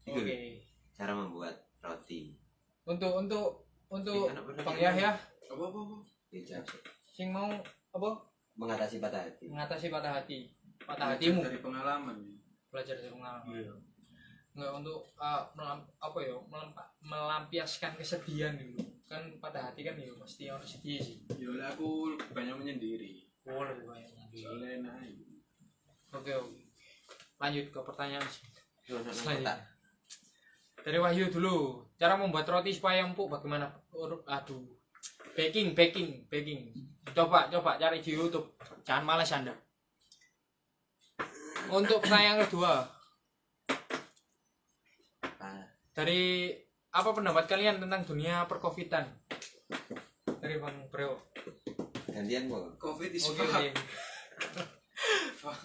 oke 0.06 0.36
cara 0.94 1.12
membuat. 1.12 1.54
Untuk 2.82 3.12
untuk 3.14 3.46
untuk 3.88 4.30
bang 4.56 4.78
Yahya 4.80 5.10
Apa 5.46 5.62
apa 5.64 5.78
apa? 5.80 5.96
Bijak. 6.28 6.62
sing 7.06 7.28
mau 7.28 7.50
apa 7.90 8.10
Mengatasi 8.52 8.98
patah 8.98 9.22
hati. 9.22 9.44
mengatasi 9.46 9.86
patah 9.88 10.12
hati 10.14 10.38
patah 10.80 11.06
Belajar 11.08 11.16
hatimu 11.16 11.40
dari 11.40 11.58
pengalaman. 11.58 12.16
ya. 12.18 12.34
belajar 12.68 12.94
dari 12.94 13.10
pengalaman 13.10 13.50
Iya. 13.52 13.74
nggak 14.50 14.72
untuk 14.74 14.98
uh, 15.14 15.42
melam, 15.52 15.78
apa 15.96 16.18
ya 16.20 16.34
melampa- 16.44 16.90
melampiaskan 17.00 17.94
kesedihan 17.94 18.54
gitu 18.54 18.78
kan 19.04 19.22
pada 19.36 19.64
hati 19.64 19.82
kan 19.82 19.94
ya 19.94 20.10
pasti 20.12 20.46
harus 20.46 20.66
sedih 20.68 20.98
sih 20.98 21.16
Ya 21.32 21.50
aku 21.66 22.12
lebih 22.12 22.30
banyak 22.30 22.54
menyendiri. 22.56 23.26
boleh 23.40 23.74
banyak 23.80 24.10
Soalnya 24.32 24.68
enak. 24.80 24.94
aja. 25.00 25.26
oke 26.12 26.30
oke 26.36 26.58
lanjut 27.38 27.66
ke 27.66 27.80
pertanyaan 27.80 28.26
Selanjutnya. 28.84 29.54
Dari 30.84 30.98
Wahyu 31.00 31.28
dulu. 31.28 31.84
Cara 32.00 32.16
membuat 32.16 32.48
roti 32.48 32.72
supaya 32.72 33.04
empuk 33.04 33.28
bagaimana? 33.28 33.68
Aduh. 34.28 34.64
Baking 35.36 35.76
baking 35.76 36.26
baking. 36.28 36.72
Coba 37.12 37.48
coba 37.52 37.76
cari 37.76 38.00
di 38.00 38.12
YouTube. 38.16 38.56
Jangan 38.84 39.04
malas 39.04 39.32
anda. 39.32 39.52
Untuk 41.70 42.02
pertanyaan 42.02 42.42
kedua. 42.48 42.88
Dari 45.94 46.54
apa 46.90 47.10
pendapat 47.12 47.44
kalian 47.46 47.78
tentang 47.78 48.02
dunia 48.02 48.48
perkovitan 48.48 49.06
dari 50.40 50.56
bang 50.58 50.76
Breo. 50.88 51.30
Gantian 52.10 52.50
kok. 52.50 52.80
Covid 52.80 53.12
is 53.14 53.22
Oke, 53.28 53.70
fuck. 55.38 55.60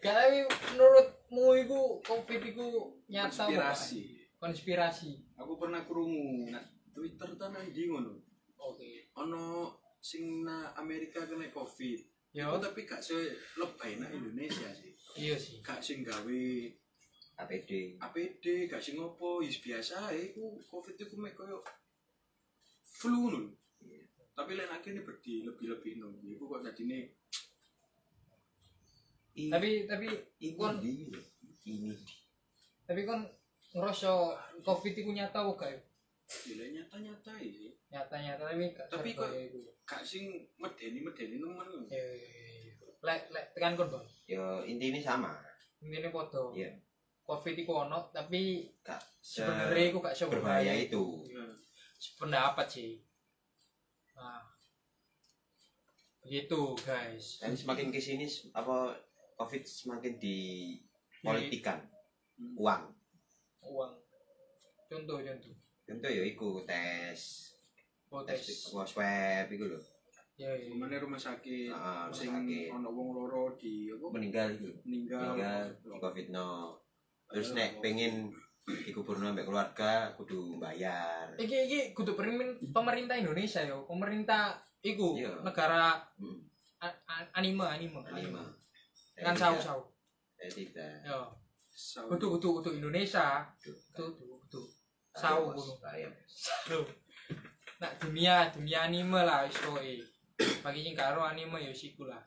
Gak 0.00 0.14
tapi 0.18 0.46
menurutmu 0.72 1.46
itu 1.58 1.80
covid 2.06 2.40
itu 2.40 2.66
nyata 3.10 3.50
Konspirasi. 3.50 4.17
Konspirasi. 4.38 5.34
Aku 5.34 5.58
pernah 5.58 5.82
krungu 5.82 6.46
nah 6.50 6.62
Twitter 6.94 7.34
ta 7.34 7.50
nang 7.50 7.66
ndi 7.70 7.90
ngono. 7.90 8.14
Oke. 8.58 9.10
Ono 9.18 9.74
sing 9.98 10.46
na 10.46 10.70
Amerika 10.78 11.26
kena 11.26 11.50
Covid. 11.50 11.98
Ya, 12.30 12.46
Oh, 12.52 12.60
tapi 12.60 12.86
gak 12.86 13.02
se 13.02 13.34
lebay 13.58 13.98
nang 13.98 14.14
Indonesia 14.14 14.70
sih. 14.70 14.94
iya 15.18 15.34
sih. 15.34 15.58
Gak 15.58 15.82
sing 15.82 16.06
gawe 16.06 16.42
APD. 17.38 17.98
APD, 17.98 18.44
gak 18.70 18.82
sing 18.82 18.94
opo, 19.00 19.42
wis 19.42 19.58
biasa 19.58 20.14
iku 20.14 20.58
Covid 20.70 20.94
iku 20.94 21.18
mek 21.18 21.34
koyo 21.34 21.58
flu 22.86 23.30
ngono. 23.32 23.50
Tapi 24.38 24.54
lain 24.54 24.70
akhirnya 24.70 25.02
berdi 25.02 25.42
lebih-lebih 25.42 25.98
no. 25.98 26.14
Iku 26.22 26.46
kok 26.46 26.62
jadine 26.62 27.10
Ih, 29.38 29.50
Tapi 29.50 29.86
tapi 29.86 30.06
iku 30.42 30.58
kon 30.66 30.78
ini 30.82 31.10
Tapi 32.86 33.02
kan 33.02 33.22
ngerasa 33.70 34.10
covid 34.60 34.94
itu 34.94 35.10
nyata 35.10 35.38
kok 35.38 35.56
gak 35.56 35.70
ya? 35.70 35.80
Gila 36.28 36.64
nyata-nyata 36.70 37.32
sih. 37.38 37.72
Nyata-nyata 37.88 38.42
tapi 38.46 38.64
gak 38.70 38.86
Tapi 38.88 39.10
kok- 39.12 39.24
serbaya 39.24 39.42
itu. 39.42 39.60
Gak 39.82 40.02
sing 40.02 40.24
medeni-medeni 40.54 41.36
nemen. 41.36 41.68
Ya, 41.88 41.96
ya, 41.96 42.12
ya, 42.12 42.44
ya. 42.62 42.72
Lek 42.98 43.22
lek 43.30 43.46
tekan 43.52 43.72
kon, 43.74 43.88
Bang. 43.88 44.04
ya 44.26 44.44
intinya 44.62 45.00
sama 45.00 45.32
Intine 45.78 46.10
padha. 46.10 46.50
Iya. 46.52 46.68
Covid 47.22 47.54
iku 47.56 47.86
ono 47.86 48.10
tapi 48.10 48.66
gak 48.82 48.98
se- 49.18 49.40
sebenarnya 49.40 49.84
iku 49.88 49.98
gak 49.98 50.16
berbahaya 50.26 50.74
itu 50.74 51.04
Iya. 51.24 51.44
sependapat 51.94 52.66
sih. 52.66 52.98
Nah. 54.12 54.42
Begitu, 56.20 56.60
guys. 56.78 57.40
dan 57.40 57.54
semakin 57.54 57.88
ke 57.88 57.96
sini 57.96 58.26
apa 58.52 58.92
covid 59.34 59.62
semakin 59.62 60.18
dipolitikan 60.18 61.80
Hmm. 62.36 62.54
uang 62.54 62.82
Uang. 63.60 63.92
Contoh, 64.86 65.18
contoh. 65.18 65.54
contoh 65.84 66.10
ya 66.10 66.22
iku 66.22 66.64
tes 66.64 67.48
Oh, 68.08 68.20
tes 68.22 68.40
tes. 68.40 68.68
apa 68.68 68.84
swab 68.84 69.46
iku 69.46 69.64
lho 69.66 69.80
Ya, 70.34 70.54
ya. 70.54 70.64
Ke 70.64 70.76
mana 70.76 70.94
rumah 70.96 71.18
sakit, 71.18 71.66
Ah, 71.68 72.06
rumah 72.06 72.14
sing 72.14 72.30
sakit. 72.30 72.70
ono 72.70 72.88
wong 72.88 73.08
loro 73.12 73.56
di 73.56 73.90
apa 73.90 74.06
meninggal 74.08 74.54
iku 74.54 74.70
meninggal. 74.80 75.18
meninggal 75.34 75.62
di 75.74 75.98
covid 75.98 76.26
no 76.30 76.48
terus 77.26 77.52
nek 77.52 77.82
pengen 77.82 78.30
dikubur 78.84 79.18
ambek 79.18 79.42
keluarga 79.44 80.14
kudu 80.14 80.56
bayar 80.56 81.34
Iki 81.34 81.56
iki 81.66 81.78
kudu 81.90 82.12
pemerintah 82.12 82.54
pemerintah 82.70 83.16
Indonesia 83.16 83.60
yo. 83.62 83.82
Pemerintah 83.84 84.54
iku 84.78 85.16
Iya. 85.16 85.42
negara 85.42 85.98
hmm. 86.14 86.38
a- 86.78 87.00
a- 87.02 87.28
anime 87.34 87.66
anime. 87.66 87.98
Kan 89.16 89.34
sawu-sawu. 89.34 89.82
saya 90.32 90.46
tidak 90.48 91.02
Yo. 91.02 91.18
Sawu. 91.78 92.18
Kudu 92.18 92.26
kudu 92.34 92.48
kudu 92.58 92.70
Indonesia. 92.82 93.46
Kudu 93.62 94.18
kudu. 94.18 94.62
Sawu 95.14 95.54
Ayam. 95.86 96.10
Nah, 97.78 97.94
dunia 98.02 98.50
dunia 98.50 98.90
anime 98.90 99.22
lah 99.22 99.46
wis 99.46 99.54
kowe. 99.62 99.90
Bagi 100.66 100.82
sing 100.82 100.98
karo 100.98 101.22
anime 101.22 101.62
ya 101.62 101.70
siku 101.70 102.10
lah. 102.10 102.18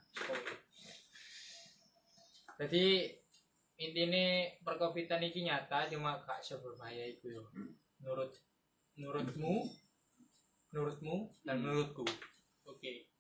Jadi 2.56 3.12
intinya 3.76 4.48
perkovidan 4.64 5.20
ini 5.20 5.52
nyata 5.52 5.92
cuma 5.92 6.16
gak 6.24 6.40
seberbahaya 6.40 7.12
itu 7.12 7.36
yo. 7.36 7.44
Hmm. 7.52 7.76
Menurut 8.00 8.32
menurutmu, 8.96 9.68
menurutmu 10.72 11.16
dan 11.44 11.60
menurutku. 11.60 12.08
Oke. 12.72 13.12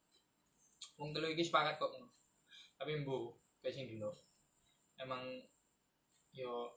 Wong 0.95 1.11
telu 1.11 1.27
iki 1.27 1.43
sepakat 1.43 1.75
kok. 1.75 1.91
Tapi 2.79 3.03
mbo 3.03 3.35
kayak 3.59 3.75
sing 3.75 3.91
dino. 3.91 4.15
Emang 4.95 5.27
yo 6.31 6.71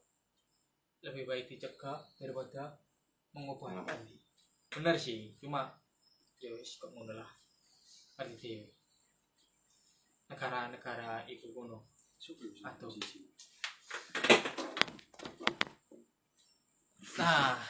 lebih 1.05 1.29
baik 1.29 1.47
dicegah 1.51 2.01
daripada 2.19 2.75
mengobati. 3.35 4.19
Bener 4.71 4.97
sih, 4.99 5.35
cuma 5.39 5.71
yo 6.43 6.55
wis 6.59 6.79
kok 6.79 6.91
ngono 6.91 7.15
lah. 7.15 7.31
Negara-negara 10.31 11.27
kono. 11.53 11.87
Suka, 12.17 12.49
Aduh. 12.73 12.89
siji. 12.89 13.21
Nah, 17.21 17.61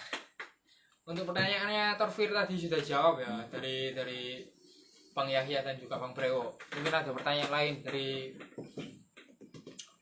untuk 1.04 1.28
pertanyaannya 1.28 2.00
Torfir 2.00 2.30
tadi 2.32 2.56
sudah 2.56 2.80
jawab 2.80 3.20
ya 3.20 3.44
dari 3.50 3.92
dari 3.92 4.40
Bang 5.12 5.28
Yahya 5.28 5.60
dan 5.60 5.76
juga 5.76 6.00
Bang 6.00 6.16
Brewo. 6.16 6.56
Mungkin 6.74 6.94
ada 6.94 7.10
pertanyaan 7.12 7.52
lain 7.52 7.74
dari 7.84 8.32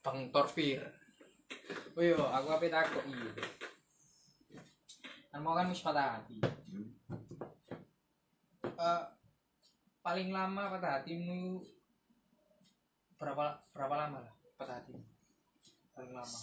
Bang 0.05 0.31
Torfir. 0.31 1.02
Oh 1.93 2.03
iya, 2.03 2.17
aku 2.17 2.49
apa 2.49 2.67
takut 2.73 3.05
iya. 3.09 3.31
Kan 5.33 5.41
mau 5.45 5.57
kan 5.57 5.69
wis 5.73 5.85
patah 5.85 6.21
hati. 6.21 6.37
Eh, 8.65 9.03
paling 10.03 10.29
lama 10.35 10.73
patah 10.73 11.01
hatimu 11.01 11.63
berapa 13.21 13.61
berapa 13.71 13.95
lama 13.95 14.19
lah 14.25 14.35
patah 14.59 14.83
hatimu? 14.83 15.05
Paling 15.95 16.13
lama 16.17 16.39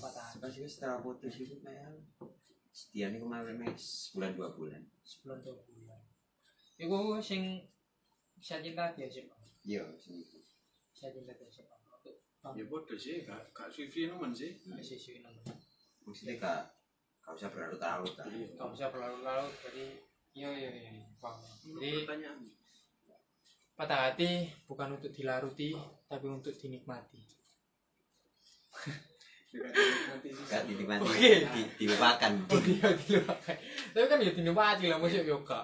patah 0.00 0.22
hati. 0.28 0.40
Pas 0.40 0.52
itu 0.52 0.68
setelah 0.68 0.98
putus 1.04 1.36
itu 1.38 1.60
kayak 1.62 2.02
setia 2.72 3.12
nih 3.12 3.20
kemarin 3.20 3.60
nih 3.60 3.76
sebulan 3.76 4.32
dua 4.32 4.48
bulan 4.56 4.82
sebulan 5.04 5.44
dua 5.44 5.60
bulan 5.60 6.00
Iku 6.80 7.20
sing 7.20 7.68
bisa 8.40 8.58
cinta 8.64 8.90
dia 8.96 9.06
siapa? 9.06 9.36
iya 9.62 9.84
sini. 10.00 10.24
Bisa 10.90 11.12
cinta 11.14 11.30
dia 11.36 11.46
siapa? 11.46 11.76
Ya 12.42 12.64
bodoh 12.66 12.98
sih, 12.98 13.22
gak 13.22 13.54
gak 13.54 13.70
suwi 13.70 14.10
nemen 14.10 14.34
sih. 14.34 14.58
masih 14.66 14.98
sih 14.98 15.22
namanya. 15.22 15.54
maksudnya 16.02 16.34
gak 16.42 16.60
gak 17.22 17.38
usah 17.38 17.48
berlarut-larut 17.54 18.10
Iya. 18.18 18.58
Gak 18.58 18.68
usah 18.74 18.90
berlarut-larut 18.90 19.54
jadi 19.62 19.84
iya 20.34 20.50
iya 20.50 20.70
iya 20.74 20.90
paham. 21.22 21.38
Jadi 21.78 22.02
pertanyaan. 22.02 22.38
patah 23.78 24.10
hati 24.10 24.50
bukan 24.66 24.98
untuk 24.98 25.14
dilaruti 25.14 25.70
tapi 26.10 26.26
untuk 26.26 26.50
dinikmati. 26.58 27.22
Gak 30.50 30.62
dinikmati 30.66 31.06
Oke. 31.06 31.32
di, 31.46 31.62
dilupakan 31.78 32.32
Oh 32.50 32.60
iya 32.66 32.88
dilupakan. 32.98 33.54
Tapi 33.94 34.06
kan 34.10 34.18
ya 34.18 34.32
dinikmati 34.34 34.90
lah 34.90 34.98
maksudnya 34.98 35.30
yoga. 35.30 35.60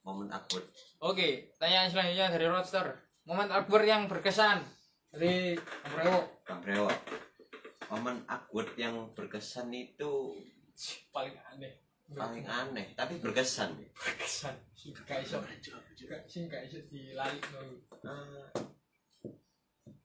momen 0.00 0.32
awkward 0.32 0.64
Oke, 1.00 1.54
tanyaan 1.60 1.86
selanjutnya 1.92 2.32
dari 2.32 2.48
Roadster. 2.50 2.98
Momen 3.28 3.46
awkward 3.52 3.86
yang 3.86 4.08
berkesan 4.10 4.64
dari 5.10 5.58
Bang 5.58 5.94
Rewo. 5.98 6.20
Bang 6.46 6.60
Brewo 6.62 6.90
momen 7.90 8.22
awkward 8.30 8.70
yang 8.78 9.10
berkesan 9.18 9.74
itu 9.74 10.38
paling 11.10 11.34
aneh. 11.50 11.74
paling 12.10 12.46
aneh 12.46 12.94
tapi 12.94 13.18
berkesan 13.18 13.74
berkesan. 13.94 14.54
Sing 14.74 14.94
gak 14.94 15.22
iso 15.26 15.42
sing 16.30 16.46
gak 16.46 16.70
iso 16.70 16.78
dilalik. 16.86 17.42
Ah, 18.06 18.50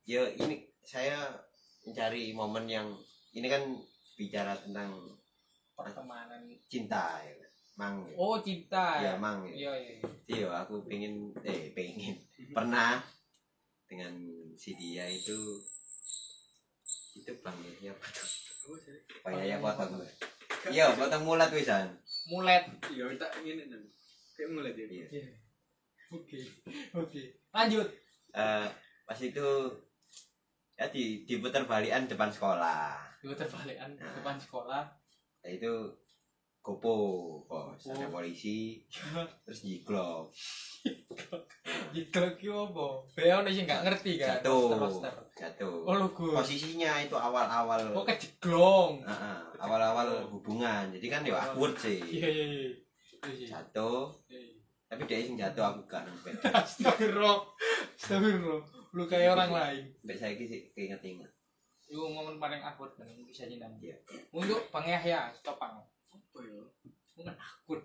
ya 0.06 0.26
ini 0.34 0.66
saya 0.82 1.34
mencari 1.86 2.34
momen 2.34 2.66
yang 2.66 2.90
ini 3.38 3.46
kan 3.46 3.62
bicara 4.18 4.58
tentang 4.58 4.98
pertemanan. 5.78 6.42
cinta 6.66 7.22
ya 7.22 7.34
mang 7.78 8.02
ya. 8.10 8.16
Oh 8.18 8.42
cinta 8.42 9.00
ya 9.00 9.14
ya. 9.14 9.22
mang 9.22 9.46
ya. 9.46 9.54
Iya 9.54 9.72
iya. 9.78 9.94
Jadi 10.26 10.42
ya, 10.42 10.50
aku 10.66 10.82
pengen 10.90 11.30
eh 11.46 11.70
pengen 11.78 12.18
pernah 12.50 12.98
dengan 13.86 14.35
si 14.56 14.72
dia 14.76 15.06
itu 15.08 15.62
itu 17.16 17.32
bang 17.44 17.58
ya 17.80 17.92
apa 17.92 18.08
tuh 18.12 18.30
Bang 19.22 19.38
ya 19.38 19.62
potong 19.62 20.02
iya 20.74 20.90
potong 20.98 21.22
mulat 21.22 21.54
wisan 21.54 21.86
Mulet. 22.26 22.66
Iya, 22.90 23.06
kita 23.14 23.28
ngene 23.46 23.70
nang. 23.70 23.84
Kayak 24.34 24.50
mulai 24.52 24.74
dia. 24.74 24.90
Iya. 24.90 25.06
Iya. 25.14 25.26
Oke. 26.10 26.40
Oke. 26.98 27.22
Lanjut. 27.54 27.88
Eh, 28.34 28.68
pas 29.06 29.20
itu 29.22 29.48
ya 30.76 30.86
di 30.90 31.24
diputar 31.24 31.64
balikan 31.64 32.04
depan 32.04 32.28
sekolah 32.28 33.00
Dua 33.24 33.32
terbalikan 33.32 33.96
Nah. 33.96 34.12
depan 34.12 34.36
sekolah. 34.42 34.84
Nah, 35.46 35.50
itu 35.54 35.72
gopo 36.66 36.96
bos 37.46 37.78
ada 37.86 38.10
Gopo. 38.10 38.18
polisi 38.18 38.82
terus 39.46 39.62
jiglok 39.62 40.34
Gitu 41.96 42.22
ki 42.38 42.48
opo? 42.52 43.02
Beo 43.18 43.42
nih 43.42 43.54
sih 43.56 43.64
nggak 43.66 43.82
ngerti 43.90 44.22
kan. 44.22 44.38
jatuh 44.38 44.78
Roster. 44.78 45.14
jatuh 45.34 45.82
Oh 45.88 45.96
lu 45.98 46.08
posisinya 46.14 47.02
itu 47.02 47.16
awal-awal 47.18 47.82
Oh 47.96 48.06
kejeglong. 48.06 49.02
Ah, 49.02 49.10
ah, 49.10 49.38
awal-awal 49.66 50.30
hubungan 50.30 50.94
jadi 50.94 51.08
kan 51.10 51.22
ya 51.26 51.34
awkward 51.40 51.74
sih 51.80 51.98
Iya 52.04 52.28
iya 52.30 52.46
iya. 52.46 52.70
Iya, 53.26 53.32
iya. 53.34 53.48
jatuh 53.58 54.14
Iya, 54.30 54.62
tapi 54.86 55.02
dia 55.10 55.26
sing 55.26 55.34
jatuh 55.40 55.64
aku 55.66 55.82
nempel 55.90 56.34
Astagfirullah. 56.62 57.40
Astagfirullah. 57.98 58.62
Lu 58.94 59.04
kayak 59.10 59.34
orang 59.34 59.52
lain. 59.52 59.84
Mbak 60.06 60.18
saya 60.22 60.38
sih 60.38 60.70
keinget-inget 60.78 61.32
Itu 61.82 62.02
momen 62.06 62.38
paling 62.38 62.62
awkward 62.62 62.94
dan 63.02 63.10
bisa 63.26 63.50
cinta. 63.50 63.66
Iya. 63.82 63.98
Untuk 64.30 64.70
Bang 64.70 64.86
Yahya, 64.86 65.34
topang. 65.42 65.82
Apa 66.36 66.44
ya? 66.44 67.32
Awkward. 67.32 67.84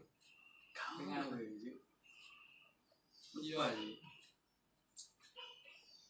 Kamu 0.74 1.06
Iya. 1.06 1.22
Lupa 3.30 3.66
sih. 3.70 3.94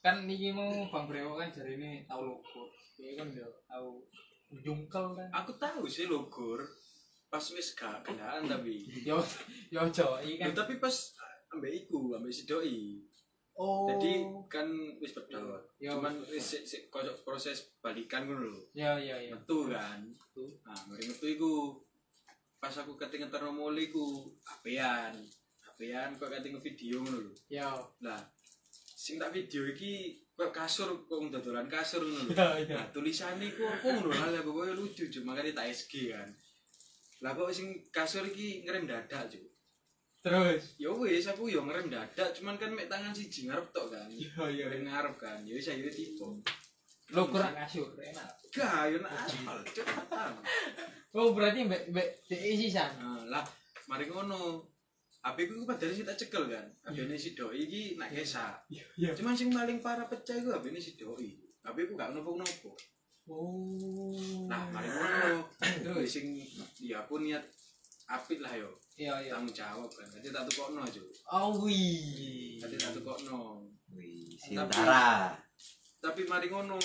kan 0.00 0.24
niki 0.24 0.48
mau 0.48 0.88
Bang 0.88 1.04
Brewo 1.04 1.36
kan 1.36 1.52
jadi 1.52 1.76
ini 1.76 2.08
tahu 2.08 2.24
logo 2.24 2.72
ini 2.96 3.12
kan 3.12 3.28
udah 3.28 3.44
tahu 3.68 4.00
jungkel 4.56 5.12
kan 5.12 5.28
Aku 5.36 5.52
tahu 5.60 5.84
sih 5.84 6.08
logor. 6.08 6.64
Pas 7.28 7.44
wis 7.52 7.76
gak 7.76 8.00
kendaan 8.00 8.48
tapi. 8.48 8.88
yo 9.04 9.20
yo 9.68 9.84
jo 9.92 10.16
ini 10.24 10.40
kan 10.40 10.48
Ya, 10.50 10.56
tapi 10.56 10.80
pas 10.80 11.12
ambek 11.52 11.84
iku, 11.84 12.16
ambek 12.16 12.32
si 12.32 12.48
doi. 12.48 13.04
oh 13.52 13.84
Jadi 13.86 14.24
kan 14.48 14.66
wis. 14.96 15.12
Ya, 15.76 15.92
Cuman 15.92 16.24
wis 16.24 16.48
koyo 16.88 17.12
proses 17.20 17.68
balikan 17.78 18.24
ngono 18.24 18.48
lho. 18.48 18.56
ya 18.72 18.96
ya 18.96 19.20
ya 19.20 19.36
Metu 19.36 19.68
kan. 19.68 20.00
Metu. 20.00 20.48
Nah, 20.64 20.80
mari 20.88 21.04
metu 21.04 21.28
iku. 21.28 21.76
Pas 22.60 22.76
aku 22.76 22.92
ketingan 23.00 23.32
ternomoli 23.32 23.88
iku 23.88 24.28
apean. 24.44 25.16
Apean 25.64 26.20
kok 26.20 26.28
ketingan 26.28 26.60
video 26.60 27.00
ngono 27.00 27.18
lho. 27.24 27.32
ya 27.48 27.72
Lah, 28.04 28.20
sing 28.84 29.16
tak 29.16 29.32
video 29.32 29.64
iki 29.64 30.20
kok 30.36 30.52
kasur 30.52 31.08
kok 31.08 31.24
dodolan 31.32 31.64
kasur 31.64 32.04
ngono 32.04 32.28
lho. 32.28 32.32
Iya, 32.36 32.48
iya. 32.68 32.74
Nah, 32.76 32.86
tulisane 32.92 33.48
iku 33.48 33.64
apa 33.64 33.88
ngono 33.88 34.12
lah 34.12 34.44
pokoke 34.44 34.76
lucu 34.76 35.08
cuma 35.08 35.32
makane 35.32 35.56
tak 35.56 35.72
SG 35.72 36.12
kan. 36.12 36.28
Lah 37.24 37.32
kok 37.32 37.48
sing 37.48 37.88
kasur 37.88 38.28
iki 38.28 38.68
ngerem 38.68 38.84
dadak, 38.84 39.32
Cuk. 39.32 39.44
Terus. 40.20 40.76
Ya 40.76 40.92
wis 40.92 41.24
aku 41.32 41.48
yo 41.48 41.64
ngerem 41.64 41.88
dadak, 41.88 42.36
cuman 42.36 42.60
kan 42.60 42.76
mek 42.76 42.92
tangan 42.92 43.16
siji 43.16 43.48
ngarep 43.48 43.72
tok 43.72 43.88
kan. 43.88 44.04
Iya, 44.12 44.52
iya. 44.52 44.64
Ngerem 44.68 44.84
ngarep 44.84 45.16
kan. 45.16 45.40
Ya 45.48 45.56
wis 45.56 45.72
akhirnya 45.72 45.96
tiba. 45.96 46.28
Lo 47.10 47.26
kurang 47.26 47.54
kasur, 47.54 47.90
enak. 47.98 48.30
Aspal, 48.50 49.58
cepetan. 49.70 50.32
Oh, 51.14 51.34
berarti 51.34 51.66
mbak 51.66 51.90
mbak 51.90 52.08
isi 52.30 52.70
san. 52.70 52.90
Nah, 52.98 53.22
lah 53.26 53.44
mari 53.90 54.06
ngono. 54.06 54.62
HP 55.20 55.52
ku 55.52 55.68
padahal 55.68 55.92
sih 55.92 56.06
tak 56.06 56.16
cekel 56.16 56.48
kan. 56.48 56.64
HP 56.80 57.04
ini 57.04 57.18
si 57.20 57.36
doi 57.36 57.68
iki 57.68 58.00
nak 58.00 58.08
kesak. 58.08 58.56
Iya. 58.72 59.12
Cuman 59.12 59.36
sing 59.36 59.52
paling 59.52 59.84
parah 59.84 60.08
pecah 60.08 60.32
iku 60.32 60.48
HP 60.56 60.72
ini 60.72 60.80
si 60.80 60.96
doi. 60.96 61.36
HP 61.60 61.76
ku 61.84 61.92
gak 61.92 62.16
nopo-nopo. 62.16 62.72
Oh. 63.28 64.48
Nah, 64.48 64.64
mari 64.72 64.88
ngono. 64.88 65.44
Terus 65.84 66.08
sing 66.08 66.40
ya 66.80 67.04
aku 67.04 67.20
niat 67.20 67.44
apik 68.08 68.40
lah 68.40 68.56
yo. 68.56 68.72
Iya, 68.96 69.12
iya. 69.20 69.36
Tanggung 69.36 69.52
jawab 69.52 69.90
kan. 69.92 70.08
Jadi 70.08 70.32
tak 70.32 70.48
tukokno 70.48 70.88
aja. 70.88 71.02
Oh, 71.28 71.52
wih. 71.68 72.56
Jadi 72.56 72.80
tak 72.80 72.96
tukokno. 72.96 73.60
Wih, 73.92 74.32
Sintara. 74.40 75.36
Tapi 75.36 75.49
mari 76.02 76.46
ngono. 76.48 76.78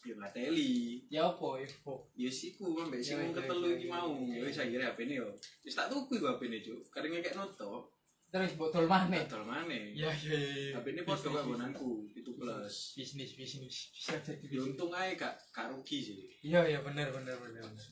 Ya 0.00 0.16
gak 0.16 0.32
teli. 0.32 1.04
Ya 1.12 1.28
apa, 1.28 1.60
ya 1.60 1.68
apa? 1.68 1.94
Ya 2.16 2.30
siku 2.32 2.72
ambek 2.80 3.04
sing 3.04 3.20
Iya, 3.20 3.26
iya, 3.28 3.36
ketelu 3.36 3.68
iki 3.76 3.84
iya, 3.84 3.92
mau. 3.92 4.12
Ya 4.24 4.40
wis 4.48 4.56
akhirnya 4.56 4.88
HP 4.88 4.98
ini 5.04 5.14
yo. 5.20 5.28
Wis 5.60 5.76
tak 5.76 5.92
tuku 5.92 6.16
iku 6.16 6.26
HP 6.32 6.48
ini, 6.48 6.58
Cuk. 6.64 6.80
Kareng 6.88 7.12
ngekek 7.12 7.36
noto. 7.36 7.92
Terus 8.30 8.54
botol 8.56 8.86
mana? 8.88 9.20
Dol 9.28 9.44
maneh. 9.44 9.92
Ya, 9.92 10.08
ya, 10.08 10.32
ya. 10.32 10.40
ya. 10.72 10.80
HP 10.80 10.86
ini 10.96 11.02
podo 11.04 11.28
karo 11.28 11.52
gonanku, 11.52 12.08
itu 12.16 12.30
plus. 12.32 12.96
Bisnis, 12.96 13.36
bisnis. 13.36 13.76
Bisa 13.92 14.16
jadi 14.24 14.40
Ya 14.40 14.56
bisnis. 14.56 14.72
untung 14.72 14.88
ae 14.96 15.18
gak 15.20 15.34
gak 15.52 15.68
rugi 15.68 15.98
sih. 16.00 16.16
Iya, 16.48 16.64
iya, 16.64 16.78
bener, 16.80 17.12
bener, 17.12 17.36
bener. 17.36 17.60
bener. 17.60 17.86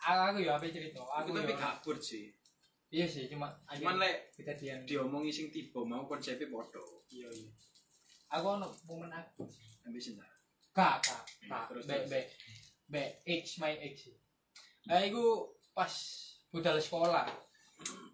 Aku, 0.00 0.20
aku 0.32 0.38
ya 0.40 0.56
apa 0.56 0.64
cerita? 0.72 1.04
Aku 1.04 1.36
tapi 1.36 1.52
ya- 1.52 1.58
gak 1.60 1.84
abot 1.84 1.98
sih. 2.00 2.32
Iya 2.88 3.04
sih, 3.04 3.28
cuma 3.28 3.46
Cuman 3.68 4.00
lek 4.00 4.32
kejadian. 4.34 4.82
diomongi 4.88 5.28
sing 5.30 5.52
tiba 5.52 5.84
mau 5.84 6.08
konsepnya 6.08 6.48
podo. 6.48 7.04
Iya, 7.12 7.28
iya. 7.28 7.50
Aku 8.30 8.46
ono 8.46 8.70
momen 8.86 9.10
aku. 9.10 9.42
Sampai 9.82 9.98
sini. 9.98 10.22
Kak, 10.70 11.02
kak, 11.02 11.22
kak. 11.50 11.66
Baik, 11.66 11.66
terus. 11.66 11.84
baik. 12.06 12.26
Baik, 12.86 13.10
X, 13.42 13.58
my 13.58 13.74
X. 13.90 14.14
Nah, 14.86 15.02
iku 15.02 15.50
pas 15.74 15.90
budal 16.54 16.78
sekolah. 16.78 17.26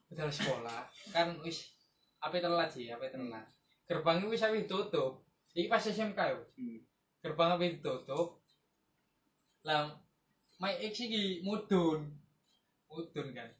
Budal 0.08 0.32
sekolah. 0.32 0.88
Kan 1.12 1.36
wis 1.44 1.68
apa 2.24 2.40
telat 2.40 2.72
sih, 2.72 2.88
apa 2.88 3.12
telat. 3.12 3.44
Gerbangnya 3.84 4.32
wis 4.32 4.40
apa 4.40 4.56
ditutup. 4.56 5.20
Iki 5.52 5.68
pas 5.68 5.84
SMK 5.84 6.20
yo. 6.32 6.40
Hmm. 6.56 6.80
Gerbang 7.20 7.56
apa 7.56 7.64
ditutup. 7.68 8.40
Lah, 9.68 9.92
my 10.56 10.72
X 10.80 11.04
iki 11.04 11.44
mudun. 11.44 12.08
Mudun 12.88 13.36
kan. 13.36 13.52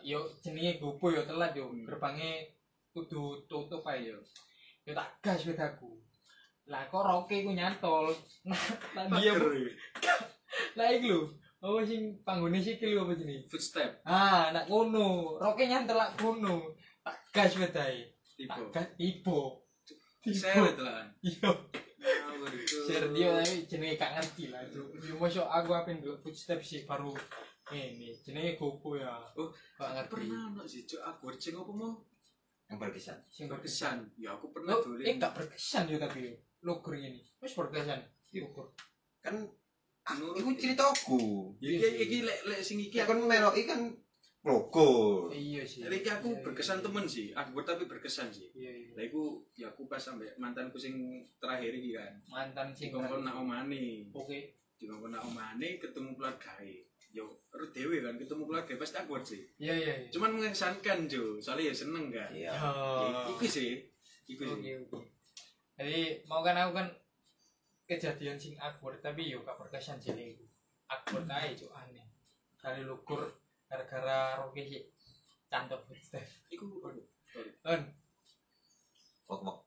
Yo 0.00 0.24
jenenge 0.40 0.80
gopo 0.80 1.12
yo 1.12 1.28
telat 1.28 1.52
yo. 1.52 1.68
Hmm. 1.68 1.84
Gerbangnya 1.84 2.48
kudu 2.96 3.44
tutup 3.44 3.84
ae 3.92 4.08
yo. 4.08 4.24
Yo 4.82 4.92
tak 4.98 5.08
gas 5.22 5.46
wedaku. 5.46 5.94
Lah 6.66 6.82
kok 6.90 7.06
roke 7.06 7.36
ku 7.46 7.50
nyantol. 7.54 8.10
Nah, 8.98 9.06
dia 9.18 9.34
lah 10.78 10.88
iku 10.90 11.06
lho. 11.06 11.20
Apa 11.62 11.78
sing 11.86 12.18
panggone 12.26 12.58
sikil 12.58 12.98
apa 12.98 13.14
jenenge? 13.14 13.46
footstep 13.46 14.02
Ah, 14.02 14.50
nak 14.50 14.66
ngono. 14.66 15.38
Roke 15.38 15.62
nyantol 15.62 15.94
lak 15.94 16.18
ngono. 16.18 16.74
Tak 17.06 17.16
gas 17.30 17.54
wedae. 17.54 18.10
tiba. 18.34 18.58
Tak 18.74 18.98
gas. 18.98 19.54
Seret 20.34 20.78
lah. 20.78 21.06
Iya. 21.22 21.50
Ngawur 22.02 22.50
itu. 22.50 22.78
Share 22.86 23.08
dia 23.14 23.38
tapi 23.38 23.56
jenenge 23.70 23.94
gak 23.94 24.12
ngerti 24.18 24.44
lah. 24.50 24.62
Cuk. 24.66 24.98
Yo 24.98 25.14
mosok 25.18 25.46
aku 25.46 25.70
apa 25.74 25.94
ndelok 25.94 26.18
footstep 26.26 26.58
sih 26.62 26.82
baru 26.82 27.14
ini 27.70 28.10
jenenge 28.26 28.58
gopo 28.58 28.98
ya. 28.98 29.22
Oh, 29.38 29.50
gak 29.78 29.94
ngerti. 29.94 30.26
Pernah 30.26 30.40
ono 30.50 30.62
sih 30.66 30.82
cuk 30.82 31.02
aku 31.02 31.30
ceng 31.38 31.58
apa 31.58 31.70
mau 31.70 31.94
Yang 32.72 32.80
berkesan. 32.80 33.18
Sing 33.28 33.46
berkesan. 33.46 33.96
Ya 34.16 34.32
aku 34.32 34.48
pernah 34.48 34.72
Lo, 34.72 34.96
eh 34.96 35.14
gak 35.14 35.36
berkesan 35.36 35.84
yo 35.86 36.00
tapi. 36.00 36.32
Logur 36.60 36.96
ini. 36.96 37.20
Wis 37.36 37.52
berkesan. 37.52 38.00
Iya. 38.32 38.48
Logur. 38.48 38.72
Kan 39.20 39.36
Menurut- 40.02 40.34
iku 40.34 40.50
ceritaku. 40.56 41.20
Ya 41.60 41.70
iki 41.70 41.88
iki 42.00 42.18
lek 42.24 42.40
lek 42.42 42.58
sing 42.58 42.80
iki 42.80 42.96
Ya 42.96 43.04
aku 43.04 43.14
meloki 43.14 43.62
kan 43.62 43.86
logo. 44.42 44.90
Iya 45.30 45.62
sih. 45.62 45.86
lek 45.86 46.02
iki 46.02 46.10
aku 46.10 46.26
Iya, 46.26 46.34
iya. 46.34 46.42
berkesan 46.42 46.78
temen 46.82 47.04
sih. 47.06 47.30
Aku 47.30 47.62
tapi 47.62 47.84
berkesan 47.86 48.26
sih. 48.28 48.50
Iya 48.50 48.72
iya. 48.72 48.90
Lah 48.96 49.04
iku 49.04 49.22
ya 49.52 49.70
aku 49.70 49.86
pas 49.86 50.00
sampe 50.00 50.26
mantanku 50.34 50.74
sing 50.74 50.98
terakhir 51.38 51.70
iki 51.70 51.94
kan. 51.94 52.10
Mantan 52.26 52.72
sing 52.72 52.90
Dikongkon 52.90 53.22
nak 53.22 53.38
omane. 53.38 54.10
Oke. 54.10 54.58
Dikongkon 54.74 55.12
nak 55.12 55.22
omane 55.22 55.78
ketemu 55.78 56.18
keluargae. 56.18 56.88
Yo, 57.12 57.28
ru 57.52 57.68
dewe 57.68 58.00
kan 58.00 58.16
ketemu 58.16 58.48
keluarga 58.48 58.72
pasti 58.74 58.96
awkward 58.96 59.20
sih. 59.22 59.44
Iya 59.60 59.74
iya 59.76 59.92
iya. 60.00 60.08
Cuman 60.08 60.32
mengesankan 60.32 61.04
Jo, 61.04 61.36
soalnya 61.36 61.68
ya 61.68 61.74
seneng 61.76 62.08
kan. 62.08 62.32
Iya. 62.32 62.48
Ya, 62.56 63.28
Iku 63.28 63.44
sih, 63.44 63.84
iku 64.24 64.48
sih. 64.48 64.80
oke. 64.80 64.98
Jadi 65.76 66.24
mau 66.24 66.40
kan 66.40 66.56
aku 66.56 66.72
kan 66.80 66.88
kejadian 67.84 68.40
sing 68.40 68.56
awkward 68.56 69.04
tapi 69.04 69.28
yo 69.28 69.44
gak 69.44 69.60
berkesan 69.60 70.00
sih 70.00 70.16
iku. 70.16 70.44
Awkward 70.88 71.28
aja 71.28 71.52
cuk 71.52 71.72
aneh. 71.76 72.08
Kali 72.56 72.80
lukur 72.88 73.28
gara-gara 73.68 74.40
roke 74.40 74.64
sih 74.64 74.88
cantok 75.52 75.84
footstep. 75.84 76.24
Iku 76.48 76.80
Kan 77.60 77.80
Pok 79.28 79.40
pok. 79.40 79.58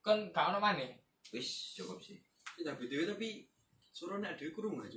kan 0.00 0.32
gak 0.32 0.48
ono 0.48 0.58
maneh. 0.60 0.96
Wis 1.28 1.76
cukup 1.76 2.00
sih. 2.00 2.16
ya 2.58 2.72
BTW 2.72 3.04
tapi 3.04 3.44
suaranya 3.92 4.32
ada 4.32 4.44
kurung 4.50 4.80
aja. 4.80 4.96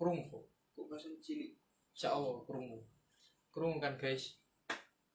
Krungu 0.00 0.32
kok. 0.32 0.44
Kok 0.72 0.86
pasang 0.88 1.20
cilik. 1.20 1.60
Insyaallah 1.92 2.48
krungu. 2.48 2.88
Krungu 3.52 3.76
kan 3.84 4.00
guys. 4.00 4.40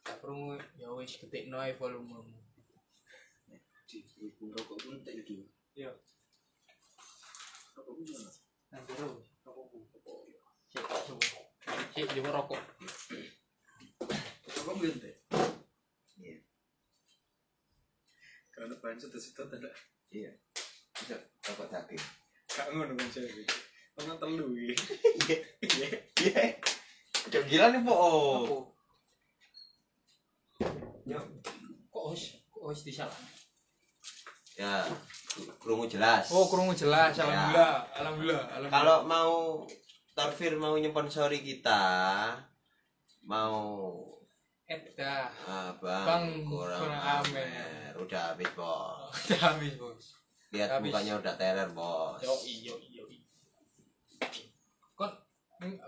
Tak 0.06 0.22
krungu 0.22 0.62
ya 0.78 0.94
wis 0.94 1.18
ketikno 1.18 1.58
ae 1.58 1.74
volumemu. 1.74 2.22
Di 3.90 4.06
hubung 4.22 4.54
rokok 4.54 4.78
pun 4.86 5.02
tak 5.02 5.18
itu. 5.18 5.42
Iya. 5.74 5.90
Rokok 7.74 7.98
pun 7.98 8.06
mana? 8.14 8.30
Nang 8.70 8.86
jero 8.86 9.26
rokokku. 9.42 9.90
Cek 10.70 10.86
coba. 10.86 11.28
Cek 11.90 12.06
coba 12.22 12.30
rokok. 12.38 12.62
Rokok 14.54 14.76
pun 14.78 14.94
tak. 15.02 15.18
Iya. 16.22 16.46
Karena 18.54 18.78
bahan 18.78 19.02
sedot-sedot 19.02 19.50
ada. 19.50 19.74
Iya. 20.14 20.38
Bisa 20.94 21.18
rokok 21.42 21.74
daging. 21.74 22.06
Kak 22.54 22.70
ngono 22.70 22.94
kan 22.94 23.10
saya. 23.10 23.64
Orang 23.96 24.18
telu 24.20 24.48
iki. 24.54 24.76
Iya. 25.24 25.38
Iya. 25.62 25.88
Iya. 26.20 26.43
Udah 27.26 27.41
gila 27.48 27.66
nih, 27.72 27.82
Po. 27.82 27.96
Yo. 31.06 31.20
Kok 31.88 32.04
wis 32.12 32.24
kok 32.46 32.64
wis 32.66 32.82
disalah. 32.84 33.20
Ya, 34.56 34.88
krungu 35.60 35.84
jelas. 35.86 36.32
Oh, 36.32 36.48
krungu 36.48 36.72
jelas. 36.72 37.12
Ya. 37.12 37.24
Alhamdulillah. 37.24 37.74
Alhamdulillah. 37.93 38.43
Alhamdulillah. 38.56 38.72
Kalau 38.72 38.98
mau 39.04 39.34
Torfir 40.16 40.56
mau 40.56 40.80
nyponsori 40.80 41.43
kita, 41.43 41.84
mau 43.28 43.91
Edda. 44.64 45.28
ah, 45.43 45.76
bang, 45.78 46.41
kurang, 46.48 46.80
kurang 46.88 47.04
amer. 47.22 47.43
amer. 47.52 47.91
Udah 48.00 48.32
habis 48.32 48.48
bos. 48.56 49.12
Udah 49.28 49.39
habis, 49.52 49.76
Bos. 49.76 50.16
Lihat 50.56 50.80
Habis. 50.80 50.88
mukanya 50.88 51.14
udah 51.20 51.34
teler 51.36 51.68
bos. 51.76 52.16
Yo 52.24 52.32
iyo 52.48 52.74
iyo. 52.80 52.95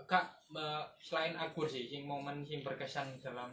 Kak 0.08 0.26
eh, 0.54 0.84
selain 0.98 1.34
aku 1.36 1.68
sih 1.68 1.86
sing 1.86 2.08
momen 2.08 2.42
sing 2.46 2.64
berkesan 2.64 3.18
dalam 3.20 3.52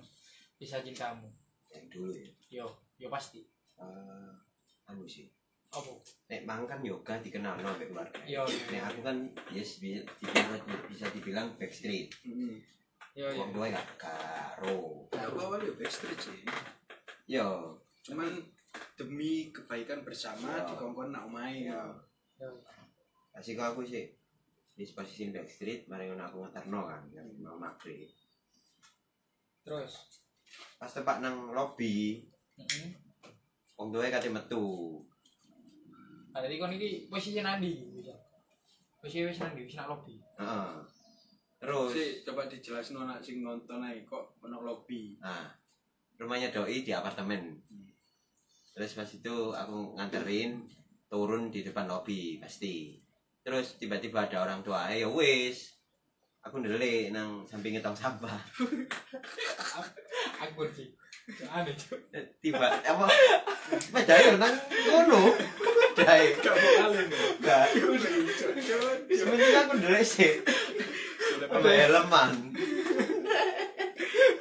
kisah 0.55 0.81
cintamu. 0.81 1.27
Yang 1.69 1.85
dulu 1.91 2.11
ya. 2.15 2.29
Yo, 2.63 2.67
yo 3.01 3.07
pasti. 3.11 3.43
Eh, 3.77 4.33
anu 4.89 5.03
sih. 5.05 5.27
Apa? 5.75 5.91
Nek 6.31 6.41
mang 6.47 6.63
kan 6.63 6.79
yoga 6.79 7.19
dikenal 7.19 7.59
no 7.59 7.75
sampai 7.75 7.89
keluarga. 7.91 8.19
Yo. 8.23 8.43
Nek 8.71 8.81
aku 8.87 8.99
kan 9.03 9.17
yes 9.51 9.83
bisa 9.83 10.01
dibilang, 10.21 10.61
bisa 10.87 11.05
dibilang 11.11 11.47
backstreet. 11.59 12.07
Hmm. 12.23 12.61
Yo 13.11 13.27
yo. 13.31 13.43
Tua 13.51 13.67
gak 13.71 13.87
karo. 13.99 15.09
Aku 15.11 15.37
awalnya 15.39 15.75
backstreet 15.75 16.19
sih. 16.19 16.41
Yo, 17.25 17.75
Cuman 18.05 18.37
demi 18.93 19.49
kebaikan 19.49 20.05
bersama 20.05 20.61
Ya. 20.61 20.69
dikongkon 20.69 21.09
nak. 21.09 21.25
Ya. 21.57 21.81
Yo. 22.37 22.49
kasih 23.35 23.57
ke 23.57 23.63
aku 23.65 23.81
sih. 23.83 24.13
Di 24.75 24.83
posisi 24.91 25.31
backstreet, 25.31 25.87
mari 25.87 26.11
ngono 26.11 26.27
aku 26.27 26.37
ngeterno 26.43 26.83
kan, 26.83 27.01
yang 27.15 27.27
mau 27.39 27.55
maghrib. 27.55 28.11
Terus. 29.63 29.91
Pas 30.75 30.91
tempat 30.91 31.23
nang 31.23 31.55
lobby, 31.55 32.27
Heeh. 32.59 32.91
wong 33.79 33.95
tua 33.95 34.11
kate 34.11 34.27
metu. 34.27 34.99
Nah, 36.35 36.43
jadi 36.43 36.59
kon 36.59 36.75
iki 36.75 37.07
posisi 37.07 37.39
nandi 37.39 37.87
bisa. 37.95 38.11
Posisi 38.99 39.23
wis 39.23 39.39
nandi 39.39 39.63
wis 39.63 39.79
nak 39.79 39.87
lobby. 39.87 40.19
Heeh. 40.35 40.71
Terus, 41.55 41.95
Sih, 41.95 42.11
coba 42.27 42.51
dijelasin 42.51 42.99
anak 42.99 43.23
sing 43.23 43.39
nonton 43.39 43.79
ae 43.79 44.03
kok 44.03 44.35
ono 44.43 44.59
lobby. 44.59 45.15
nah, 45.23 45.55
rumahnya 46.19 46.51
doi 46.51 46.83
di 46.83 46.91
apartemen. 46.91 47.55
terus 48.75 48.91
pas 48.91 49.07
itu 49.07 49.55
aku 49.55 49.95
nganterin 49.95 50.59
turun 51.07 51.47
di 51.47 51.63
depan 51.63 51.87
lobi 51.87 52.35
pasti 52.43 52.99
terus 53.45 53.77
tiba-tiba 53.77 54.25
ada 54.25 54.41
orang 54.41 54.65
tua 54.65 54.89
ya 54.89 55.05
wis 55.05 55.75
aku 56.45 56.61
ndelik 56.61 57.09
nang 57.09 57.41
samping 57.49 57.81
tong 57.81 57.97
sampah. 57.97 58.37
Aku 60.45 60.69
sih. 60.69 60.93
Aneh 61.49 61.73
tiba 62.37 62.69
apa? 62.69 63.05
Sepeda 63.81 64.37
nang 64.37 64.53
kono 64.85 65.33
dai 65.97 66.37
Gak 66.37 66.53
kalian 66.53 67.07
ya. 67.41 67.57
Cuk. 67.73 67.97
sebenarnya 69.09 69.59
aku 69.65 69.73
ndelik 69.81 70.05
sih. 70.05 70.33
Apa 71.49 71.65
helman 71.65 72.33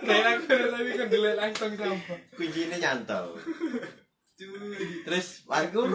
Nah, 0.05 0.21
aku 0.37 0.45
tapi 0.45 0.91
kan 1.01 1.09
dilihat 1.09 1.37
langsung 1.41 1.73
sampah. 1.73 2.19
kuncinya 2.37 2.77
nyantol. 2.77 3.41
Terus 5.09 5.49
aku 5.49 5.89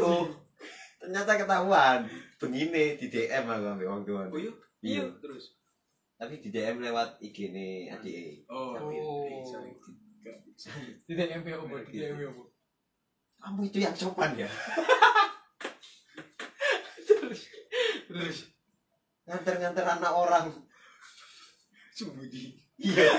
ternyata 0.97 1.37
ketahuan 1.37 2.09
begini 2.39 2.95
di 2.95 3.07
DM 3.07 3.45
aku 3.45 3.65
ambil 3.69 3.87
orang 3.89 4.03
tua 4.03 4.21
Oh 4.25 4.39
iya? 4.39 4.53
iya 4.79 5.03
Terus. 5.19 5.59
tapi 6.15 6.39
di 6.39 6.49
DM 6.49 6.79
lewat 6.79 7.19
IG 7.19 7.37
nih 7.49 7.91
adik 7.91 8.47
Oh. 8.47 8.71
Tapi- 8.73 8.95
Oh. 8.97 9.43
Sorry. 9.45 9.71
Gak. 10.19 10.35
Tidak 11.05 11.27
MP 11.33 11.47
opo, 11.53 11.75
tidak 11.81 12.11
MP 12.13 12.21
opo. 12.25 12.51
kamu 13.37 13.59
itu 13.65 13.77
yang 13.79 13.91
sopan 13.93 14.35
ya 14.35 14.47
Terus 18.05 18.49
nganter-nganter 19.23 19.85
anak 19.85 20.11
orang 20.11 20.45
Sembunyi. 21.93 22.55
iya 22.75 23.11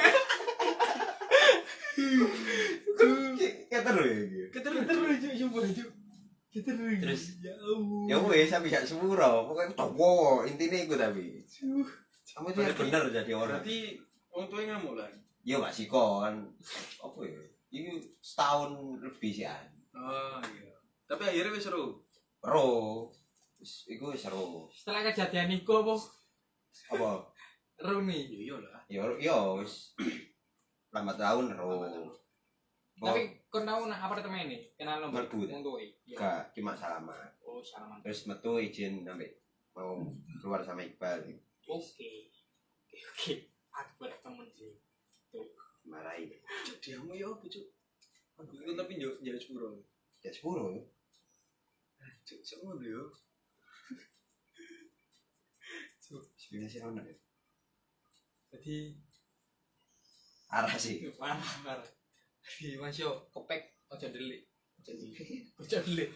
kayak 3.70 3.84
terus 3.84 5.20
ya 5.20 5.86
gitu. 6.50 6.66
keterus 6.66 6.98
terus. 6.98 7.22
Terus? 7.38 7.46
ya 7.46 7.54
ya 8.10 8.16
wes 8.26 8.50
tapi 8.50 8.66
gak 8.68 8.86
sepuro 8.86 9.46
pokoknya 9.46 9.72
towo 9.78 10.42
intinya 10.42 10.78
itu 10.78 10.94
tapi 10.98 11.24
kamu 12.30 12.46
itu 12.50 12.60
bener 12.74 13.02
jadi 13.10 13.32
orang 13.34 13.58
Berarti 13.62 13.78
orang 14.30 14.46
tua 14.50 14.60
ngamuk 14.66 14.94
lah. 14.98 15.10
iya 15.46 15.56
gak 15.62 15.74
sih 15.74 15.86
kon 15.86 16.34
apa 17.02 17.20
ya 17.22 17.40
ini 17.70 18.02
setahun 18.18 18.98
lebih 18.98 19.30
sih 19.30 19.46
an 19.46 19.70
Oh 19.94 20.38
iya. 20.54 20.74
Tapi 21.10 21.22
akhirnya 21.26 21.54
wis 21.58 21.66
seru. 21.66 21.98
Iku 23.90 24.14
wis 24.14 24.22
seru. 24.22 24.70
Setelah 24.70 25.10
kejadian 25.10 25.50
iku 25.60 25.82
apa? 25.82 25.94
Apa? 26.94 27.10
Rumi. 27.82 28.30
Iya 28.30 28.54
iya 28.54 28.56
lah. 28.62 28.82
Yo 28.86 29.02
yo. 29.18 29.38
Lambat 30.94 31.18
tahun 31.18 31.58
ro. 31.58 32.06
Tapi 33.00 33.39
kau 33.50 33.66
tahu 33.66 33.90
nak 33.90 34.06
apartemen 34.06 34.46
ini? 34.46 34.70
Kenal 34.78 35.02
nomor 35.02 35.26
Mlebu, 35.26 35.50
Wong 35.50 35.62
tuwa. 35.66 35.82
Iya. 35.82 36.16
gak 36.16 36.42
cuma 36.54 36.72
salaman. 36.78 37.26
Oh, 37.42 37.58
salaman. 37.58 37.98
Terus 38.06 38.30
metu 38.30 38.62
izin 38.62 39.02
sampai 39.02 39.26
mau 39.74 39.98
keluar 40.38 40.62
sama 40.62 40.86
Iqbal 40.86 41.26
Oke. 41.66 42.30
Oke, 42.86 42.98
Oke. 43.10 43.32
Aku 43.74 44.06
berteman 44.06 44.46
sih. 44.54 44.78
marahi. 45.90 46.30
Cuk 46.66 46.78
diamu 46.78 47.18
ya 47.18 47.26
apa 47.26 47.42
cuk? 47.50 47.66
Iku 48.40 48.72
tapi 48.78 49.02
yo 49.02 49.18
yo 49.18 49.34
sepuro. 49.34 49.82
Ya 50.22 50.30
sepuro 50.30 50.70
yo. 50.70 50.82
Cuk 52.22 52.40
semua 52.46 52.78
yo. 52.78 53.10
Sebenarnya 56.38 56.68
sih 56.70 56.82
ono 56.82 57.02
ya. 57.02 57.14
Jadi 58.54 58.94
Arah 60.50 60.74
sih. 60.74 61.06
parah 61.14 61.54
parah. 61.62 61.99
Jadi 62.40 62.76
Mas 62.80 62.96
yo 62.96 63.12
kepek 63.32 63.62
aja 63.92 64.08
delik. 64.08 64.48
Aja 64.80 64.92
delik. 64.96 65.16
Aja 65.60 65.78
delik. 65.84 66.08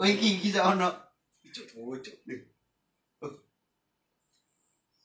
Oh 0.00 0.06
iki 0.08 0.40
iki 0.40 0.48
sak 0.48 0.76
ono. 0.76 0.90
Cuk 1.52 1.66
oh 1.76 1.96
cuk. 1.98 2.16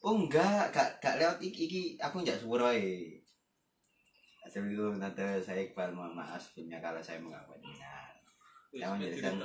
Oh 0.05 0.13
enggak, 0.21 0.69
gak 0.69 1.01
gak 1.01 1.17
lewat 1.17 1.41
iki 1.41 1.65
iki 1.65 1.81
aku 1.97 2.21
enggak 2.21 2.37
sepuro 2.37 2.69
e. 2.69 3.17
Assalamualaikum 4.45 5.01
tante 5.01 5.41
saya 5.41 5.65
Iqbal 5.65 5.97
mohon 5.97 6.13
maaf 6.13 6.37
sebelumnya 6.37 6.77
kalau 6.77 7.01
saya 7.01 7.17
mengganggu 7.17 7.57
dengan 7.57 8.13
Saya 8.69 8.93
menjadikan 8.93 9.41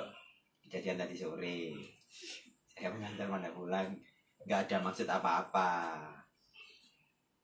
kejadian 0.60 1.00
tadi 1.00 1.16
sore. 1.16 1.72
Saya 2.76 2.92
mengantar 2.92 3.24
mana 3.24 3.48
pulang, 3.56 3.88
nggak 4.44 4.68
ada 4.68 4.84
maksud 4.84 5.08
apa-apa. 5.08 5.96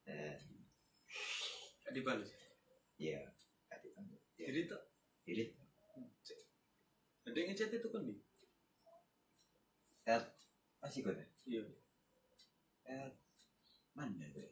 Gak 0.05 1.93
dibalas. 1.97 2.29
ya, 3.01 3.17
nggak 3.17 3.36
Ya, 4.47 4.55
Jadi 4.55 4.71
tak 4.71 4.83
jadi 5.27 5.43
ada 7.27 7.35
yang 7.35 7.51
ngechat 7.51 7.75
itu 7.75 7.89
kan 7.91 8.07
di. 8.07 8.15
masih 10.79 11.03
gue 11.03 11.19
deh. 11.19 11.29
Iya. 11.51 11.63
Eh, 12.87 13.11
mana 13.91 14.23
gue? 14.31 14.47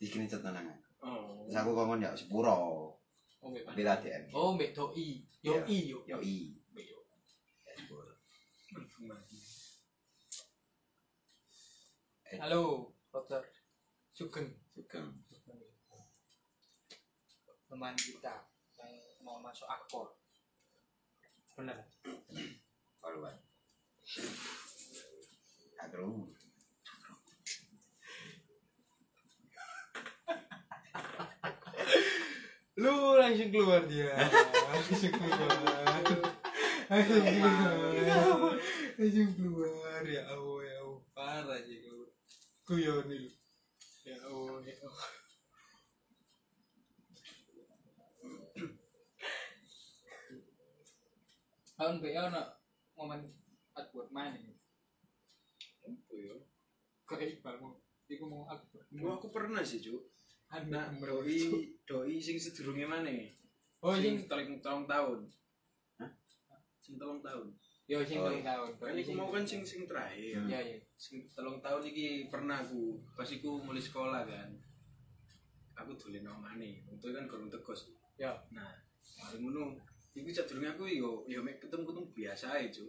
Di 0.00 0.08
screenshot 0.08 0.40
tenang. 0.40 0.72
Oh. 1.04 1.44
Terus 1.44 1.60
aku 1.60 1.76
ngomong 1.76 2.00
ya 2.00 2.16
sepuro, 2.16 2.96
Oh, 3.44 3.52
bila 3.52 4.00
DM. 4.00 4.32
Oh, 4.32 4.56
mbek 4.56 4.72
doi. 4.72 5.20
Yo 5.44 5.60
i 5.68 5.92
yo. 5.92 6.00
Yo 6.08 6.16
i, 6.24 6.56
yo. 6.72 6.98
ya 7.68 7.72
sepuro. 7.76 8.16
Halo, 12.40 12.88
Dokter 13.12 13.44
Sugeng. 14.16 14.48
Sugeng. 14.72 15.12
Teman 17.68 17.92
kita 18.00 18.55
mau 19.26 19.42
masuk 19.42 19.66
akpor. 19.66 20.14
Benar. 21.58 21.82
Followan. 23.02 23.34
Agro. 25.82 26.30
Lu 32.78 33.18
langsung 33.18 33.50
keluar 33.50 33.82
dia. 33.90 34.14
langsung 34.70 35.10
keluar. 35.10 35.50
Langsung 36.86 37.24
keluar. 37.26 38.54
Langsung 38.94 39.30
keluar 39.34 40.02
ya 40.06 40.22
Allah 40.30 40.58
ya 40.62 40.74
Allah. 40.86 41.02
Parah 41.18 41.58
sih 41.66 41.82
kau. 41.82 42.06
Kuyon 42.62 43.10
nih. 43.10 43.34
Ya 44.06 44.22
Allah 44.22 44.62
ya 44.62 44.76
Allah. 44.86 45.15
Tahun 51.76 52.00
BA 52.00 52.32
nak 52.32 52.56
momen 52.96 53.20
buat 53.92 54.08
main 54.08 54.32
ini. 54.32 54.56
Apa 55.84 56.12
ya? 56.16 56.36
Kayak 57.04 57.36
Iqbal 57.36 57.56
mau. 57.60 57.76
Iku 58.08 58.24
mau 58.24 58.48
aku. 58.48 58.80
Gua 58.96 59.20
aku 59.20 59.28
pernah 59.28 59.60
sih 59.60 59.84
cuk. 59.84 60.00
Nah, 60.70 60.88
doi 60.96 61.42
doi 61.84 62.16
sing 62.22 62.40
sedurunge 62.40 62.86
mana? 62.88 63.12
Oh, 63.84 63.92
sing 63.92 64.16
sing 64.16 64.24
telung 64.30 64.62
tahun 64.64 64.88
tahun. 64.88 65.18
Hah? 66.00 66.10
Sing 66.80 66.96
telung 66.96 67.20
tahun. 67.20 67.52
yo 67.86 68.02
sing 68.02 68.18
Oh, 68.18 68.30
telung 68.30 68.46
tahun. 68.46 68.70
Kan 68.78 68.96
iku 68.98 69.12
mau 69.14 69.28
kan 69.30 69.44
sing 69.44 69.62
sing 69.66 69.84
terakhir. 69.84 70.42
Ya 70.48 70.60
ya. 70.62 70.78
Sing 70.96 71.28
telung 71.34 71.60
tahun 71.60 71.82
iki 71.86 72.30
pernah 72.32 72.62
aku 72.62 72.98
pas 73.12 73.28
iku 73.28 73.60
mulai 73.62 73.82
sekolah 73.82 74.22
kan. 74.24 74.50
Aku 75.84 75.92
dolen 75.98 76.24
maneh. 76.40 76.86
Untuk 76.88 77.12
kan 77.12 77.28
kurang 77.28 77.50
tegos. 77.52 77.90
Ya. 78.16 78.32
Nah, 78.54 78.70
mari 79.20 79.36
ngono. 79.42 79.76
Iku 80.16 80.32
sadurunge 80.32 80.72
aku 80.72 80.88
yo 80.88 81.28
yo 81.28 81.44
mek 81.44 81.60
ketemu-ketemu 81.60 82.08
biasa 82.16 82.56
ae, 82.56 82.72
Cuk. 82.72 82.88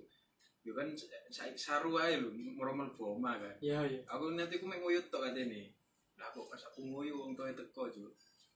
Yo 0.64 0.72
kan 0.72 0.88
saya 1.28 1.52
saru 1.60 2.00
ae 2.00 2.16
lho, 2.24 2.32
meromel 2.32 2.88
boma 2.96 3.36
kan. 3.36 3.52
Ya 3.60 3.84
ya. 3.84 4.00
Aku 4.08 4.32
nanti 4.32 4.56
aku 4.56 4.64
mek 4.64 4.80
nguyut 4.80 5.12
tok 5.12 5.28
katene. 5.28 5.76
Lah 6.16 6.32
kok 6.32 6.48
pas 6.48 6.64
aku 6.72 6.88
nguyu 6.88 7.20
wong 7.20 7.36
tuwa 7.36 7.52
teko, 7.52 7.92
Cuk. 7.92 8.14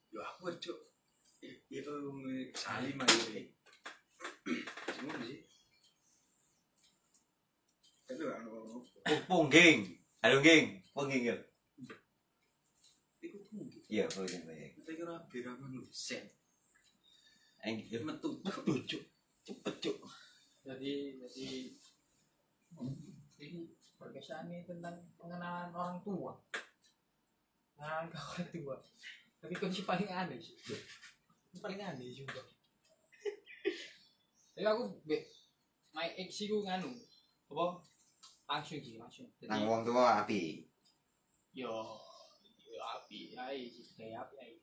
Yo 0.07 0.24
aku 0.24 0.55
Cuk. 0.55 0.80
Itu 1.67 1.93
salim 2.55 2.95
aja. 2.95 3.43
Semua 4.95 5.19
sih. 5.19 5.43
Itu 8.07 8.24
kan 8.24 8.47
ngomong. 8.47 8.88
Pungging. 9.28 9.99
Halo 10.24 10.38
geng, 10.39 10.80
pungging 10.95 11.28
ya. 11.28 11.36
Iku 13.19 13.38
mungkin. 13.51 13.82
Iya, 13.89 14.05
pungging. 14.07 14.47
Kita 14.80 14.91
kira 14.95 15.15
biraman 15.28 15.76
lu 15.76 15.84
sen. 15.91 16.24
Eng 17.62 17.78
Ya 17.89 17.99
metu. 18.01 18.41
metu 18.41 18.74
cuk. 18.89 19.03
Cepet 19.45 19.76
cuk. 19.82 19.97
Jadi 20.66 21.18
jadi 21.22 21.47
ini 23.41 23.59
perkesan 23.97 24.49
ini 24.49 24.66
tentang 24.66 24.97
pengenalan 25.18 25.70
orang 25.74 25.97
tua. 26.01 26.34
Pengenalan 27.78 28.05
ke 28.09 28.18
orang 28.18 28.49
tua. 28.49 28.76
Tapi 29.41 29.53
sih 29.74 29.86
paling 29.86 30.09
aneh 30.09 30.38
sih. 30.41 30.53
Paling 31.62 31.82
aneh 31.82 32.09
juga. 32.14 32.41
Tapi 34.53 34.66
aku 34.66 35.01
be 35.05 35.18
my 35.93 36.07
ex 36.18 36.38
gue 36.45 36.62
nganu 36.62 36.91
apa 37.51 37.84
langsung 38.47 38.80
sih 38.80 38.95
langsung. 38.97 39.28
Jadi 39.41 39.49
Nang 39.49 39.68
wong 39.68 39.82
tua 39.84 40.24
api. 40.24 40.66
yo 41.51 41.99
yo 42.64 42.82
api 42.95 43.34
sih 43.70 43.86
kayak 43.97 44.30
api. 44.30 44.62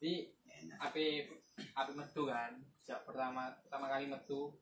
Jadi 0.00 0.12
Enak. 0.56 0.78
api 0.90 1.04
api 1.56 1.92
metu 1.96 2.28
kan. 2.28 2.52
Sejak 2.80 3.02
pertama 3.08 3.50
pertama 3.64 3.90
kali 3.90 4.06
metu 4.06 4.54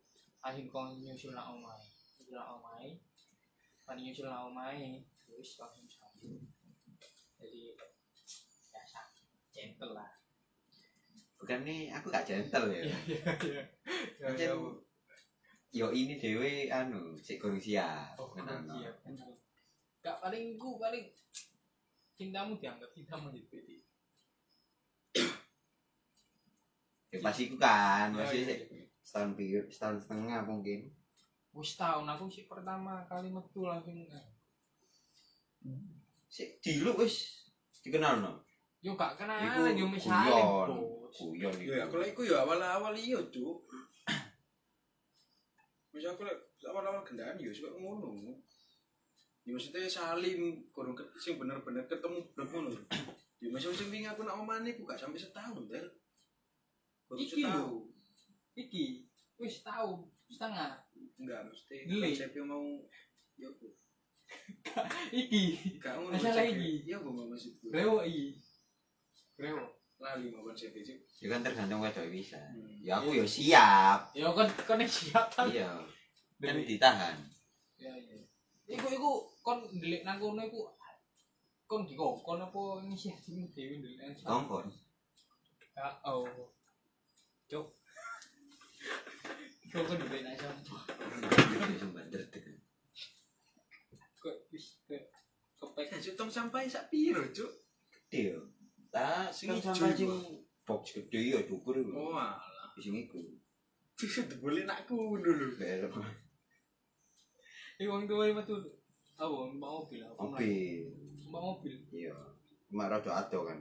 langsung 0.45 0.69
kau 0.69 0.93
nyusul 0.93 1.33
nak 1.33 1.49
omai 1.57 1.81
nyusul 2.21 2.37
nak 2.37 2.49
omai 2.61 3.01
pas 3.85 3.97
nyusul 3.97 4.29
nak 4.29 4.49
omai 4.49 5.01
terus 5.25 5.57
langsung 5.57 5.89
sambung 5.89 6.45
jadi 7.41 7.77
biasa 8.73 9.01
gentle 9.53 9.93
lah. 9.97 10.13
Bukan 11.41 11.61
nih 11.65 11.93
aku 11.93 12.09
gak 12.09 12.25
gentle 12.25 12.73
ya. 12.73 12.85
Iya 12.89 12.99
iya 13.45 13.63
Pancen 14.21 14.85
yo 15.75 15.91
ini 15.91 16.15
dewe 16.23 16.71
anu 16.71 17.19
sik 17.19 17.43
kurang 17.43 17.59
siap 17.59 18.15
oh 18.15 18.31
gak 18.31 20.17
paling 20.23 20.55
ku 20.55 20.79
paling 20.79 21.03
cintamu 22.15 22.55
dianggap 22.63 22.95
cintamu 22.95 23.35
di 23.35 23.43
ya 27.15 27.19
pasti 27.23 27.47
ku 27.47 27.55
kan 27.55 28.11
Oh, 28.11 28.19
masih 28.19 28.43
iya, 28.43 28.47
sik 28.51 28.61
iya. 28.75 28.85
setahun 29.07 29.31
pikir 29.39 29.63
setahun 29.71 30.03
setengah 30.03 30.43
mungkin 30.43 30.91
wis 31.55 31.79
tahun 31.79 32.11
aku 32.11 32.27
sih 32.27 32.51
pertama 32.51 33.07
kali 33.07 33.31
metu 33.31 33.63
langsung 33.63 33.95
eh, 33.95 34.27
sik 36.27 36.59
diluk 36.59 36.99
wis 37.07 37.47
dikenal 37.87 38.19
no 38.19 38.43
yo 38.83 38.99
gak 38.99 39.15
kenal 39.15 39.39
Iku 39.39 39.63
yo 39.79 39.87
misalnya 39.89 40.43
guyon 41.15 41.55
iku. 41.57 41.73
Ya, 41.73 41.87
aku 41.87 41.95
lek 42.03 42.11
iku 42.13 42.23
ya 42.27 42.43
awal-awal 42.43 42.93
iya, 42.99 43.19
Cuk. 43.31 43.71
Wis 45.95 46.05
aku 46.11 46.27
awal-awal 46.67 47.07
gendaan 47.07 47.39
ya 47.39 47.55
suka 47.55 47.71
ngono. 47.79 48.35
Ya 49.47 49.55
maksudnya 49.55 49.87
salim 49.87 50.59
kurang 50.75 50.99
sing 51.15 51.39
bener-bener 51.39 51.87
ketemu 51.87 52.19
blok 52.35 52.49
ngono. 52.51 52.71
Ya 53.39 53.47
masih 53.47 53.71
sing 53.71 54.03
aku 54.03 54.27
nak 54.27 54.43
omane 54.43 54.75
ku 54.75 54.83
gak 54.83 54.99
sampai 54.99 55.23
setahun, 55.23 55.71
Del. 55.71 55.87
Iki 57.19 57.43
lho. 57.43 57.51
setahun. 57.51 57.75
iki 58.55 58.85
wis 59.39 59.55
tahun 59.63 59.99
setengah 60.31 60.71
Enggak, 61.15 61.41
mesti 61.47 61.77
Gili. 61.87 62.11
konsepnya 62.11 62.43
mau 62.43 62.67
ya 63.39 63.47
aku. 63.49 63.69
iki 65.15 65.43
Gak 65.79 65.95
ngono. 65.99 66.11
Masalah 66.15 66.45
iki. 66.47 66.83
Iya, 66.91 66.97
gua 66.99 67.13
mau 67.15 67.27
maksudku. 67.31 67.71
Rewo 67.71 68.03
iki 68.03 68.39
Rewo 69.39 69.63
Lali 70.03 70.27
mau 70.35 70.43
konsepnya 70.43 70.83
sih. 70.83 70.99
ya 71.23 71.27
kan 71.33 71.41
tergantung 71.41 71.81
wedok 71.81 72.11
bisa 72.11 72.37
Hmm. 72.51 72.69
ya 72.83 73.01
aku 73.01 73.17
yo 73.17 73.25
siap 73.25 74.13
ya 74.13 74.29
kan 74.35 74.45
kan 74.51 74.79
siap 74.85 75.27
kan 75.33 75.49
iya 75.49 75.71
kan 76.37 76.59
ditahan 76.61 77.17
ya 77.81 77.89
iya 77.97 78.21
iku 78.69 78.87
iku 78.93 79.11
kon 79.41 79.65
ndelik 79.73 80.05
nang 80.05 80.21
kono 80.21 80.45
iku 80.45 80.69
kon 81.65 81.89
dikongkon 81.89 82.45
apa 82.45 82.63
inisiatif 82.85 83.49
dhewe 83.57 83.81
ndelik 83.81 83.97
nang 84.03 84.13
ya 85.73 85.89
oh 86.05 86.29
kon 89.75 89.97
ndelik 89.99 90.23
nang 90.23 90.35
situ? 90.39 90.75
sumpah 91.79 92.05
derdek 92.11 92.45
kok 94.25 94.37
wis 94.49 94.81
kok 94.89 95.03
kepek. 95.61 95.93
Eh, 95.93 96.01
Cuk, 96.01 96.15
tong 96.17 96.33
sampai 96.33 96.65
sak 96.65 96.89
piro, 96.89 97.21
Cuk? 97.29 97.53
gede 97.93 98.33
yo 98.33 98.41
tak 98.89 99.29
Sing 99.35 99.53
sampai 99.61 99.93
sing 99.93 100.09
box 100.65 100.97
gede 100.97 101.21
yo 101.35 101.39
cukur 101.45 101.77
Oh, 101.93 102.17
alah. 102.17 102.73
sing 102.81 102.95
iku. 102.95 103.21
Boleh 104.41 104.65
nakku 104.67 105.19
dulu. 105.19 105.59
belok. 105.59 105.95
Iku 107.79 107.91
wong 107.91 108.07
tuwa 108.07 108.31
metu. 108.31 108.55
Apa 109.15 109.35
mbak 109.51 109.71
mobil 109.71 110.01
apa 110.03 110.19
mobil. 110.19 110.91
mbak 111.31 111.43
mobil. 111.43 111.75
Iya. 111.91 112.15
Mak 112.75 112.87
rada 112.91 113.11
ado 113.23 113.47
kan 113.47 113.59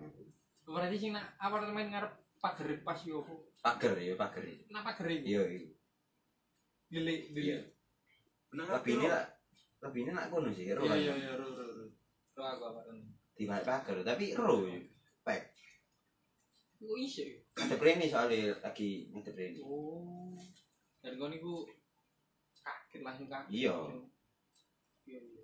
berarti 0.64 0.96
sing 0.96 1.12
nak 1.12 1.36
apartemen 1.38 1.92
ngarep 1.92 2.14
pager 2.40 2.80
pas 2.88 2.98
yo 3.04 3.20
pager 3.64 3.94
ya 3.96 4.14
pager 4.14 4.44
nak 4.70 4.84
pager 4.84 5.08
iki 5.10 5.24
iya 5.26 5.42
iya 5.48 5.62
delik 6.92 7.20
Iya. 7.32 7.34
delik 7.34 7.64
Benar 8.52 8.66
lebih 8.78 8.94
ini 9.00 9.08
lah 9.08 9.26
lebih 9.82 10.00
ini 10.04 10.12
nak 10.12 10.28
kono 10.30 10.50
sih 10.52 10.68
ro 10.70 10.84
iya 10.84 10.96
iya 11.00 11.14
iya 11.16 11.32
ro 11.34 11.48
ro 11.48 11.64
ro 11.66 11.86
ro 12.36 12.44
aku 12.44 12.64
apartemen 12.70 13.08
di 13.34 13.44
balik 13.48 13.66
pager 13.66 13.98
tapi 14.04 14.26
ro 14.36 14.68
ya. 14.68 14.78
pek 15.24 15.42
Kok 16.78 17.00
iso 17.00 17.24
ya? 17.24 17.40
ada 17.56 17.76
premi 17.80 18.06
soalnya 18.06 18.60
lagi 18.60 19.08
ada 19.10 19.32
premi 19.32 19.64
Oh. 19.64 20.36
Dan 21.00 21.16
kau 21.16 21.28
niku 21.28 21.64
kaget 22.60 23.02
langsung 23.02 23.28
kaget. 23.28 23.48
Iya. 23.48 23.76
Iya 25.04 25.20
iya. 25.20 25.44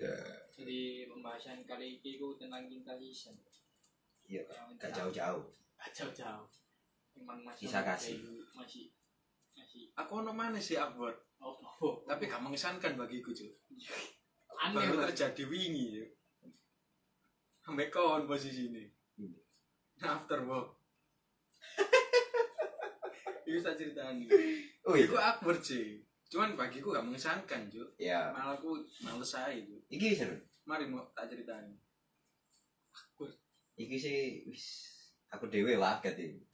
Ya. 0.00 0.39
Jadi 0.60 1.08
pembahasan 1.08 1.64
kali 1.64 1.96
ini 1.96 2.20
ku 2.20 2.36
tentang 2.36 2.68
cinta 2.68 2.92
season. 3.00 3.32
iya 4.28 4.44
gak 4.76 4.92
jauh-jauh 4.92 5.40
Gak 5.80 5.88
jauh-jauh. 5.96 6.44
Memang 7.16 7.40
masih 7.40 7.64
Kisah 7.64 7.80
kasih. 7.80 8.20
masih 8.52 8.92
masih 9.56 9.88
Aku 9.96 10.20
ono 10.20 10.36
mana 10.36 10.60
sih 10.60 10.76
Akbar? 10.76 11.16
oh, 11.40 11.56
oh. 11.80 12.04
Tapi 12.04 12.28
gak 12.28 12.44
mengesankan 12.44 12.92
bagiku, 12.92 13.32
Cuk. 13.32 13.48
aneh 14.68 14.84
Baru 14.84 15.00
terjadi 15.08 15.48
wingi, 15.48 15.96
Cuk. 15.96 16.10
Sampai 17.64 17.88
kawan 17.88 18.28
posisi 18.28 18.68
ini. 18.68 18.84
Hmm. 19.16 19.32
After 20.04 20.44
work. 20.44 20.76
Itu 23.48 23.64
tak 23.64 23.80
ceritanya. 23.80 24.28
oh 24.84 24.92
Iku 24.92 25.16
iya 25.16 25.32
Akbar 25.32 25.56
sih. 25.56 26.04
Cuman 26.28 26.52
bagiku 26.52 26.92
gak 26.92 27.08
mengesankan, 27.08 27.72
Cuk. 27.72 27.96
ya 27.96 28.28
Malah 28.36 28.60
aku 28.60 28.76
males 29.00 29.32
aja, 29.32 29.56
Cuk. 29.56 29.80
iki 29.88 30.12
seru 30.12 30.49
Mari 30.68 30.84
mau 30.88 31.04
tak 31.12 31.30
ceritanya. 31.30 31.76
iki 33.80 33.96
sih 33.96 34.44
wis 34.44 34.92
aku 35.32 35.48
dewe 35.48 35.80
waget 35.80 36.12
iki 36.20 36.44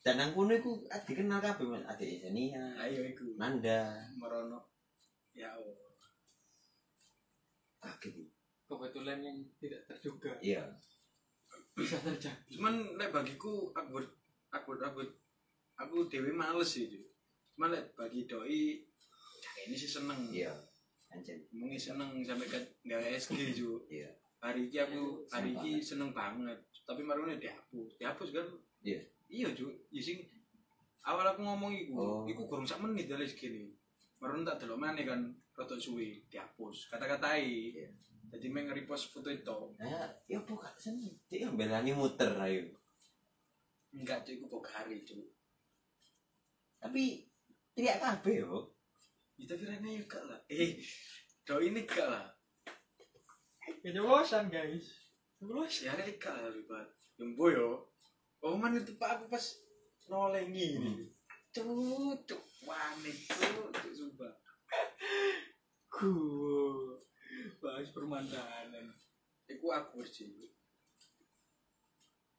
dan 0.00 0.16
nang 0.16 0.32
kono 0.32 0.56
iku 0.56 0.88
dikenal 1.04 1.36
kabeh 1.36 1.68
Mas 1.68 1.84
adik 1.84 2.16
Isenia 2.16 2.64
Ayo 2.80 3.04
iku. 3.04 3.36
Nanda 3.36 4.08
Merono. 4.16 4.72
Ya 5.36 5.52
Allah. 5.52 5.92
kaget 7.84 8.24
iki. 8.24 8.26
kebetulan 8.68 9.20
yang 9.20 9.38
tidak 9.60 9.84
terduga 9.88 10.32
iya 10.44 10.64
bisa 11.72 11.96
terjadi. 12.04 12.56
cuman 12.56 13.00
lek 13.00 13.12
bagiku 13.12 13.72
aku 13.72 14.00
aku 14.52 14.70
aku 14.76 15.00
aku 15.76 15.96
dewi 16.08 16.32
males 16.36 16.76
sih 16.76 16.88
cuman 17.56 17.72
lek 17.72 17.96
bagi 17.96 18.28
doi 18.28 18.84
ini 19.64 19.76
sih 19.76 19.88
seneng 19.88 20.28
iya 20.28 20.52
anjen 21.08 21.40
mungkin 21.52 21.80
seneng 21.80 22.20
sampai 22.20 22.48
ke 22.48 22.58
nggak 22.84 23.02
SG 23.16 23.56
ju. 23.56 23.80
Iya. 23.88 24.10
Hari 24.38 24.70
ini 24.70 24.78
aku 24.78 25.00
hari 25.32 25.56
ini 25.56 25.82
seneng 25.82 26.12
banget. 26.12 26.58
Tapi 26.84 27.02
marune 27.02 27.40
dihapus. 27.40 27.98
Dihapus 27.98 28.28
kan? 28.32 28.46
Iya. 28.84 29.00
iya 29.28 29.48
ju. 29.52 29.68
Ya 29.90 30.02
awal 31.08 31.24
aku 31.24 31.40
ngomong 31.40 31.72
iku 31.72 31.96
Oh. 31.96 32.22
iku 32.28 32.44
kurang 32.44 32.68
sak 32.68 32.84
menit 32.84 33.08
dari 33.08 33.24
segini 33.24 33.72
marune 34.20 34.44
tak 34.44 34.60
delok 34.60 34.76
mana 34.76 35.00
kan 35.02 35.24
rotok 35.56 35.80
suwe 35.80 36.20
dihapus. 36.28 36.92
Kata-katai. 36.92 37.72
Iya. 37.74 37.88
jadi 38.28 38.52
main 38.52 38.68
nge-repost 38.68 39.08
foto 39.16 39.32
itu. 39.32 39.72
Nah 39.80 40.12
ya 40.28 40.36
gak 40.44 40.76
seneng? 40.76 41.16
Dia 41.32 41.48
belani 41.48 41.96
muter 41.96 42.36
ayo 42.36 42.68
enggak 43.94 44.24
cuy 44.24 44.34
iku 44.36 44.46
bogari 44.46 45.00
cuy 45.04 45.24
tapi 46.78 47.24
teriak 47.74 47.98
kabeh 47.98 48.44
yo 48.44 48.70
Ya 49.38 49.44
tapi 49.46 49.64
Rene 49.70 50.02
ya 50.02 50.02
gak 50.10 50.24
lah. 50.26 50.40
Eh, 50.50 50.82
do 51.46 51.62
ini 51.62 51.86
gak 51.86 52.10
lah. 52.10 52.26
Keceplosan 53.80 54.50
guys. 54.50 54.86
Keceplosan. 55.38 55.86
Ya 55.86 55.92
Rene 55.94 56.18
gak 56.18 56.34
lah 56.34 56.50
ribet. 56.50 56.88
Jembo 57.14 57.46
yo. 57.50 57.68
Oh 58.42 58.58
man 58.58 58.74
itu 58.74 58.94
pak 58.98 59.18
aku 59.18 59.30
pas 59.30 59.46
nolengi 60.10 60.78
ini. 60.78 61.06
Cucuk 61.54 62.42
wanit 62.66 63.16
cucuk 63.30 63.92
sumpah. 63.94 64.34
Ku. 65.86 66.12
Bahas 67.62 67.90
permandanan. 67.94 68.90
Iku 69.46 69.70
aku 69.70 70.02
sih. 70.02 70.50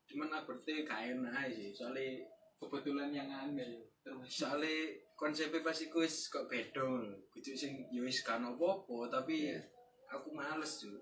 Cuman 0.07 0.31
aku 0.35 0.59
teh 0.67 0.83
enak 0.83 1.33
aja 1.35 1.51
sih. 1.55 1.71
Soalnya 1.71 2.27
Kebetulan 2.59 3.15
yang 3.15 3.31
aneh 3.31 3.63
ya. 3.63 3.83
Termasuk 4.03 4.35
soalnya 4.35 4.99
konsepnya 5.19 5.59
pasti 5.59 5.91
ku 5.91 5.99
wis 5.99 6.31
kok 6.31 6.47
beda 6.47 6.79
lho. 6.79 7.11
Kudu 7.27 7.51
sing 7.51 7.75
yo 7.91 8.07
wis 8.07 8.23
kan 8.23 8.39
apa-apa 8.39 9.11
tapi 9.11 9.51
Iya. 9.51 9.59
aku 10.07 10.31
males 10.31 10.79
cuy. 10.79 10.95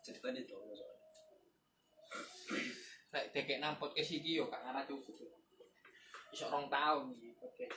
Cerita 0.00 0.32
itu 0.32 0.48
soalnya. 0.48 0.88
Lek 3.12 3.24
dekek 3.36 3.60
nang 3.60 3.76
podcast 3.76 4.08
iki 4.10 4.40
yo 4.40 4.48
gak 4.48 4.64
ngarah 4.64 4.88
cukup. 4.88 5.20
Iso 6.32 6.48
rong 6.48 6.72
tahun 6.72 7.12
iki 7.12 7.36
podcast. 7.36 7.76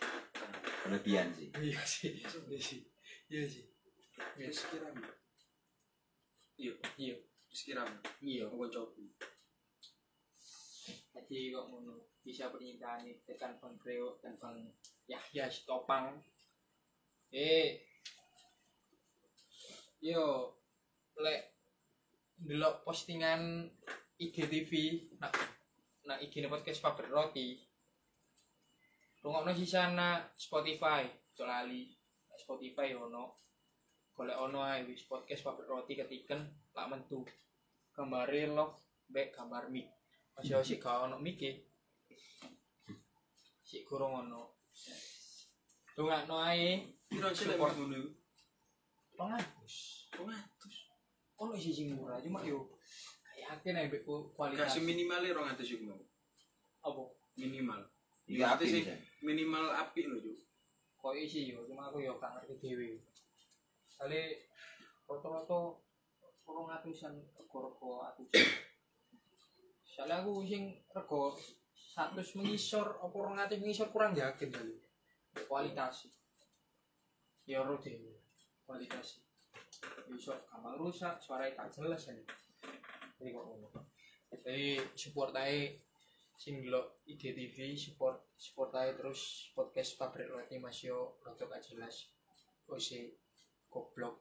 kelebihan 0.86 1.28
sih 1.34 1.50
Iya 1.60 1.82
sih. 1.84 2.14
Iya 2.24 2.30
sih. 2.62 2.82
Iya 3.28 3.44
sih. 3.44 3.64
Ya 4.40 4.48
sekiranya. 4.48 5.10
Iya, 6.56 6.72
Iya. 6.96 7.16
sekiranya. 7.52 8.00
Iya. 8.24 8.48
Aku 8.48 8.64
coba. 8.72 9.02
Jadi 11.16 11.56
kok 11.56 11.72
ngono 11.72 12.20
bisa 12.20 12.52
ini 13.00 13.16
tekan 13.24 13.56
Bang 13.56 13.80
Kreo 13.80 14.20
dan 14.20 14.36
Bang 14.36 14.60
Yahya 15.08 15.48
Stopang. 15.48 16.20
Eh, 17.32 17.80
yo 20.04 20.52
lek 21.16 21.56
delok 22.36 22.84
postingan 22.84 23.64
IGTV 24.20 24.72
nak 25.24 25.32
nak 26.04 26.20
IG 26.20 26.44
podcast 26.52 26.84
pabrik 26.84 27.08
roti. 27.08 27.64
Rungokno 29.24 29.56
sisana 29.56 30.20
Spotify 30.36 31.08
ojo 31.08 31.44
lali. 31.48 31.96
Nek 32.28 32.40
Spotify 32.44 32.92
ono 32.92 33.40
golek 34.12 34.36
ono 34.36 34.68
ae 34.68 34.84
wis 34.84 35.08
podcast 35.08 35.48
pabrik 35.48 35.72
roti 35.72 35.96
ketiken 35.96 36.44
lak 36.76 36.92
mentu 36.92 37.24
gambare 37.96 38.52
log 38.52 38.76
back 39.08 39.32
gambar 39.32 39.72
mic 39.72 39.88
masih 40.36 40.60
sik 40.64 40.80
gak 40.84 41.08
ono 41.08 41.16
mic 41.18 41.40
e 41.42 41.52
sik 43.64 43.84
kurang 43.88 44.14
ono. 44.22 44.52
Dongakno 45.96 46.36
ae 46.44 46.92
Piro 47.08 47.32
sih 47.32 47.48
lek 47.48 47.58
ngono 47.58 47.96
iku? 47.96 48.10
200 49.16 50.20
200. 50.20 51.40
ono 51.40 51.52
isi 51.56 51.72
sing 51.72 51.88
murah 51.96 52.20
cuma 52.20 52.44
yo 52.44 52.68
yakin 53.40 53.80
ae 53.80 53.88
mbek 53.88 54.04
ku- 54.04 54.32
kualitas. 54.36 54.76
Kasih 54.76 54.84
minimal 54.84 55.24
200 55.24 55.64
iku 55.64 55.84
mau. 55.88 56.02
apa? 56.86 57.02
Minimal. 57.36 57.80
Iya, 58.28 58.36
Iya, 58.36 58.46
apik 58.56 58.68
sih 58.68 58.84
minimal 59.22 59.66
apik 59.74 60.06
lho, 60.08 60.18
Cuk. 60.20 60.38
koyo 60.98 61.20
isi 61.22 61.50
yo 61.50 61.64
cuma 61.66 61.88
aku 61.90 62.02
yo 62.02 62.18
gak 62.20 62.32
ngerti 62.36 62.56
dhewe. 62.62 62.88
Kali 63.96 64.22
rata-rata 65.08 65.60
kurang 66.44 66.68
atusan 66.70 67.14
rego-rego 67.34 68.04
atusan 68.04 68.46
soalnya 69.96 70.20
aku 70.20 70.44
sing 70.44 70.76
rego 70.92 71.32
satu 71.96 72.20
mengisor 72.36 73.00
apa 73.00 73.16
orang 73.16 73.48
atus 73.48 73.64
mengisor 73.64 73.88
kurang 73.96 74.12
yakin 74.12 74.52
kali 74.52 74.76
kualitas. 75.48 76.12
Ya 77.48 77.64
ro 77.64 77.80
dhewe 77.80 78.20
kualitas. 78.68 79.24
Bisa 80.12 80.36
gampang 80.52 80.76
rusak 80.76 81.16
suaranya 81.24 81.64
tak 81.64 81.80
jelas 81.80 82.12
kan 82.12 82.20
jadi 83.16 83.32
kok 83.32 83.46
ngono. 83.48 83.70
Jadi 84.44 84.76
support 85.00 85.32
aja 85.32 85.72
sing 86.36 86.60
delok 86.60 87.00
IGTV 87.08 87.80
support 87.80 88.20
support 88.36 88.76
aja 88.76 88.92
terus 88.92 89.50
podcast 89.56 89.96
pabrik 89.96 90.28
roti 90.28 90.60
Mas 90.60 90.84
yo 90.84 91.16
rada 91.24 91.48
gak 91.48 91.64
jelas. 91.64 92.12
Si 92.76 93.08
goblok. 93.72 94.20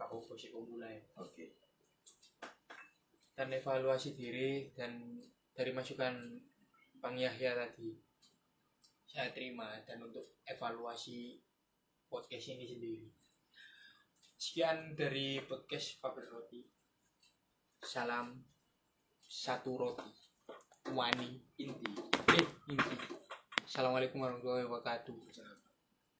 Apa 0.00 0.16
sih 0.40 0.48
kok 0.48 0.64
mulai 0.64 1.04
Oke. 1.20 1.60
Dan 3.40 3.56
evaluasi 3.56 4.12
diri 4.20 4.68
dan 4.76 5.16
dari 5.56 5.72
masukan 5.72 6.12
Bang 7.00 7.16
Yahya 7.16 7.56
tadi. 7.56 7.96
Saya 9.08 9.32
terima 9.32 9.80
dan 9.88 10.04
untuk 10.04 10.36
evaluasi 10.44 11.40
podcast 12.04 12.52
ini 12.52 12.68
sendiri. 12.68 13.08
Sekian 14.36 14.92
dari 14.92 15.40
podcast 15.48 16.04
Pabrik 16.04 16.28
Roti. 16.28 16.68
Salam 17.80 18.44
satu 19.24 19.72
roti. 19.72 20.12
Wani 20.92 21.40
Inti. 21.64 21.96
eh 22.36 22.46
inti. 22.68 22.96
Assalamualaikum 23.64 24.20
warahmatullahi 24.20 24.68
wabarakatuh 24.68 25.16